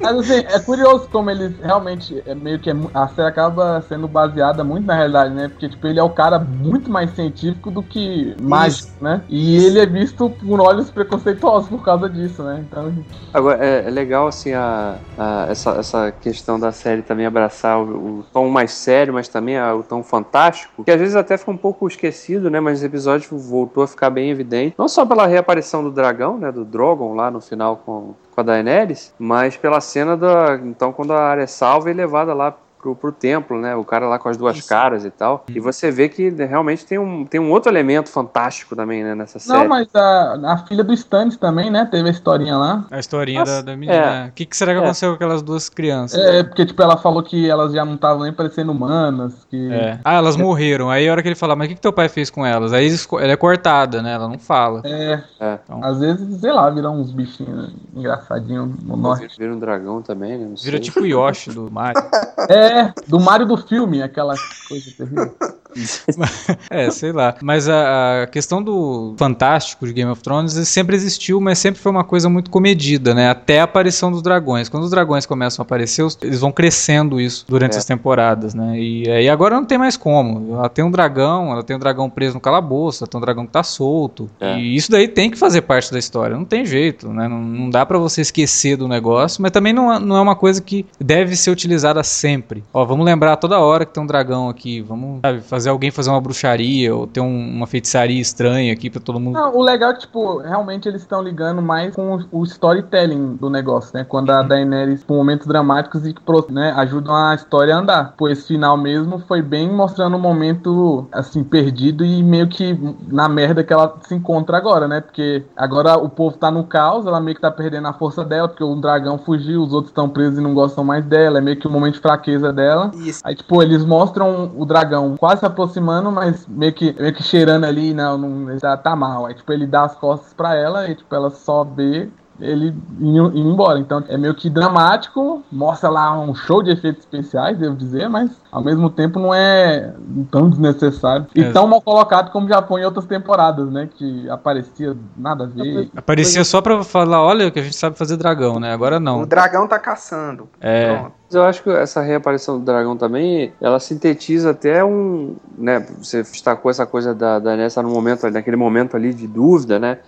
Mas 0.00 0.18
assim, 0.18 0.44
é 0.48 0.58
curioso 0.60 1.08
como 1.10 1.30
eles 1.30 1.52
realmente 1.60 2.22
é 2.26 2.34
meio 2.34 2.58
que 2.58 2.70
é 2.70 2.74
a 2.94 3.08
série 3.08 3.28
acaba 3.28 3.65
sendo 3.88 4.06
baseada 4.08 4.62
muito 4.64 4.86
na 4.86 4.94
realidade, 4.94 5.34
né? 5.34 5.48
Porque 5.48 5.68
tipo, 5.68 5.86
ele 5.86 5.98
é 5.98 6.02
o 6.02 6.10
cara 6.10 6.38
muito 6.38 6.90
mais 6.90 7.10
científico 7.12 7.70
do 7.70 7.82
que 7.82 8.34
mágico, 8.40 8.88
né? 9.00 9.22
E 9.28 9.56
ele 9.64 9.78
é 9.78 9.86
visto 9.86 10.28
por 10.30 10.60
olhos 10.60 10.90
preconceituosos 10.90 11.68
por 11.68 11.82
causa 11.84 12.08
disso, 12.08 12.42
né? 12.42 12.64
Então, 12.66 12.92
Agora, 13.32 13.64
é, 13.64 13.86
é 13.86 13.90
legal, 13.90 14.26
assim, 14.26 14.52
a, 14.54 14.96
a- 15.18 15.46
essa, 15.50 15.70
essa 15.72 16.10
questão 16.12 16.58
da 16.58 16.72
série 16.72 17.02
também 17.02 17.26
abraçar 17.26 17.78
o, 17.80 18.20
o 18.20 18.24
tom 18.32 18.48
mais 18.48 18.72
sério, 18.72 19.12
mas 19.12 19.28
também 19.28 19.58
a- 19.58 19.74
o 19.74 19.82
tom 19.82 20.02
fantástico, 20.02 20.82
que 20.84 20.90
às 20.90 20.98
vezes 20.98 21.14
até 21.16 21.36
fica 21.36 21.50
um 21.50 21.56
pouco 21.56 21.86
esquecido, 21.86 22.50
né? 22.50 22.60
Mas 22.60 22.78
esse 22.78 22.86
episódio 22.86 23.36
voltou 23.38 23.82
a 23.82 23.86
ficar 23.86 24.10
bem 24.10 24.30
evidente. 24.30 24.74
Não 24.78 24.88
só 24.88 25.04
pela 25.04 25.26
reaparição 25.26 25.82
do 25.82 25.90
dragão, 25.90 26.38
né? 26.38 26.50
Do 26.50 26.64
Drogon 26.64 27.14
lá 27.14 27.30
no 27.30 27.40
final 27.40 27.76
com, 27.84 28.14
com 28.34 28.40
a 28.40 28.44
Daenerys, 28.44 29.12
mas 29.18 29.56
pela 29.56 29.80
cena 29.80 30.16
da. 30.16 30.58
Então, 30.64 30.92
quando 30.92 31.12
a 31.12 31.20
área 31.20 31.42
é 31.42 31.46
salva 31.46 31.90
e 31.90 31.94
levada 31.94 32.32
lá. 32.34 32.54
Pro, 32.86 32.94
pro 32.94 33.10
templo, 33.10 33.58
né? 33.60 33.74
O 33.74 33.82
cara 33.84 34.06
lá 34.06 34.16
com 34.16 34.28
as 34.28 34.36
duas 34.36 34.56
Isso. 34.58 34.68
caras 34.68 35.04
e 35.04 35.10
tal. 35.10 35.44
E 35.48 35.58
você 35.58 35.90
vê 35.90 36.08
que 36.08 36.28
realmente 36.30 36.86
tem 36.86 36.98
um, 36.98 37.24
tem 37.24 37.40
um 37.40 37.50
outro 37.50 37.68
elemento 37.70 38.08
fantástico 38.08 38.76
também, 38.76 39.02
né? 39.02 39.12
Nessa 39.14 39.40
série. 39.40 39.58
não, 39.58 39.68
mas 39.68 39.88
a, 39.92 40.52
a 40.52 40.58
filha 40.68 40.84
do 40.84 40.92
Stannis 40.92 41.36
também, 41.36 41.68
né? 41.68 41.84
Teve 41.90 42.08
a 42.08 42.12
historinha 42.12 42.56
lá. 42.56 42.84
A 42.90 43.00
historinha 43.00 43.40
Nossa, 43.40 43.56
da, 43.62 43.72
da 43.72 43.76
menina. 43.76 44.26
O 44.28 44.32
que, 44.32 44.46
que 44.46 44.56
será 44.56 44.70
que 44.72 44.78
É. 44.78 44.80
aconteceu 44.82 45.08
com 45.10 45.14
aquelas 45.16 45.42
duas 45.42 45.68
crianças? 45.68 46.16
É, 46.20 46.44
porque 46.44 46.64
tipo, 46.64 46.80
ela 46.80 46.96
falou 46.96 47.22
que 47.24 47.50
elas 47.50 47.72
já 47.72 47.84
não 47.84 47.94
estavam 47.96 48.22
nem 48.22 48.32
parecendo 48.32 48.70
humanas, 48.70 49.44
que 49.50 49.72
É. 49.72 49.98
Ah, 50.04 50.14
elas 50.14 50.36
morreram. 50.36 50.88
Aí 50.88 51.08
a 51.08 51.10
hora 51.12 51.22
que 51.22 51.28
ele 51.28 51.34
fala, 51.34 51.56
mas 51.56 51.66
o 51.66 51.68
que, 51.70 51.74
que 51.74 51.80
teu 51.80 51.92
pai 51.92 52.08
fez 52.08 52.30
com 52.30 52.46
elas? 52.46 52.72
Aí 52.72 52.88
ela 53.20 53.32
é 53.32 53.36
cortada, 53.36 54.00
né? 54.00 54.12
Ela 54.12 54.28
não 54.28 54.38
fala. 54.38 54.82
é, 54.84 55.20
É. 55.40 55.58
Então, 55.64 55.80
às 55.82 55.98
vezes, 55.98 56.40
sei 56.40 56.52
lá, 56.52 56.70
viram 56.70 57.00
uns 57.00 57.10
bichinhos 57.10 57.74
engraçadinhos 57.96 58.70
no 58.84 58.96
norte. 58.96 59.36
Vira 59.38 59.52
um 59.52 59.58
dragão 59.58 60.00
também, 60.02 60.38
né? 60.38 60.44
Não 60.44 60.54
vira 60.54 60.76
sei. 60.76 60.80
tipo 60.80 61.00
o 61.00 61.06
Yoshi 61.06 61.50
do 61.50 61.68
Mario. 61.72 62.02
É, 62.48 62.75
É, 62.76 62.92
do 63.06 63.18
Mario 63.18 63.46
do 63.46 63.56
filme, 63.56 64.02
aquela 64.02 64.34
coisa 64.68 64.90
terrível. 64.94 65.34
é, 66.70 66.90
sei 66.90 67.12
lá. 67.12 67.34
Mas 67.42 67.68
a, 67.68 68.22
a, 68.22 68.26
questão 68.26 68.62
do 68.62 69.14
fantástico 69.18 69.86
de 69.86 69.92
Game 69.92 70.10
of 70.10 70.22
Thrones 70.22 70.52
sempre 70.68 70.96
existiu, 70.96 71.40
mas 71.40 71.58
sempre 71.58 71.80
foi 71.80 71.90
uma 71.90 72.04
coisa 72.04 72.28
muito 72.28 72.50
comedida, 72.50 73.14
né? 73.14 73.30
Até 73.30 73.60
a 73.60 73.64
aparição 73.64 74.10
dos 74.10 74.22
dragões. 74.22 74.68
Quando 74.68 74.84
os 74.84 74.90
dragões 74.90 75.26
começam 75.26 75.62
a 75.62 75.64
aparecer, 75.64 76.06
eles 76.22 76.40
vão 76.40 76.52
crescendo 76.52 77.20
isso 77.20 77.44
durante 77.48 77.74
é. 77.74 77.78
as 77.78 77.84
temporadas, 77.84 78.54
né? 78.54 78.78
E, 78.78 79.04
e 79.04 79.28
agora 79.28 79.56
não 79.56 79.64
tem 79.64 79.78
mais 79.78 79.96
como. 79.96 80.54
Ela 80.54 80.68
tem 80.68 80.84
um 80.84 80.90
dragão, 80.90 81.52
ela 81.52 81.62
tem 81.62 81.76
um 81.76 81.78
dragão 81.78 82.08
preso 82.08 82.34
no 82.34 82.40
calabouço, 82.40 83.02
ela 83.02 83.10
tem 83.10 83.18
um 83.18 83.20
dragão 83.20 83.46
que 83.46 83.52
tá 83.52 83.62
solto. 83.62 84.30
É. 84.40 84.58
E 84.58 84.76
isso 84.76 84.90
daí 84.90 85.08
tem 85.08 85.30
que 85.30 85.38
fazer 85.38 85.62
parte 85.62 85.92
da 85.92 85.98
história. 85.98 86.36
Não 86.36 86.44
tem 86.44 86.64
jeito, 86.64 87.08
né? 87.08 87.28
Não, 87.28 87.40
não 87.40 87.70
dá 87.70 87.84
para 87.84 87.98
você 87.98 88.20
esquecer 88.20 88.76
do 88.76 88.88
negócio, 88.88 89.42
mas 89.42 89.50
também 89.50 89.72
não, 89.72 89.98
não 90.00 90.16
é 90.16 90.20
uma 90.20 90.36
coisa 90.36 90.60
que 90.60 90.86
deve 91.00 91.36
ser 91.36 91.50
utilizada 91.50 92.02
sempre. 92.02 92.62
Ó, 92.72 92.84
vamos 92.84 93.04
lembrar 93.04 93.36
toda 93.36 93.58
hora 93.58 93.84
que 93.84 93.92
tem 93.92 94.02
um 94.02 94.06
dragão 94.06 94.48
aqui. 94.48 94.80
Vamos 94.80 95.20
sabe, 95.20 95.40
fazer 95.40 95.65
fazer 95.66 95.70
alguém 95.70 95.90
fazer 95.90 96.10
uma 96.10 96.20
bruxaria 96.20 96.94
ou 96.94 97.06
ter 97.06 97.20
um, 97.20 97.56
uma 97.56 97.66
feitiçaria 97.66 98.20
estranha 98.20 98.72
aqui 98.72 98.88
pra 98.88 99.00
todo 99.00 99.18
mundo. 99.18 99.34
Não, 99.34 99.56
o 99.56 99.62
legal 99.62 99.90
é 99.90 99.94
que, 99.94 100.00
tipo, 100.00 100.38
realmente 100.38 100.88
eles 100.88 101.02
estão 101.02 101.22
ligando 101.22 101.60
mais 101.60 101.94
com 101.94 102.20
o 102.30 102.44
storytelling 102.44 103.36
do 103.36 103.50
negócio, 103.50 103.90
né? 103.94 104.04
Quando 104.04 104.30
a 104.30 104.42
Daenerys, 104.42 105.02
por 105.02 105.16
momentos 105.16 105.46
dramáticos 105.46 106.06
e 106.06 106.12
que 106.14 106.22
né, 106.50 106.72
ajudam 106.76 107.14
a 107.14 107.34
história 107.34 107.74
a 107.74 107.78
andar. 107.78 108.14
Pô, 108.16 108.28
esse 108.28 108.46
final 108.46 108.76
mesmo 108.76 109.18
foi 109.20 109.42
bem 109.42 109.70
mostrando 109.70 110.16
um 110.16 110.20
momento, 110.20 111.06
assim, 111.12 111.42
perdido 111.42 112.04
e 112.04 112.22
meio 112.22 112.48
que 112.48 112.78
na 113.08 113.28
merda 113.28 113.64
que 113.64 113.72
ela 113.72 113.96
se 114.06 114.14
encontra 114.14 114.56
agora, 114.56 114.86
né? 114.86 115.00
Porque 115.00 115.44
agora 115.56 115.96
o 115.96 116.08
povo 116.08 116.36
tá 116.36 116.50
no 116.50 116.64
caos, 116.64 117.06
ela 117.06 117.20
meio 117.20 117.34
que 117.34 117.40
tá 117.40 117.50
perdendo 117.50 117.88
a 117.88 117.92
força 117.92 118.24
dela, 118.24 118.48
porque 118.48 118.62
o 118.62 118.74
dragão 118.76 119.18
fugiu, 119.18 119.62
os 119.62 119.72
outros 119.72 119.90
estão 119.90 120.08
presos 120.08 120.38
e 120.38 120.42
não 120.42 120.54
gostam 120.54 120.84
mais 120.84 121.04
dela, 121.04 121.38
é 121.38 121.40
meio 121.40 121.56
que 121.56 121.66
um 121.66 121.70
momento 121.70 121.94
de 121.94 122.00
fraqueza 122.00 122.52
dela. 122.52 122.90
Isso. 122.94 123.20
Aí, 123.24 123.34
tipo, 123.34 123.62
eles 123.62 123.84
mostram 123.84 124.52
o 124.56 124.64
dragão 124.64 125.16
quase 125.16 125.44
aproximando, 125.62 126.12
mas 126.12 126.46
meio 126.46 126.72
que, 126.72 126.92
meio 127.00 127.14
que 127.14 127.22
cheirando 127.22 127.64
ali, 127.64 127.94
não, 127.94 128.18
não 128.18 128.58
tá, 128.58 128.76
tá 128.76 128.94
mal. 128.94 129.26
Aí, 129.26 129.34
tipo, 129.34 129.52
ele 129.52 129.66
dá 129.66 129.84
as 129.84 129.96
costas 129.96 130.32
pra 130.34 130.54
ela 130.54 130.88
e, 130.88 130.94
tipo, 130.94 131.14
ela 131.14 131.30
só 131.30 131.64
vê 131.64 132.08
ele 132.40 132.74
indo, 133.00 133.28
indo, 133.28 133.50
embora. 133.50 133.78
Então 133.78 134.02
é 134.08 134.16
meio 134.16 134.34
que 134.34 134.50
dramático, 134.50 135.42
mostra 135.50 135.88
lá 135.88 136.18
um 136.18 136.34
show 136.34 136.62
de 136.62 136.70
efeitos 136.70 137.04
especiais, 137.04 137.58
devo 137.58 137.74
dizer, 137.74 138.08
mas 138.08 138.30
ao 138.50 138.62
mesmo 138.62 138.90
tempo 138.90 139.18
não 139.18 139.34
é 139.34 139.94
tão 140.30 140.48
desnecessário. 140.48 141.26
E 141.34 141.42
é. 141.42 141.52
tão 141.52 141.66
mal 141.66 141.80
colocado 141.80 142.30
como 142.30 142.48
já 142.48 142.62
foi 142.62 142.82
em 142.82 142.84
outras 142.84 143.06
temporadas, 143.06 143.70
né? 143.70 143.88
Que 143.96 144.28
aparecia 144.30 144.96
nada 145.16 145.44
a 145.44 145.46
ver. 145.46 145.90
Aparecia 145.96 146.44
só 146.44 146.60
pra 146.60 146.82
falar, 146.84 147.22
olha, 147.22 147.50
que 147.50 147.58
a 147.58 147.62
gente 147.62 147.76
sabe 147.76 147.96
fazer 147.96 148.16
dragão, 148.16 148.58
né? 148.60 148.72
Agora 148.72 149.00
não. 149.00 149.22
O 149.22 149.26
dragão 149.26 149.66
tá 149.66 149.78
caçando. 149.78 150.48
É. 150.60 150.94
Pronto. 150.94 151.16
Eu 151.32 151.42
acho 151.42 151.62
que 151.62 151.70
essa 151.70 152.00
reaparição 152.02 152.58
do 152.58 152.64
dragão 152.64 152.96
também, 152.96 153.52
ela 153.60 153.80
sintetiza 153.80 154.50
até 154.50 154.84
um, 154.84 155.34
né, 155.58 155.84
você 155.98 156.22
destacou 156.22 156.70
essa 156.70 156.86
coisa 156.86 157.12
da, 157.12 157.40
da 157.40 157.56
Nessa 157.56 157.82
no 157.82 157.90
momento, 157.90 158.30
naquele 158.30 158.56
momento 158.56 158.96
ali 158.96 159.12
de 159.12 159.26
dúvida, 159.26 159.78
né, 159.78 159.98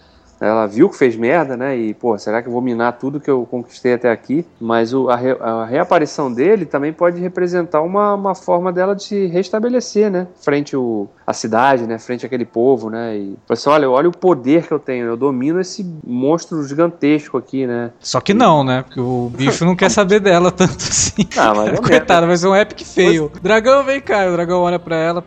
ela 0.41 0.67
viu 0.67 0.89
que 0.89 0.97
fez 0.97 1.17
merda, 1.17 1.57
né? 1.57 1.77
E, 1.77 1.95
pô, 1.95 2.17
será 2.19 2.43
que 2.43 2.49
eu 2.49 2.53
vou 2.53 2.63
minar 2.63 2.99
tudo 2.99 3.21
que 3.21 3.31
eu 3.31 3.47
conquistei 3.51 3.95
até 3.95 4.11
aqui? 4.11 4.45
Mas 4.61 4.95
o, 4.95 5.09
a, 5.09 5.17
re, 5.17 5.37
a, 5.41 5.65
reaparição 5.65 6.33
dele 6.33 6.65
também 6.65 6.93
pode 6.93 7.21
representar 7.21 7.83
uma, 7.83 8.15
uma 8.15 8.35
forma 8.35 8.73
dela 8.73 8.95
de 8.95 9.03
se 9.03 9.27
restabelecer, 9.27 10.11
né? 10.11 10.27
Frente 10.41 10.77
o, 10.77 11.09
a 11.27 11.33
cidade, 11.33 11.87
né? 11.87 11.99
Frente 11.99 12.25
àquele 12.25 12.45
povo, 12.45 12.91
né? 12.91 13.17
E 13.17 13.37
assim, 13.49 13.69
olha, 13.69 13.91
olha 13.91 14.09
o 14.09 14.17
poder 14.17 14.67
que 14.67 14.73
eu 14.73 14.79
tenho. 14.79 15.07
Eu 15.07 15.17
domino 15.17 15.61
esse 15.61 15.85
monstro 16.07 16.63
gigantesco 16.67 17.37
aqui, 17.37 17.67
né? 17.67 17.91
Só 18.01 18.21
que 18.21 18.33
não, 18.33 18.63
né? 18.63 18.83
Porque 18.83 19.01
o 19.01 19.31
bicho 19.35 19.65
não 19.65 19.75
quer 19.75 19.91
saber 19.91 20.21
dela 20.21 20.51
tanto 20.51 20.77
assim. 20.77 21.27
Ah, 21.37 21.53
mas 21.55 21.79
Coitado, 21.81 22.27
vai 22.27 22.37
ser 22.37 22.49
um 22.49 22.57
epic 22.57 22.83
feio. 22.83 23.31
Dragão, 23.43 23.85
vem 23.85 24.01
cá. 24.01 24.27
O 24.27 24.33
dragão 24.33 24.61
olha 24.61 24.79
pra 24.79 24.97
ela 24.97 25.25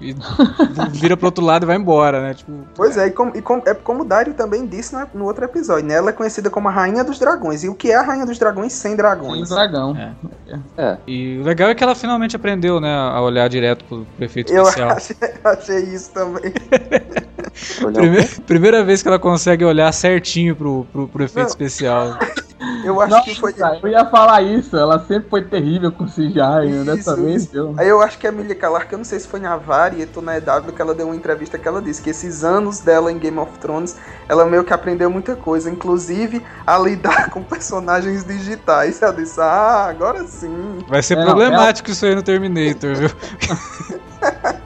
e 0.00 0.14
vira 0.92 1.16
pro 1.16 1.26
outro 1.26 1.44
lado 1.44 1.64
e 1.64 1.66
vai 1.66 1.76
embora, 1.76 2.20
né? 2.20 2.34
Tipo, 2.34 2.52
pois 2.74 2.96
é, 2.96 3.06
e, 3.06 3.10
como, 3.10 3.36
e 3.36 3.42
como, 3.42 3.62
é 3.66 3.74
como 3.74 4.02
o 4.02 4.04
Dario 4.04 4.34
também 4.34 4.66
disse 4.66 4.94
no, 4.94 5.06
no, 5.14 5.24
outro 5.24 5.44
episódio, 5.44 5.86
né? 5.86 5.94
Ela 5.94 6.10
é 6.10 6.12
conhecida 6.12 6.50
como 6.50 6.68
a 6.68 6.70
Rainha 6.70 7.02
dos 7.02 7.18
Dragões. 7.18 7.64
E 7.64 7.68
o 7.68 7.74
que 7.74 7.90
é 7.90 7.96
a 7.96 8.02
Rainha 8.02 8.26
dos 8.26 8.38
Dragões 8.38 8.72
sem 8.72 8.94
dragões? 8.94 9.48
Sem 9.48 9.56
dragão. 9.56 9.96
É. 9.96 10.12
é. 10.76 10.98
E 11.06 11.38
o 11.38 11.44
legal 11.44 11.70
é 11.70 11.74
que 11.74 11.82
ela 11.82 11.94
finalmente 11.94 12.36
aprendeu, 12.36 12.80
né? 12.80 12.94
A 12.94 13.20
olhar 13.20 13.48
direto 13.48 13.84
pro 13.84 14.06
prefeito 14.16 14.52
especial. 14.52 14.90
Eu 14.90 14.96
achei, 14.96 15.16
achei 15.44 15.80
isso 15.94 16.10
também. 16.12 16.52
Primeira, 17.94 18.28
primeira 18.46 18.84
vez 18.84 19.00
que 19.00 19.08
ela 19.08 19.18
consegue 19.18 19.64
olhar 19.64 19.90
certinho 19.92 20.54
pro, 20.54 20.86
pro, 20.92 21.08
pro 21.08 21.24
efeito 21.24 21.46
Não. 21.46 21.48
especial. 21.48 22.18
Eu 22.84 23.00
acho 23.00 23.10
Nossa, 23.10 23.24
que 23.24 23.38
foi. 23.38 23.54
Eu 23.82 23.88
ia 23.88 24.06
falar 24.06 24.40
isso, 24.42 24.76
ela 24.76 24.98
sempre 25.00 25.28
foi 25.28 25.44
terrível 25.44 25.92
com 25.92 26.06
CGI, 26.06 26.68
né? 26.70 26.84
dessa 26.84 27.14
vez 27.14 27.46
deu. 27.46 27.74
Aí 27.76 27.88
eu 27.88 28.00
acho 28.00 28.16
que 28.18 28.26
a 28.26 28.30
Emilia 28.30 28.54
Clarke, 28.54 28.92
eu 28.92 28.98
não 28.98 29.04
sei 29.04 29.20
se 29.20 29.28
foi 29.28 29.40
na 29.40 29.56
Vari 29.56 30.08
ou 30.14 30.22
na 30.22 30.38
EW, 30.38 30.72
que 30.74 30.80
ela 30.80 30.94
deu 30.94 31.06
uma 31.06 31.16
entrevista 31.16 31.58
que 31.58 31.68
ela 31.68 31.82
disse 31.82 32.00
que 32.00 32.10
esses 32.10 32.44
anos 32.44 32.80
dela 32.80 33.12
em 33.12 33.18
Game 33.18 33.38
of 33.38 33.52
Thrones, 33.58 33.96
ela 34.28 34.46
meio 34.46 34.64
que 34.64 34.72
aprendeu 34.72 35.10
muita 35.10 35.36
coisa, 35.36 35.70
inclusive 35.70 36.42
a 36.66 36.78
lidar 36.78 37.28
com 37.30 37.42
personagens 37.42 38.24
digitais. 38.24 39.02
Ela 39.02 39.12
disse, 39.12 39.38
ah, 39.40 39.86
agora 39.90 40.26
sim. 40.26 40.78
Vai 40.88 41.02
ser 41.02 41.18
é, 41.18 41.24
problemático 41.24 41.88
ela... 41.88 41.92
isso 41.92 42.06
aí 42.06 42.14
no 42.14 42.22
Terminator, 42.22 42.94
viu? 42.94 43.10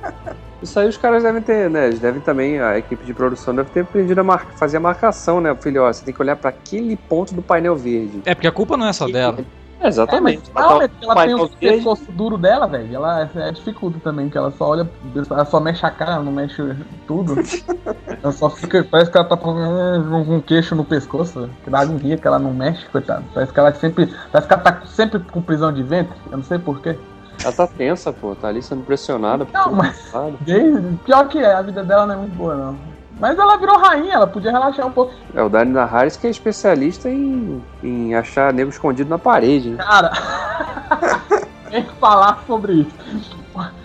Isso 0.62 0.78
aí 0.78 0.88
os 0.88 0.96
caras 0.96 1.22
devem 1.22 1.42
ter, 1.42 1.70
né? 1.70 1.86
Eles 1.86 2.00
devem 2.00 2.20
também, 2.20 2.60
a 2.60 2.76
equipe 2.78 3.04
de 3.04 3.14
produção 3.14 3.54
deve 3.54 3.70
ter 3.70 3.80
aprendido 3.80 4.20
a 4.20 4.24
mar... 4.24 4.46
fazer 4.56 4.76
a 4.76 4.80
marcação, 4.80 5.40
né? 5.40 5.54
Filho, 5.54 5.82
ó, 5.82 5.92
você 5.92 6.04
tem 6.04 6.12
que 6.12 6.20
olhar 6.20 6.36
para 6.36 6.50
aquele 6.50 6.96
ponto 6.96 7.34
do 7.34 7.42
painel 7.42 7.76
verde. 7.76 8.22
É, 8.26 8.34
porque 8.34 8.46
a 8.46 8.52
culpa 8.52 8.76
não 8.76 8.86
é 8.86 8.92
só 8.92 9.06
dela. 9.06 9.38
É, 9.80 9.88
exatamente. 9.88 10.42
É, 10.50 10.52
mas, 10.54 10.64
não, 10.66 10.82
ela 11.10 11.24
tem 11.24 11.34
o 11.34 11.48
pescoço 11.48 12.12
duro 12.12 12.36
dela, 12.36 12.66
velho. 12.66 12.94
Ela 12.94 13.30
é, 13.34 13.48
é 13.48 13.52
dificulta 13.52 13.98
também, 14.00 14.28
que 14.28 14.36
ela 14.36 14.50
só 14.50 14.68
olha, 14.68 14.88
ela 15.30 15.44
só 15.46 15.58
mexe 15.58 15.84
a 15.86 15.90
cara, 15.90 16.22
não 16.22 16.30
mexe 16.30 16.62
tudo. 17.06 17.36
ela 18.22 18.32
só 18.32 18.50
fica, 18.50 18.84
parece 18.84 19.10
que 19.10 19.16
ela 19.16 19.26
tá 19.26 19.36
com 19.38 19.50
um 19.50 20.40
queixo 20.40 20.74
no 20.74 20.84
pescoço, 20.84 21.48
que 21.64 21.70
dá 21.70 21.80
agonia 21.80 22.18
que 22.18 22.26
ela 22.26 22.38
não 22.38 22.52
mexe, 22.52 22.84
coitado. 22.86 23.24
Parece 23.32 23.52
que 23.52 23.58
ela 23.58 23.72
sempre, 23.72 24.14
parece 24.30 24.46
que 24.46 24.54
ela 24.54 24.62
tá 24.62 24.82
sempre 24.84 25.18
com 25.18 25.40
prisão 25.40 25.72
de 25.72 25.82
ventre, 25.82 26.14
eu 26.30 26.36
não 26.36 26.44
sei 26.44 26.58
porquê. 26.58 26.96
Ela 27.42 27.52
tá 27.52 27.66
tensa, 27.66 28.12
pô, 28.12 28.34
tá 28.34 28.48
ali 28.48 28.62
sendo 28.62 28.84
pressionada. 28.84 29.46
Não, 29.52 29.72
mas. 29.72 30.12
Pior 31.04 31.28
que 31.28 31.38
é, 31.38 31.54
a 31.54 31.62
vida 31.62 31.82
dela 31.82 32.06
não 32.06 32.14
é 32.14 32.18
muito 32.18 32.36
boa, 32.36 32.54
não. 32.54 32.78
Mas 33.18 33.38
ela 33.38 33.56
virou 33.58 33.78
rainha, 33.78 34.14
ela 34.14 34.26
podia 34.26 34.50
relaxar 34.50 34.86
um 34.86 34.92
pouco. 34.92 35.12
É, 35.34 35.42
o 35.42 35.48
Dani 35.48 35.74
Harris 35.74 36.16
que 36.16 36.26
é 36.26 36.30
especialista 36.30 37.08
em, 37.08 37.62
em 37.82 38.14
achar 38.14 38.52
nego 38.52 38.70
escondido 38.70 39.10
na 39.10 39.18
parede. 39.18 39.70
Né? 39.70 39.76
Cara, 39.76 40.10
tem 41.70 41.84
que 41.84 41.92
falar 41.96 42.42
sobre 42.46 42.72
isso. 42.72 43.40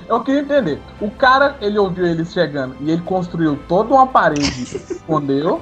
Eu 0.08 0.22
queria 0.22 0.42
entender. 0.42 0.82
O 1.02 1.12
cara, 1.12 1.56
ele 1.60 1.78
ouviu 1.78 2.06
eles 2.06 2.32
chegando 2.32 2.76
e 2.80 2.92
ele 2.92 3.02
construiu 3.02 3.60
toda 3.68 3.94
uma 3.94 4.08
parede, 4.08 4.64
escondeu. 4.64 5.62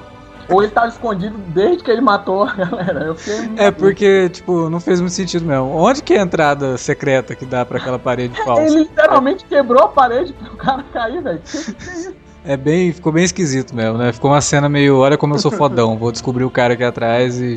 Ou 0.49 0.63
ele 0.63 0.71
tava 0.71 0.87
escondido 0.87 1.37
desde 1.47 1.83
que 1.83 1.91
ele 1.91 2.01
matou 2.01 2.43
a 2.43 2.53
galera. 2.53 3.15
É 3.57 3.71
porque, 3.71 4.29
tipo, 4.29 4.69
não 4.69 4.79
fez 4.79 4.99
muito 4.99 5.13
sentido 5.13 5.45
mesmo. 5.45 5.75
Onde 5.75 6.01
que 6.03 6.13
é 6.13 6.19
a 6.19 6.23
entrada 6.23 6.77
secreta 6.77 7.35
que 7.35 7.45
dá 7.45 7.65
para 7.65 7.77
aquela 7.77 7.99
parede 7.99 8.35
falsa? 8.43 8.63
Ele 8.63 8.79
literalmente 8.79 9.45
quebrou 9.45 9.83
a 9.83 9.87
parede 9.87 10.33
pro 10.33 10.55
cara 10.57 10.83
cair, 10.91 11.21
velho. 11.21 11.39
Que, 11.39 11.73
que 11.73 11.89
é 11.89 11.93
isso? 11.93 12.23
É 12.45 12.57
bem, 12.57 12.91
ficou 12.91 13.11
bem 13.13 13.23
esquisito 13.23 13.73
mesmo, 13.73 13.97
né? 13.97 14.11
Ficou 14.11 14.29
uma 14.29 14.41
cena 14.41 14.67
meio, 14.67 14.97
olha 14.97 15.17
como 15.17 15.33
eu 15.33 15.39
sou 15.39 15.49
fodão, 15.49 15.97
vou 15.97 16.11
descobrir 16.11 16.43
o 16.43 16.49
cara 16.49 16.73
aqui 16.73 16.83
atrás 16.83 17.39
e 17.39 17.55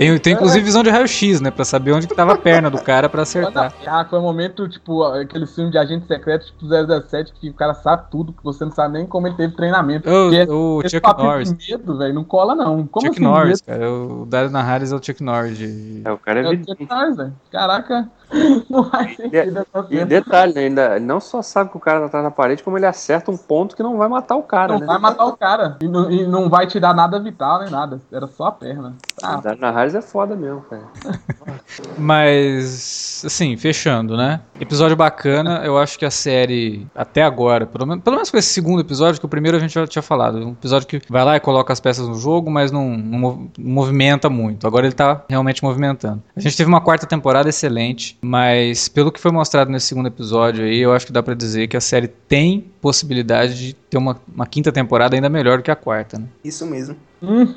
tem, 0.00 0.18
tem 0.18 0.32
inclusive 0.32 0.64
visão 0.64 0.82
de 0.82 0.88
raio-x, 0.88 1.42
né? 1.42 1.50
Pra 1.50 1.62
saber 1.62 1.92
onde 1.92 2.06
que 2.06 2.14
tava 2.14 2.32
a 2.32 2.38
perna 2.38 2.70
do 2.70 2.80
cara 2.80 3.06
pra 3.06 3.20
acertar. 3.20 3.70
Ah, 3.86 4.02
foi 4.08 4.18
um 4.18 4.22
momento, 4.22 4.66
tipo, 4.66 5.02
aquele 5.04 5.46
filme 5.46 5.70
de 5.70 5.76
agente 5.76 6.06
secreto, 6.06 6.46
tipo 6.46 6.64
007, 6.66 7.34
que 7.38 7.50
o 7.50 7.52
cara 7.52 7.74
sabe 7.74 8.04
tudo, 8.10 8.32
que 8.32 8.42
você 8.42 8.64
não 8.64 8.72
sabe 8.72 8.94
nem 8.94 9.06
como 9.06 9.26
ele 9.26 9.36
teve 9.36 9.54
treinamento. 9.54 10.08
O, 10.08 10.78
o 10.78 10.88
Chuck 10.88 11.06
Norris. 11.18 11.54
medo, 11.68 11.98
velho, 11.98 12.14
não 12.14 12.24
cola 12.24 12.54
não. 12.54 12.86
Como 12.86 13.06
Chuck 13.06 13.18
assim, 13.18 13.22
Norris, 13.22 13.62
medo? 13.66 13.78
cara. 13.78 13.92
O 13.92 14.24
Dario 14.24 14.50
Naharis 14.50 14.90
é 14.90 14.96
o 14.96 15.04
Chuck 15.04 15.22
Norris. 15.22 15.58
De... 15.58 16.00
É, 16.02 16.10
o 16.10 16.16
cara 16.16 16.40
é, 16.40 16.44
é 16.46 16.48
o 16.48 16.64
Chuck 16.64 16.88
Norris, 16.88 17.16
velho. 17.18 17.34
Caraca. 17.50 18.10
Não 18.70 18.84
faz 18.84 19.16
sentido 19.16 19.66
e, 19.90 19.96
e 19.96 20.04
detalhe, 20.04 20.54
né, 20.54 20.60
ainda 20.62 20.96
ele 20.96 21.04
não 21.04 21.20
só 21.20 21.42
sabe 21.42 21.70
que 21.70 21.76
o 21.76 21.80
cara 21.80 22.00
tá 22.00 22.06
atrás 22.06 22.24
da 22.24 22.30
parede, 22.30 22.62
como 22.62 22.78
ele 22.78 22.86
acerta 22.86 23.30
um 23.30 23.36
ponto 23.36 23.74
que 23.74 23.82
não 23.82 23.96
vai 23.96 24.08
matar 24.08 24.36
o 24.36 24.42
cara, 24.42 24.74
não 24.74 24.80
né? 24.80 24.86
vai 24.86 24.98
matar 24.98 25.24
o 25.26 25.36
cara. 25.36 25.76
E 25.80 25.88
não, 25.88 26.10
e 26.10 26.26
não 26.26 26.48
vai 26.48 26.66
tirar 26.66 26.94
nada 26.94 27.18
vital 27.18 27.60
nem 27.60 27.70
nada. 27.70 28.00
Era 28.12 28.26
só 28.26 28.46
a 28.46 28.52
perna. 28.52 28.94
Ah. 29.22 29.40
Na 29.58 29.70
Harris 29.70 29.94
é 29.94 30.02
foda 30.02 30.36
mesmo, 30.36 30.62
cara. 30.62 30.82
Mas, 31.98 33.22
assim, 33.24 33.56
fechando, 33.56 34.16
né? 34.16 34.40
Episódio 34.60 34.96
bacana. 34.96 35.62
Eu 35.64 35.78
acho 35.78 35.98
que 35.98 36.04
a 36.04 36.10
série, 36.10 36.86
até 36.94 37.22
agora, 37.22 37.66
pelo 37.66 37.86
menos, 37.86 38.02
pelo 38.02 38.16
menos 38.16 38.30
com 38.30 38.36
esse 38.36 38.48
segundo 38.48 38.80
episódio, 38.80 39.20
que 39.20 39.26
o 39.26 39.28
primeiro 39.28 39.56
a 39.56 39.60
gente 39.60 39.74
já 39.74 39.86
tinha 39.86 40.02
falado. 40.02 40.38
Um 40.38 40.52
episódio 40.52 40.86
que 40.86 41.00
vai 41.08 41.24
lá 41.24 41.36
e 41.36 41.40
coloca 41.40 41.72
as 41.72 41.80
peças 41.80 42.06
no 42.06 42.14
jogo, 42.14 42.50
mas 42.50 42.70
não, 42.70 42.96
não 42.96 43.50
movimenta 43.58 44.30
muito. 44.30 44.66
Agora 44.66 44.86
ele 44.86 44.94
tá 44.94 45.24
realmente 45.28 45.62
movimentando. 45.62 46.22
A 46.36 46.40
gente 46.40 46.56
teve 46.56 46.68
uma 46.68 46.80
quarta 46.80 47.06
temporada 47.06 47.48
excelente, 47.48 48.18
mas 48.20 48.88
pelo 48.88 49.10
que 49.10 49.20
foi 49.20 49.32
mostrado 49.32 49.70
nesse 49.70 49.86
segundo 49.86 50.08
episódio 50.08 50.64
aí, 50.64 50.78
eu 50.78 50.92
acho 50.92 51.06
que 51.06 51.12
dá 51.12 51.22
para 51.22 51.34
dizer 51.34 51.68
que 51.68 51.76
a 51.76 51.80
série 51.80 52.08
tem 52.08 52.69
possibilidade 52.80 53.54
de 53.58 53.72
ter 53.72 53.98
uma, 53.98 54.16
uma 54.34 54.46
quinta 54.46 54.72
temporada 54.72 55.14
ainda 55.14 55.28
melhor 55.28 55.62
que 55.62 55.70
a 55.70 55.76
quarta, 55.76 56.18
né? 56.18 56.26
Isso 56.44 56.66
mesmo. 56.66 56.96
Hum, 57.22 57.54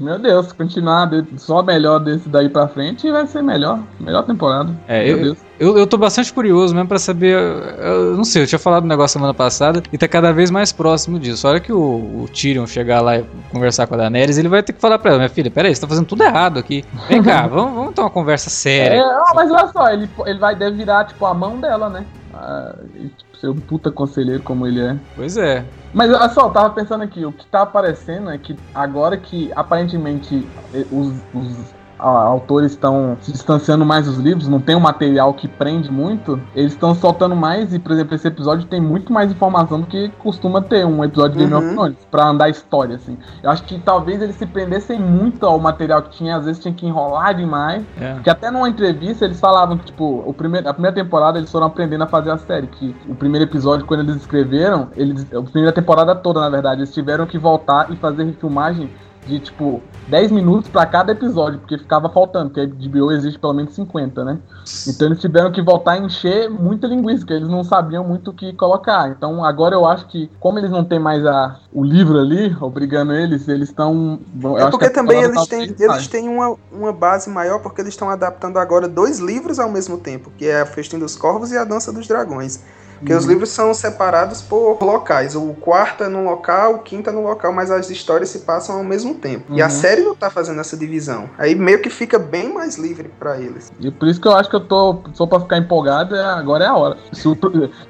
meu 0.00 0.18
Deus, 0.18 0.50
continuar 0.50 1.08
só 1.36 1.62
melhor 1.62 2.00
desse 2.00 2.28
daí 2.28 2.48
pra 2.48 2.66
frente 2.66 3.08
vai 3.12 3.28
ser 3.28 3.42
melhor. 3.42 3.80
Melhor 4.00 4.24
temporada. 4.24 4.74
É, 4.88 5.04
meu 5.04 5.16
eu, 5.16 5.22
Deus. 5.22 5.38
Eu, 5.60 5.78
eu 5.78 5.86
tô 5.86 5.96
bastante 5.96 6.32
curioso 6.32 6.74
mesmo 6.74 6.88
pra 6.88 6.98
saber. 6.98 7.36
Eu 7.78 8.16
não 8.16 8.24
sei, 8.24 8.42
eu 8.42 8.46
tinha 8.48 8.58
falado 8.58 8.82
um 8.82 8.88
negócio 8.88 9.12
semana 9.12 9.32
passada 9.32 9.82
e 9.92 9.98
tá 9.98 10.08
cada 10.08 10.32
vez 10.32 10.50
mais 10.50 10.72
próximo 10.72 11.16
disso. 11.16 11.46
A 11.46 11.50
hora 11.50 11.60
que 11.60 11.72
o, 11.72 11.78
o 11.78 12.28
Tyrion 12.32 12.66
chegar 12.66 13.00
lá 13.00 13.18
e 13.18 13.24
conversar 13.52 13.86
com 13.86 13.94
a 13.94 13.98
Daenerys, 13.98 14.36
ele 14.36 14.48
vai 14.48 14.64
ter 14.64 14.72
que 14.72 14.80
falar 14.80 14.98
pra 14.98 15.10
ela: 15.10 15.18
minha 15.18 15.30
filha, 15.30 15.50
peraí, 15.50 15.72
você 15.72 15.80
tá 15.80 15.86
fazendo 15.86 16.06
tudo 16.06 16.24
errado 16.24 16.58
aqui. 16.58 16.84
Vem 17.08 17.22
cá, 17.22 17.46
vamos, 17.48 17.74
vamos 17.74 17.94
ter 17.94 18.00
uma 18.00 18.10
conversa 18.10 18.50
séria. 18.50 18.98
É, 18.98 19.34
mas 19.34 19.48
olha 19.48 19.68
só, 19.68 19.92
ele, 19.92 20.10
ele 20.26 20.38
vai 20.40 20.56
deve 20.56 20.76
virar, 20.76 21.04
tipo, 21.04 21.24
a 21.24 21.32
mão 21.32 21.60
dela, 21.60 21.88
né? 21.88 22.04
Ah, 22.34 22.74
tipo, 22.92 23.27
ser 23.40 23.48
um 23.48 23.56
puta 23.56 23.90
conselheiro 23.90 24.42
como 24.42 24.66
ele 24.66 24.80
é. 24.80 24.96
Pois 25.16 25.36
é. 25.36 25.64
Mas 25.92 26.12
olha 26.12 26.28
só, 26.28 26.46
eu 26.46 26.50
tava 26.50 26.70
pensando 26.70 27.02
aqui, 27.02 27.24
o 27.24 27.32
que 27.32 27.46
tá 27.46 27.62
aparecendo 27.62 28.30
é 28.30 28.38
que 28.38 28.56
agora 28.74 29.16
que 29.16 29.50
aparentemente 29.54 30.46
os, 30.90 31.14
os 31.34 31.77
autores 31.98 32.72
estão 32.72 33.16
se 33.20 33.32
distanciando 33.32 33.84
mais 33.84 34.06
dos 34.06 34.18
livros, 34.18 34.48
não 34.48 34.60
tem 34.60 34.76
um 34.76 34.80
material 34.80 35.34
que 35.34 35.48
prende 35.48 35.90
muito, 35.90 36.40
eles 36.54 36.72
estão 36.72 36.94
soltando 36.94 37.34
mais 37.34 37.74
e, 37.74 37.78
por 37.78 37.92
exemplo, 37.92 38.14
esse 38.14 38.28
episódio 38.28 38.66
tem 38.66 38.80
muito 38.80 39.12
mais 39.12 39.30
informação 39.30 39.80
do 39.80 39.86
que 39.86 40.08
costuma 40.18 40.62
ter 40.62 40.86
um 40.86 41.04
episódio 41.04 41.36
de 41.36 41.44
Game 41.44 41.54
of 41.54 41.66
uhum. 41.66 41.74
Thrones, 41.74 42.06
pra 42.10 42.28
andar 42.28 42.46
a 42.46 42.48
história, 42.48 42.96
assim. 42.96 43.18
Eu 43.42 43.50
acho 43.50 43.64
que 43.64 43.78
talvez 43.78 44.22
eles 44.22 44.36
se 44.36 44.46
prendessem 44.46 44.98
muito 44.98 45.44
ao 45.44 45.58
material 45.58 46.02
que 46.02 46.10
tinha, 46.10 46.36
às 46.36 46.44
vezes 46.44 46.62
tinha 46.62 46.72
que 46.72 46.86
enrolar 46.86 47.34
demais, 47.34 47.84
é. 48.00 48.14
porque 48.14 48.30
até 48.30 48.50
numa 48.50 48.68
entrevista 48.68 49.24
eles 49.24 49.40
falavam 49.40 49.76
que, 49.76 49.86
tipo, 49.86 50.22
o 50.24 50.32
primeiro, 50.32 50.68
a 50.68 50.72
primeira 50.72 50.94
temporada 50.94 51.38
eles 51.38 51.50
foram 51.50 51.66
aprendendo 51.66 52.04
a 52.04 52.06
fazer 52.06 52.30
a 52.30 52.38
série, 52.38 52.66
que 52.68 52.94
o 53.08 53.14
primeiro 53.14 53.44
episódio, 53.44 53.84
quando 53.86 54.00
eles 54.00 54.16
escreveram, 54.16 54.88
eles, 54.96 55.26
a 55.32 55.42
primeira 55.42 55.72
temporada 55.72 56.14
toda, 56.14 56.40
na 56.40 56.48
verdade, 56.48 56.80
eles 56.80 56.94
tiveram 56.94 57.26
que 57.26 57.38
voltar 57.38 57.90
e 57.90 57.96
fazer 57.96 58.24
refilmagem 58.24 58.90
de 59.28 59.38
tipo 59.38 59.82
10 60.08 60.32
minutos 60.32 60.70
para 60.70 60.86
cada 60.86 61.12
episódio, 61.12 61.58
porque 61.58 61.76
ficava 61.76 62.08
faltando, 62.08 62.50
porque 62.50 62.60
a 62.62 62.66
HBO 62.66 63.12
existe 63.12 63.38
pelo 63.38 63.52
menos 63.52 63.74
50, 63.74 64.24
né? 64.24 64.38
Então 64.86 65.06
eles 65.06 65.20
tiveram 65.20 65.52
que 65.52 65.60
voltar 65.60 65.92
a 65.92 65.98
encher 65.98 66.48
muita 66.48 66.86
linguiça, 66.86 67.18
porque 67.18 67.34
eles 67.34 67.48
não 67.48 67.62
sabiam 67.62 68.02
muito 68.02 68.30
o 68.30 68.34
que 68.34 68.54
colocar. 68.54 69.10
Então 69.10 69.44
agora 69.44 69.74
eu 69.74 69.84
acho 69.84 70.06
que, 70.06 70.30
como 70.40 70.58
eles 70.58 70.70
não 70.70 70.82
têm 70.82 70.98
mais 70.98 71.24
a, 71.26 71.60
o 71.72 71.84
livro 71.84 72.18
ali, 72.18 72.56
obrigando 72.58 73.12
eles, 73.12 73.46
eles 73.46 73.68
estão. 73.68 74.18
É 74.58 74.70
porque 74.70 74.88
também 74.88 75.22
eles 75.22 75.46
têm, 75.46 75.74
eles 75.78 76.08
têm 76.08 76.28
uma, 76.28 76.56
uma 76.72 76.92
base 76.92 77.28
maior, 77.28 77.60
porque 77.60 77.82
eles 77.82 77.92
estão 77.92 78.08
adaptando 78.08 78.58
agora 78.58 78.88
dois 78.88 79.18
livros 79.18 79.58
ao 79.58 79.70
mesmo 79.70 79.98
tempo, 79.98 80.32
que 80.38 80.46
é 80.46 80.62
a 80.62 80.66
Festim 80.66 80.98
dos 80.98 81.14
Corvos 81.16 81.52
e 81.52 81.58
a 81.58 81.64
Dança 81.64 81.92
dos 81.92 82.08
Dragões. 82.08 82.62
Porque 82.98 83.12
uhum. 83.12 83.18
os 83.18 83.24
livros 83.24 83.50
são 83.50 83.72
separados 83.72 84.42
por 84.42 84.78
locais. 84.82 85.34
O 85.34 85.54
quarto 85.54 86.04
é 86.04 86.08
num 86.08 86.24
local, 86.24 86.74
o 86.74 86.78
quinto 86.80 87.10
é 87.10 87.12
num 87.12 87.22
local, 87.22 87.52
mas 87.52 87.70
as 87.70 87.90
histórias 87.90 88.28
se 88.30 88.40
passam 88.40 88.76
ao 88.76 88.84
mesmo 88.84 89.14
tempo. 89.14 89.52
Uhum. 89.52 89.58
E 89.58 89.62
a 89.62 89.66
uhum. 89.66 89.70
série 89.70 90.02
não 90.02 90.14
tá 90.14 90.30
fazendo 90.30 90.60
essa 90.60 90.76
divisão. 90.76 91.30
Aí 91.38 91.54
meio 91.54 91.80
que 91.80 91.90
fica 91.90 92.18
bem 92.18 92.52
mais 92.52 92.76
livre 92.76 93.10
para 93.18 93.38
eles. 93.38 93.72
E 93.80 93.90
por 93.90 94.08
isso 94.08 94.20
que 94.20 94.28
eu 94.28 94.36
acho 94.36 94.50
que 94.50 94.56
eu 94.56 94.66
tô 94.66 95.02
só 95.14 95.26
pra 95.26 95.40
ficar 95.40 95.58
empolgado, 95.58 96.14
é, 96.14 96.24
agora 96.24 96.64
é 96.64 96.68
a 96.68 96.74
hora. 96.74 96.96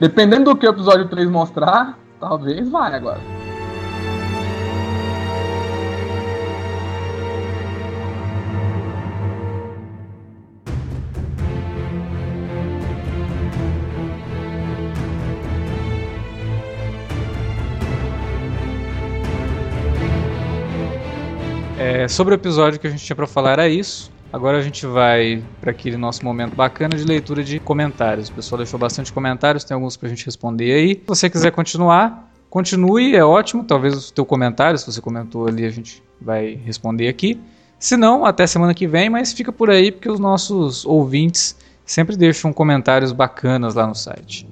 Dependendo 0.01 0.53
do 0.53 0.57
que 0.57 0.67
o 0.67 0.71
episódio 0.71 1.09
3 1.09 1.29
mostrar, 1.29 1.99
talvez 2.21 2.69
vai 2.69 2.95
agora. 2.95 3.38
Sobre 22.09 22.35
o 22.35 22.37
episódio 22.37 22.81
que 22.81 22.87
a 22.87 22.91
gente 22.91 23.05
tinha 23.05 23.17
para 23.17 23.27
falar 23.27 23.53
era 23.53 23.69
isso. 23.69 24.11
Agora 24.33 24.59
a 24.59 24.63
gente 24.63 24.87
vai 24.87 25.43
para 25.61 25.71
aquele 25.71 25.97
nosso 25.97 26.25
momento 26.25 26.55
bacana 26.55 26.97
de 26.97 27.05
leitura 27.05 27.43
de 27.43 27.59
comentários. 27.59 28.29
O 28.29 28.33
pessoal 28.33 28.59
deixou 28.59 28.79
bastante 28.79 29.13
comentários, 29.13 29.65
tem 29.65 29.75
alguns 29.75 29.97
pra 29.97 30.09
gente 30.09 30.25
responder 30.27 30.73
aí. 30.73 30.95
Se 30.95 31.03
você 31.07 31.31
quiser 31.31 31.51
continuar, 31.51 32.31
continue, 32.51 33.17
é 33.17 33.25
ótimo. 33.25 33.65
Talvez 33.65 34.11
o 34.11 34.13
teu 34.13 34.27
comentário, 34.27 34.79
se 34.79 34.87
você 34.91 35.01
comentou 35.01 35.47
ali, 35.49 35.65
a 35.65 35.71
gente 35.71 36.03
vai 36.21 36.61
responder 36.63 37.09
aqui. 37.09 37.41
Se 37.79 37.97
não, 37.97 38.27
até 38.27 38.47
semana 38.47 38.75
que 38.75 38.87
vem, 38.87 39.09
mas 39.09 39.33
fica 39.33 39.53
por 39.53 39.71
aí 39.71 39.91
porque 39.91 40.11
os 40.11 40.19
nossos 40.19 40.85
ouvintes 40.85 41.57
sempre 41.87 42.17
deixam 42.17 42.53
comentários 42.53 43.13
bacanas 43.13 43.75
lá 43.75 43.87
no 43.87 43.95
site. 43.95 44.47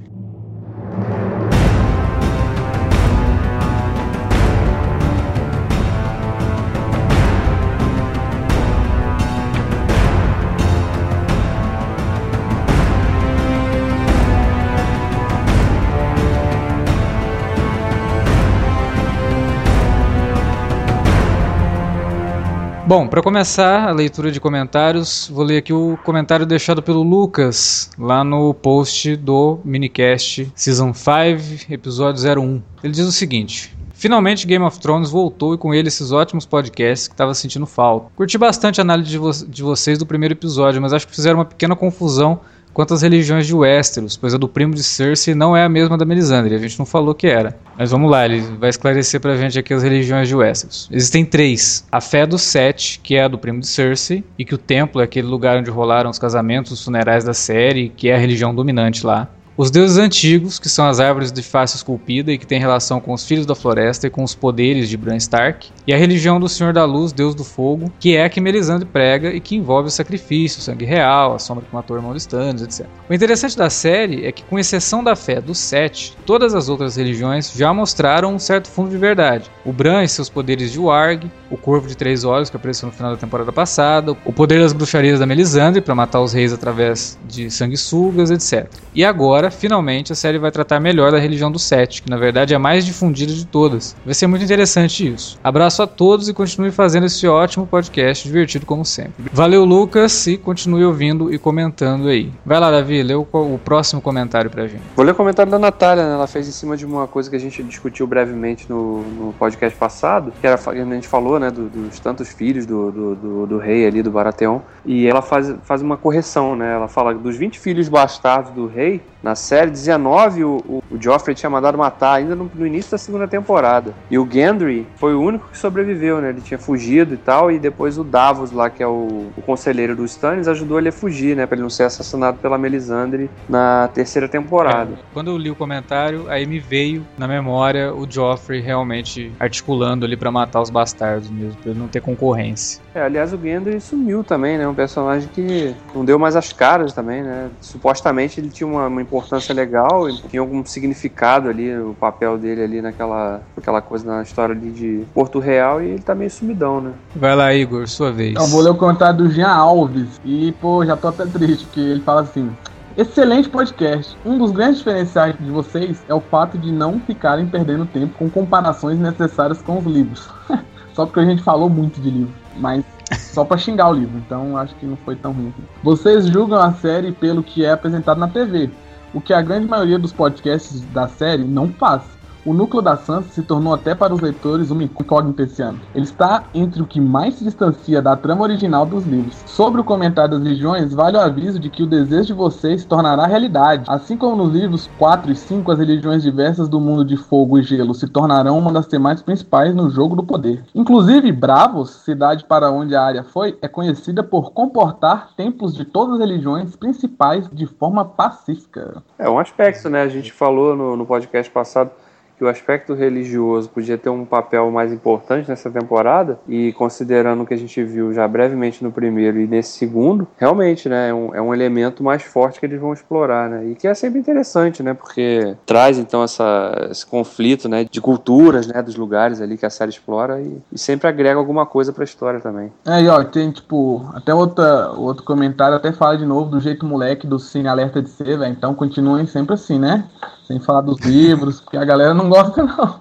Bom, 22.87 23.09
para 23.09 23.21
começar 23.21 23.89
a 23.89 23.91
leitura 23.91 24.31
de 24.31 24.39
comentários, 24.39 25.29
vou 25.35 25.45
ler 25.45 25.57
aqui 25.57 25.73
o 25.73 25.99
comentário 26.05 26.47
deixado 26.47 26.81
pelo 26.81 27.03
Lucas 27.03 27.91
lá 27.99 28.23
no 28.23 28.55
post 28.55 29.17
do 29.17 29.59
minicast 29.65 30.53
Season 30.55 30.95
5, 30.95 31.73
episódio 31.73 32.23
01. 32.23 32.63
Ele 32.85 32.93
diz 32.93 33.05
o 33.05 33.11
seguinte: 33.11 33.77
Finalmente 33.93 34.47
Game 34.47 34.65
of 34.65 34.79
Thrones 34.79 35.11
voltou 35.11 35.53
e 35.53 35.59
com 35.59 35.75
ele 35.75 35.89
esses 35.89 36.13
ótimos 36.13 36.47
podcasts 36.47 37.09
que 37.09 37.15
estava 37.15 37.35
sentindo 37.35 37.67
falta. 37.67 38.07
Curti 38.15 38.39
bastante 38.39 38.81
a 38.81 38.85
análise 38.85 39.11
de, 39.11 39.19
vo 39.19 39.33
de 39.33 39.65
vocês 39.65 39.99
do 39.99 40.07
primeiro 40.07 40.35
episódio, 40.35 40.81
mas 40.81 40.93
acho 40.93 41.09
que 41.09 41.15
fizeram 41.17 41.39
uma 41.39 41.45
pequena 41.45 41.75
confusão 41.75 42.39
quanto 42.77 42.93
às 42.93 43.01
religiões 43.01 43.47
de 43.47 43.55
Westeros, 43.55 44.19
pois 44.19 44.35
a 44.35 44.37
do 44.37 44.47
primo 44.47 44.75
de 44.75 44.83
Cersei 44.83 45.35
não 45.35 45.57
é 45.57 45.65
a 45.65 45.69
mesma 45.69 45.97
da 45.97 46.05
Melisandre, 46.05 46.55
a 46.55 46.59
gente 46.59 46.79
não 46.79 46.85
falou 46.85 47.15
que 47.15 47.27
era. 47.27 47.59
Mas 47.79 47.91
vamos 47.91 48.11
lá, 48.11 48.27
ele 48.27 48.43
vai 48.61 48.69
esclarecer 48.69 49.19
pra 49.19 49.35
gente 49.35 49.59
aqui 49.59 49.73
as 49.73 49.83
religiões 49.83 50.29
de 50.29 50.37
Westeros. 50.37 50.87
Existem 50.93 51.25
três. 51.25 51.87
A 51.91 52.03
fé 52.03 52.27
do 52.27 52.39
Sete, 52.39 53.01
que 53.03 53.17
é 53.17 53.25
a 53.25 53.29
do 53.29 53.39
primo 53.39 53.61
de 53.61 53.67
Cersei, 53.67 54.23
e 54.39 54.45
que 54.45 54.55
o 54.55 54.59
templo 54.59 55.01
é 55.01 55.05
aquele 55.05 55.27
lugar 55.27 55.57
onde 55.57 55.71
rolaram 55.71 56.11
os 56.11 56.19
casamentos, 56.19 56.71
os 56.71 56.85
funerais 56.85 57.25
da 57.25 57.33
série, 57.33 57.89
que 57.89 58.11
é 58.11 58.15
a 58.15 58.19
religião 58.19 58.55
dominante 58.55 59.07
lá. 59.07 59.27
Os 59.59 59.71
deuses 59.71 59.97
antigos, 59.97 60.59
que 60.59 60.69
são 60.69 60.87
as 60.87 61.01
árvores 61.01 61.33
de 61.33 61.43
face 61.43 61.77
esculpida 61.77 62.31
e 62.31 62.37
que 62.37 62.47
têm 62.47 62.61
relação 62.61 63.01
com 63.01 63.15
os 63.15 63.25
filhos 63.25 63.47
da 63.47 63.55
floresta 63.55 64.07
e 64.07 64.11
com 64.11 64.23
os 64.23 64.35
poderes 64.35 64.87
de 64.87 64.99
Bran 64.99 65.17
Stark, 65.17 65.71
e 65.87 65.95
a 65.95 65.97
religião 65.97 66.39
do 66.39 66.47
Senhor 66.47 66.75
da 66.75 66.85
Luz, 66.85 67.11
Deus 67.11 67.35
do 67.35 67.43
Fogo, 67.43 67.91
que 67.99 68.15
é 68.15 68.25
a 68.25 68.29
que 68.29 68.39
Melisandre 68.39 68.87
prega 68.87 69.31
e 69.31 69.41
que 69.41 69.57
envolve 69.57 69.89
o 69.89 69.91
sacrifício, 69.91 70.59
o 70.59 70.63
sangue 70.63 70.85
real, 70.85 71.35
a 71.35 71.39
sombra 71.39 71.65
que 71.65 71.75
matou 71.75 71.97
o 71.97 71.99
irmão 71.99 72.13
de 72.13 72.19
Stannis, 72.19 72.61
etc. 72.61 72.87
O 73.09 73.15
interessante 73.15 73.57
da 73.57 73.71
série 73.71 74.27
é 74.27 74.33
que, 74.33 74.45
com 74.45 74.59
exceção 74.59 75.03
da 75.03 75.17
fé 75.17 75.41
dos 75.41 75.57
sete, 75.57 76.15
todas 76.27 76.55
as 76.55 76.69
outras 76.69 76.97
religiões 76.97 77.51
já 77.57 77.73
mostraram 77.73 78.35
um 78.35 78.39
certo 78.39 78.69
fundo 78.69 78.91
de 78.91 78.99
verdade. 78.99 79.51
O 79.65 79.73
Bran 79.73 80.03
e 80.03 80.09
seus 80.09 80.29
poderes 80.29 80.71
de 80.71 80.79
Warg, 80.79 81.31
o 81.51 81.57
Corvo 81.57 81.89
de 81.89 81.97
Três 81.97 82.25
Olhos, 82.25 82.51
que 82.51 82.57
apareceu 82.57 82.89
no 82.89 82.93
final 82.93 83.13
da 83.13 83.17
temporada 83.17 83.53
passada, 83.53 84.13
o 84.13 84.33
poder 84.35 84.61
das 84.61 84.75
bruxarias 84.75 85.19
da 85.19 85.25
Melisandre 85.25 85.81
para 85.81 85.95
matar 85.95 86.21
os 86.21 86.35
reis 86.35 86.53
através 86.53 87.19
de 87.27 87.51
sanguessugas, 87.51 88.31
etc. 88.31 88.71
E 88.95 89.03
agora, 89.03 89.46
agora, 89.47 89.51
finalmente, 89.51 90.13
a 90.13 90.17
série 90.17 90.39
vai 90.39 90.51
tratar 90.51 90.81
melhor 90.81 91.13
da 91.13 91.19
religião 91.19 91.51
do 91.51 91.59
Sete, 91.59 92.03
que 92.03 92.11
na 92.11 92.17
verdade 92.17 92.53
é 92.53 92.57
a 92.57 92.59
mais 92.59 92.85
difundida 92.85 93.33
de 93.33 93.47
todas. 93.47 93.97
Vai 94.05 94.15
ser 94.15 94.27
muito 94.27 94.45
interessante 94.45 95.07
isso. 95.07 95.39
Abraço 95.43 95.83
a 95.83 95.87
todos 95.87 96.29
e 96.29 96.35
continue 96.35 96.71
fazendo 96.71 97.07
esse 97.07 97.27
ótimo 97.27 97.67
podcast, 97.67 98.27
divertido 98.27 98.67
como 98.67 98.85
sempre. 98.85 99.25
Valeu, 99.33 99.65
Lucas, 99.65 100.27
e 100.27 100.37
continue 100.37 100.85
ouvindo 100.85 101.33
e 101.33 101.39
comentando 101.39 102.09
aí. 102.09 102.31
Vai 102.45 102.59
lá, 102.59 102.71
Davi, 102.71 103.03
lê 103.03 103.15
o, 103.15 103.27
o 103.33 103.61
próximo 103.65 104.01
comentário 104.01 104.51
pra 104.51 104.67
gente. 104.67 104.83
Vou 104.95 105.05
ler 105.05 105.13
o 105.13 105.15
comentário 105.15 105.51
da 105.51 105.59
Natália, 105.59 106.07
né? 106.07 106.15
Ela 106.15 106.27
fez 106.27 106.49
em 106.49 106.53
cima 106.53 106.77
de 106.77 106.85
uma 106.85 107.07
coisa 107.07 107.31
que 107.31 107.37
a 107.37 107.41
gente 107.41 107.63
discutiu 107.63 108.07
brevemente 108.07 108.67
no, 108.69 109.03
no 109.03 109.33
podcast 109.35 109.77
passado, 109.79 110.33
que 110.41 110.47
era, 110.47 110.57
a 110.57 110.95
gente 110.95 111.09
falou, 111.09 111.39
né, 111.39 111.51
do, 111.51 111.69
dos 111.69 112.01
tantos 112.01 112.29
filhos 112.29 112.67
do, 112.67 112.91
do, 112.91 113.15
do, 113.15 113.47
do 113.47 113.59
rei 113.59 113.87
ali, 113.87 114.03
do 114.03 114.11
Baratheon, 114.11 114.61
e 114.85 115.07
ela 115.07 115.23
faz, 115.23 115.55
faz 115.63 115.83
uma 115.83 115.97
correção, 115.97 116.57
né? 116.57 116.75
Ela 116.75 116.89
fala 116.89 117.15
dos 117.15 117.37
20 117.37 117.59
filhos 117.59 117.89
bastardos 117.89 118.53
do 118.53 118.67
rei, 118.67 119.01
na 119.27 119.35
série, 119.35 119.71
19 119.71 120.45
o, 120.45 120.57
o, 120.69 120.83
o 120.89 121.03
Joffrey 121.03 121.35
tinha 121.35 121.51
mandado 121.51 121.77
matar 121.77 122.15
ainda 122.15 122.35
no, 122.37 122.51
no, 122.55 122.67
início 122.67 122.93
da 122.93 122.99
segunda 122.99 123.27
temporada. 123.27 123.93
E 124.11 124.17
o 124.19 124.29
Gendry 124.31 124.87
foi 124.97 125.15
o 125.15 125.21
único 125.21 125.49
que 125.51 125.59
sobreviveu, 125.59 126.21
né? 126.21 126.29
Ele 126.29 126.41
tinha 126.41 126.59
fugido 126.59 127.15
e 127.15 127.17
tal, 127.17 127.51
e 127.51 127.59
depois 127.59 127.99
o 127.99 128.05
Davos 128.05 128.53
lá, 128.53 128.71
que 128.71 128.83
é 128.83 128.87
o, 128.87 129.27
o 129.37 129.43
conselheiro 129.43 129.97
dos 129.97 130.13
Stannis, 130.13 130.47
ajudou 130.47 130.79
ele 130.79 130.91
a 130.91 130.93
fugir, 130.93 131.37
né? 131.37 131.45
Pra 131.45 131.57
ele 131.57 131.63
não 131.63 131.71
ser 131.71 131.83
assassinado 131.83 132.39
pela 132.39 132.57
Melisandre 132.57 133.29
na 133.49 133.89
terceira 133.93 134.29
temporada. 134.29 134.93
É, 134.93 134.97
quando 135.13 135.31
eu 135.31 135.37
li 135.37 135.51
o 135.51 135.57
comentário, 135.57 136.31
aí 136.31 136.47
me 136.47 136.61
veio 136.61 137.05
na 137.19 137.27
memória 137.27 137.93
o 137.93 138.09
Joffrey 138.09 138.61
realmente 138.61 139.33
articulando 139.41 140.07
ali 140.07 140.17
para 140.17 140.31
matar 140.31 140.61
os 140.61 140.71
bastardos 140.71 141.29
mesmo, 141.31 141.57
pra 141.61 141.71
ele 141.73 141.81
não 141.81 141.89
ter 141.89 142.01
concorrência. 142.01 142.81
É, 142.95 143.03
aliás, 143.03 143.33
o 143.33 143.39
Gendry 143.39 143.81
sumiu 143.81 144.23
também, 144.23 144.57
né? 144.57 144.69
Um 144.69 144.75
personagem 144.75 145.29
que 145.35 145.75
não 145.93 146.05
deu 146.05 146.17
mais 146.17 146.37
as 146.37 146.53
caras 146.53 146.93
também, 146.93 147.23
né? 147.23 147.49
Supostamente 147.61 148.39
ele 148.39 148.49
tinha 148.49 148.67
uma, 148.67 148.87
uma 148.87 149.03
importância 149.03 149.16
legal, 149.53 150.09
tinha 150.29 150.41
algum 150.41 150.65
significado 150.65 151.49
ali, 151.49 151.77
o 151.77 151.95
papel 151.99 152.39
dele 152.39 152.63
ali 152.63 152.83
naquela 152.83 153.41
aquela 153.57 153.81
coisa 153.81 154.07
na 154.07 154.23
história 154.23 154.55
ali 154.55 154.71
de 154.71 155.05
Porto 155.15 155.39
Real 155.39 155.83
e 155.83 155.91
ele 155.91 156.03
tá 156.03 156.15
meio 156.15 156.31
sumidão, 156.31 156.81
né? 156.81 156.93
Vai 157.15 157.35
lá, 157.35 157.55
Igor, 157.55 157.87
sua 157.89 158.13
vez. 158.13 158.35
Eu 158.37 158.47
vou 158.47 158.61
ler 158.61 158.71
o 158.71 158.75
comentário 158.75 159.19
do 159.19 159.31
Jean 159.31 159.49
Alves. 159.49 160.21
E, 160.25 160.53
pô, 160.61 160.85
já 160.85 160.97
tô 160.97 161.09
até 161.09 161.27
triste, 161.27 161.65
porque 161.67 161.81
ele 161.81 162.01
fala 162.01 162.23
assim. 162.23 162.51
Excelente 162.97 163.51
podcast. 163.51 164.17
Um 164.25 164.39
dos 164.39 164.53
grandes 164.53 164.79
diferenciais 164.79 165.37
de 165.39 165.51
vocês 165.51 166.03
é 166.09 166.15
o 166.15 166.21
fato 166.21 166.57
de 166.57 166.73
não 166.73 166.99
ficarem 167.01 167.47
perdendo 167.47 167.85
tempo 167.85 168.15
com 168.19 168.31
comparações 168.31 168.99
necessárias 168.99 169.61
com 169.61 169.79
os 169.79 169.85
livros. 169.85 170.27
Só 170.95 171.05
porque 171.05 171.21
a 171.21 171.25
gente 171.27 171.43
falou 171.43 171.69
muito 171.69 172.01
de 172.01 172.09
livro, 172.11 172.33
mas 172.57 172.83
só 173.11 173.45
pra 173.45 173.59
xingar 173.59 173.91
o 173.91 173.93
livro, 173.93 174.17
então 174.17 174.57
acho 174.57 174.75
que 174.77 174.87
não 174.87 174.97
foi 174.97 175.15
tão 175.15 175.33
ruim. 175.33 175.53
Vocês 175.83 176.27
julgam 176.27 176.59
a 176.59 176.73
série 176.73 177.13
pelo 177.13 177.43
que 177.43 177.65
é 177.65 177.71
apresentado 177.71 178.19
na 178.19 178.29
TV, 178.29 178.71
o 179.17 179.21
que 179.21 179.33
a 179.33 179.41
grande 179.41 179.67
maioria 179.67 179.99
dos 179.99 180.13
podcasts 180.13 180.83
da 180.93 181.09
série 181.09 181.43
não 181.43 181.73
faz. 181.73 182.03
O 182.47 182.53
núcleo 182.53 182.81
da 182.81 182.97
Sansa 182.97 183.29
se 183.31 183.43
tornou 183.43 183.75
até 183.75 183.93
para 183.93 184.15
os 184.15 184.21
leitores 184.21 184.71
uma 184.71 184.85
incógnita 184.85 185.43
esse 185.43 185.61
ano. 185.61 185.81
Ele 185.93 186.05
está 186.05 186.45
entre 186.55 186.81
o 186.81 186.87
que 186.87 187.01
mais 187.01 187.35
se 187.35 187.43
distancia 187.43 188.01
da 188.01 188.15
trama 188.15 188.45
original 188.45 188.87
dos 188.87 189.05
livros. 189.05 189.43
Sobre 189.47 189.81
o 189.81 189.85
comentário 189.85 190.31
das 190.31 190.45
religiões, 190.45 190.95
vale 190.95 191.17
o 191.17 191.21
aviso 191.21 191.59
de 191.59 191.69
que 191.69 191.83
o 191.83 191.89
desejo 191.89 192.27
de 192.27 192.33
vocês 192.35 192.83
se 192.83 192.87
tornará 192.87 193.27
realidade. 193.27 193.83
Assim 193.89 194.17
como 194.17 194.37
nos 194.37 194.55
livros 194.55 194.89
4 194.97 195.33
e 195.33 195.35
5, 195.35 195.73
as 195.73 195.81
religiões 195.81 196.23
diversas 196.23 196.69
do 196.69 196.79
mundo 196.79 197.05
de 197.05 197.17
fogo 197.17 197.59
e 197.59 197.65
gelo 197.65 197.93
se 197.93 198.07
tornarão 198.07 198.57
uma 198.57 198.73
das 198.73 198.87
temáticas 198.87 199.25
principais 199.25 199.75
no 199.75 199.91
jogo 199.91 200.15
do 200.15 200.23
poder. 200.23 200.63
Inclusive, 200.73 201.33
Bravos, 201.33 201.91
cidade 202.05 202.45
para 202.45 202.71
onde 202.71 202.95
a 202.95 203.03
área 203.03 203.25
foi, 203.25 203.59
é 203.61 203.67
conhecida 203.67 204.23
por 204.23 204.53
comportar 204.53 205.31
templos 205.37 205.75
de 205.75 205.85
todas 205.85 206.15
as 206.15 206.21
religiões 206.21 206.77
principais 206.77 207.51
de 207.53 207.67
forma 207.67 208.05
pacífica. 208.05 209.03
É 209.19 209.29
um 209.29 209.41
aspecto, 209.41 209.91
né? 209.91 210.03
A 210.03 210.09
gente 210.09 210.33
falou 210.33 210.77
no, 210.77 210.97
no 210.97 211.05
podcast 211.05 211.51
passado 211.51 211.91
que 212.37 212.45
o 212.45 212.49
aspecto 212.49 212.95
religioso 212.95 213.69
podia 213.69 213.97
ter 213.97 214.09
um 214.09 214.25
papel 214.25 214.71
mais 214.71 214.93
importante 214.93 215.49
nessa 215.49 215.71
temporada 215.71 216.39
e 216.49 216.73
considerando 216.75 217.43
o 217.43 217.47
que 217.47 217.55
a 217.55 217.59
gente 217.59 217.83
viu 217.83 218.13
já 218.13 218.27
brevemente 218.29 218.83
no 218.85 218.93
primeiro 218.93 219.41
e 219.41 219.47
nesse 219.47 219.73
segundo, 219.79 220.27
realmente, 220.37 220.89
né, 220.89 221.11
é 221.11 221.15
um, 221.15 221.35
é 221.35 221.41
um 221.41 221.55
elemento 221.55 222.03
mais 222.03 222.23
forte 222.23 222.61
que 222.61 222.67
eles 222.67 222.81
vão 222.81 222.93
explorar, 222.93 223.49
né, 223.49 223.67
e 223.67 223.75
que 223.75 223.89
é 223.89 223.95
sempre 223.95 224.19
interessante, 224.19 224.83
né, 224.83 224.95
porque 224.95 225.57
traz 225.65 225.99
então 225.99 226.23
essa, 226.23 226.89
esse 226.91 227.07
conflito, 227.07 227.69
né, 227.69 227.85
de 227.85 228.01
culturas, 228.01 228.67
né, 228.67 228.83
dos 228.83 228.97
lugares 228.97 229.41
ali 229.41 229.57
que 229.57 229.67
a 229.67 229.71
série 229.71 229.91
explora 229.91 230.41
e, 230.41 230.59
e 230.73 230.79
sempre 230.79 231.09
agrega 231.09 231.39
alguma 231.39 231.65
coisa 231.65 231.93
para 231.93 232.03
a 232.03 232.05
história 232.05 232.41
também. 232.41 232.73
É, 232.87 233.03
e 233.03 233.09
ó, 233.09 233.23
tem 233.25 233.51
tipo, 233.51 234.09
até 234.15 234.35
outra, 234.35 234.91
outro 234.91 235.25
comentário 235.25 235.77
até 235.77 235.93
fala 235.93 236.17
de 236.17 236.27
novo 236.27 236.51
do 236.51 236.61
jeito 236.61 236.85
moleque 236.85 237.27
do 237.27 237.39
Cine 237.39 237.69
Alerta 237.69 238.03
de 238.03 238.11
ser. 238.11 238.41
Então 238.43 238.75
continuem 238.75 239.27
sempre 239.27 239.55
assim, 239.55 239.79
né? 239.79 240.05
Sem 240.47 240.61
falar 240.61 240.81
dos 240.83 241.01
livros, 241.01 241.61
porque 241.61 241.77
a 241.77 241.85
galera 241.85 242.15
não 242.15 242.29
gosta, 242.29 242.63
não. 242.63 243.01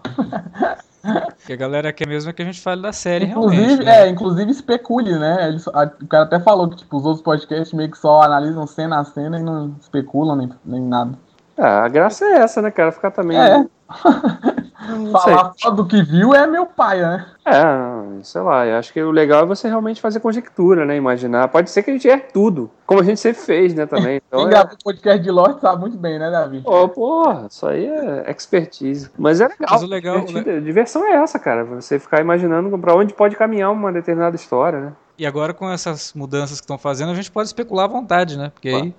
Porque 1.37 1.53
a 1.53 1.55
galera 1.55 1.93
quer 1.93 2.07
mesmo 2.07 2.31
é 2.31 2.33
que 2.33 2.41
a 2.41 2.45
gente 2.45 2.59
fale 2.59 2.81
da 2.81 2.91
série 2.91 3.25
Inclusive, 3.25 3.61
realmente. 3.63 3.85
né? 3.85 4.07
é, 4.07 4.09
inclusive 4.09 4.49
especule, 4.51 5.19
né? 5.19 5.49
Eles, 5.49 5.67
a- 5.67 5.91
o 6.01 6.07
cara 6.07 6.23
até 6.23 6.39
falou 6.39 6.67
que 6.67 6.77
tipo, 6.77 6.97
os 6.97 7.05
outros 7.05 7.21
podcasts 7.23 7.71
meio 7.73 7.91
que 7.91 7.97
só 7.99 8.23
analisam 8.23 8.65
cena 8.65 8.99
a 8.99 9.03
cena 9.05 9.39
e 9.39 9.43
não 9.43 9.75
especulam 9.79 10.35
nem, 10.35 10.49
nem 10.65 10.81
nada. 10.81 11.11
Ah, 11.55 11.83
a 11.85 11.87
graça 11.87 12.25
é 12.25 12.37
essa, 12.39 12.59
né, 12.61 12.71
cara, 12.71 12.91
ficar 12.91 13.11
também... 13.11 13.37
É. 13.37 13.65
Não 14.87 15.19
sei. 15.19 15.33
Falar 15.33 15.53
só 15.57 15.69
do 15.69 15.85
que 15.85 16.01
viu 16.01 16.33
é 16.33 16.45
meu 16.47 16.65
pai, 16.65 16.99
né? 17.01 17.25
É, 17.45 18.23
sei 18.23 18.41
lá, 18.41 18.65
eu 18.65 18.77
acho 18.77 18.91
que 18.91 19.01
o 19.01 19.11
legal 19.11 19.43
é 19.43 19.45
você 19.45 19.67
realmente 19.67 20.01
fazer 20.01 20.19
conjectura, 20.19 20.85
né? 20.85 20.95
Imaginar. 20.95 21.47
Pode 21.49 21.69
ser 21.69 21.83
que 21.83 21.91
a 21.91 21.93
gente 21.93 22.07
erre 22.07 22.23
tudo, 22.33 22.71
como 22.85 23.01
a 23.01 23.03
gente 23.03 23.19
sempre 23.19 23.41
fez, 23.41 23.73
né, 23.73 23.85
também. 23.85 24.21
Então, 24.27 24.39
Quem 24.39 24.47
é... 24.47 24.49
gravou 24.49 24.77
podcast 24.83 25.23
de 25.23 25.31
Lost 25.31 25.59
sabe 25.59 25.81
muito 25.81 25.97
bem, 25.97 26.17
né, 26.17 26.31
Davi? 26.31 26.61
Pô, 26.61 26.89
porra, 26.89 27.47
isso 27.49 27.67
aí 27.67 27.85
é 27.85 28.31
expertise. 28.31 29.09
Mas 29.17 29.39
é 29.39 29.47
legal. 29.47 29.67
Mas 29.69 29.83
o 29.83 29.87
legal- 29.87 30.25
divertido. 30.25 30.57
A 30.57 30.59
diversão 30.59 31.05
é 31.05 31.13
essa, 31.13 31.37
cara. 31.37 31.63
Você 31.65 31.99
ficar 31.99 32.21
imaginando 32.21 32.75
pra 32.77 32.95
onde 32.95 33.13
pode 33.13 33.35
caminhar 33.35 33.71
uma 33.71 33.91
determinada 33.91 34.35
história, 34.35 34.79
né? 34.79 34.93
E 35.17 35.25
agora 35.25 35.53
com 35.53 35.69
essas 35.69 36.11
mudanças 36.13 36.59
que 36.59 36.65
estão 36.65 36.77
fazendo, 36.77 37.11
a 37.11 37.15
gente 37.15 37.31
pode 37.31 37.47
especular 37.47 37.85
à 37.85 37.87
vontade, 37.87 38.37
né? 38.37 38.51
Porque 38.53 38.69
Aí, 38.69 38.93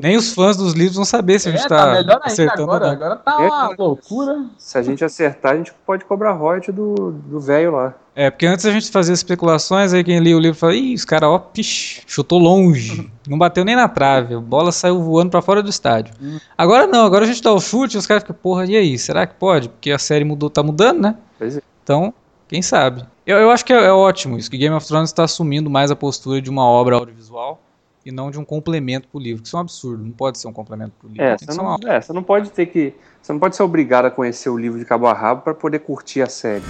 nem 0.00 0.16
os 0.16 0.32
fãs 0.32 0.56
dos 0.56 0.72
livros 0.72 0.96
vão 0.96 1.04
saber 1.04 1.38
se 1.38 1.48
a 1.48 1.52
gente 1.52 1.64
é, 1.64 1.68
tá, 1.68 1.76
tá 1.76 1.86
melhor 1.86 1.98
ainda 2.00 2.20
acertando 2.24 2.62
agora. 2.72 2.90
Agora 2.92 3.16
tá 3.16 3.36
É, 3.40 3.46
uma 3.46 3.68
cara. 3.68 3.74
loucura. 3.78 4.46
Se 4.56 4.78
a 4.78 4.82
gente 4.82 5.04
acertar, 5.04 5.52
a 5.52 5.56
gente 5.56 5.72
pode 5.86 6.04
cobrar 6.04 6.32
royalty 6.32 6.72
do 6.72 7.12
do 7.12 7.40
velho 7.40 7.72
lá. 7.72 7.94
É, 8.14 8.30
porque 8.30 8.46
antes 8.46 8.66
a 8.66 8.72
gente 8.72 8.90
fazia 8.90 9.14
especulações, 9.14 9.92
aí 9.94 10.02
quem 10.02 10.18
lia 10.18 10.36
o 10.36 10.40
livro 10.40 10.58
fala, 10.58 10.74
ih, 10.74 10.92
os 10.92 11.04
caras, 11.04 11.28
ó, 11.30 11.38
pish, 11.38 12.02
chutou 12.06 12.38
longe. 12.38 13.08
Não 13.28 13.38
bateu 13.38 13.64
nem 13.64 13.76
na 13.76 13.86
trave, 13.88 14.34
a 14.34 14.40
bola 14.40 14.72
saiu 14.72 15.00
voando 15.00 15.30
pra 15.30 15.40
fora 15.40 15.62
do 15.62 15.70
estádio. 15.70 16.14
Agora 16.56 16.86
não, 16.86 17.04
agora 17.04 17.24
a 17.24 17.28
gente 17.28 17.42
dá 17.42 17.52
o 17.52 17.60
chute 17.60 17.94
e 17.94 17.98
os 17.98 18.06
caras 18.06 18.22
ficam, 18.24 18.34
porra, 18.34 18.64
e 18.64 18.74
aí, 18.76 18.98
será 18.98 19.26
que 19.26 19.34
pode? 19.34 19.68
Porque 19.68 19.92
a 19.92 19.98
série 19.98 20.24
mudou, 20.24 20.50
tá 20.50 20.62
mudando, 20.62 21.00
né? 21.00 21.14
Pois 21.38 21.58
é. 21.58 21.60
Então, 21.84 22.12
quem 22.48 22.60
sabe? 22.62 23.04
Eu, 23.26 23.36
eu 23.36 23.50
acho 23.50 23.64
que 23.64 23.72
é, 23.72 23.84
é 23.84 23.92
ótimo 23.92 24.36
isso, 24.38 24.50
que 24.50 24.56
Game 24.56 24.74
of 24.74 24.84
Thrones 24.86 25.10
está 25.10 25.24
assumindo 25.24 25.68
mais 25.70 25.90
a 25.90 25.96
postura 25.96 26.40
de 26.40 26.48
uma 26.50 26.64
obra 26.64 26.96
audiovisual 26.96 27.60
e 28.08 28.12
não 28.12 28.30
de 28.30 28.38
um 28.38 28.44
complemento 28.44 29.06
pro 29.06 29.20
livro, 29.20 29.42
que 29.42 29.48
isso 29.48 29.56
é 29.56 29.58
um 29.58 29.62
absurdo, 29.62 30.02
não 30.02 30.12
pode 30.12 30.38
ser 30.38 30.48
um 30.48 30.52
complemento 30.52 30.92
pro 30.98 31.08
livro. 31.08 31.22
É, 31.22 31.36
você 31.36 31.58
não, 31.58 31.64
uma 31.66 31.78
é, 31.86 32.00
você 32.00 32.12
não 32.14 32.22
pode 32.22 32.50
ter 32.50 32.64
que. 32.64 32.94
Você 33.20 33.32
não 33.34 33.38
pode 33.38 33.54
ser 33.54 33.62
obrigado 33.62 34.06
a 34.06 34.10
conhecer 34.10 34.48
o 34.48 34.56
livro 34.56 34.78
de 34.78 34.84
cabo 34.86 35.06
a 35.06 35.12
rabo 35.12 35.42
pra 35.42 35.52
poder 35.52 35.80
curtir 35.80 36.22
a 36.22 36.26
série. 36.26 36.64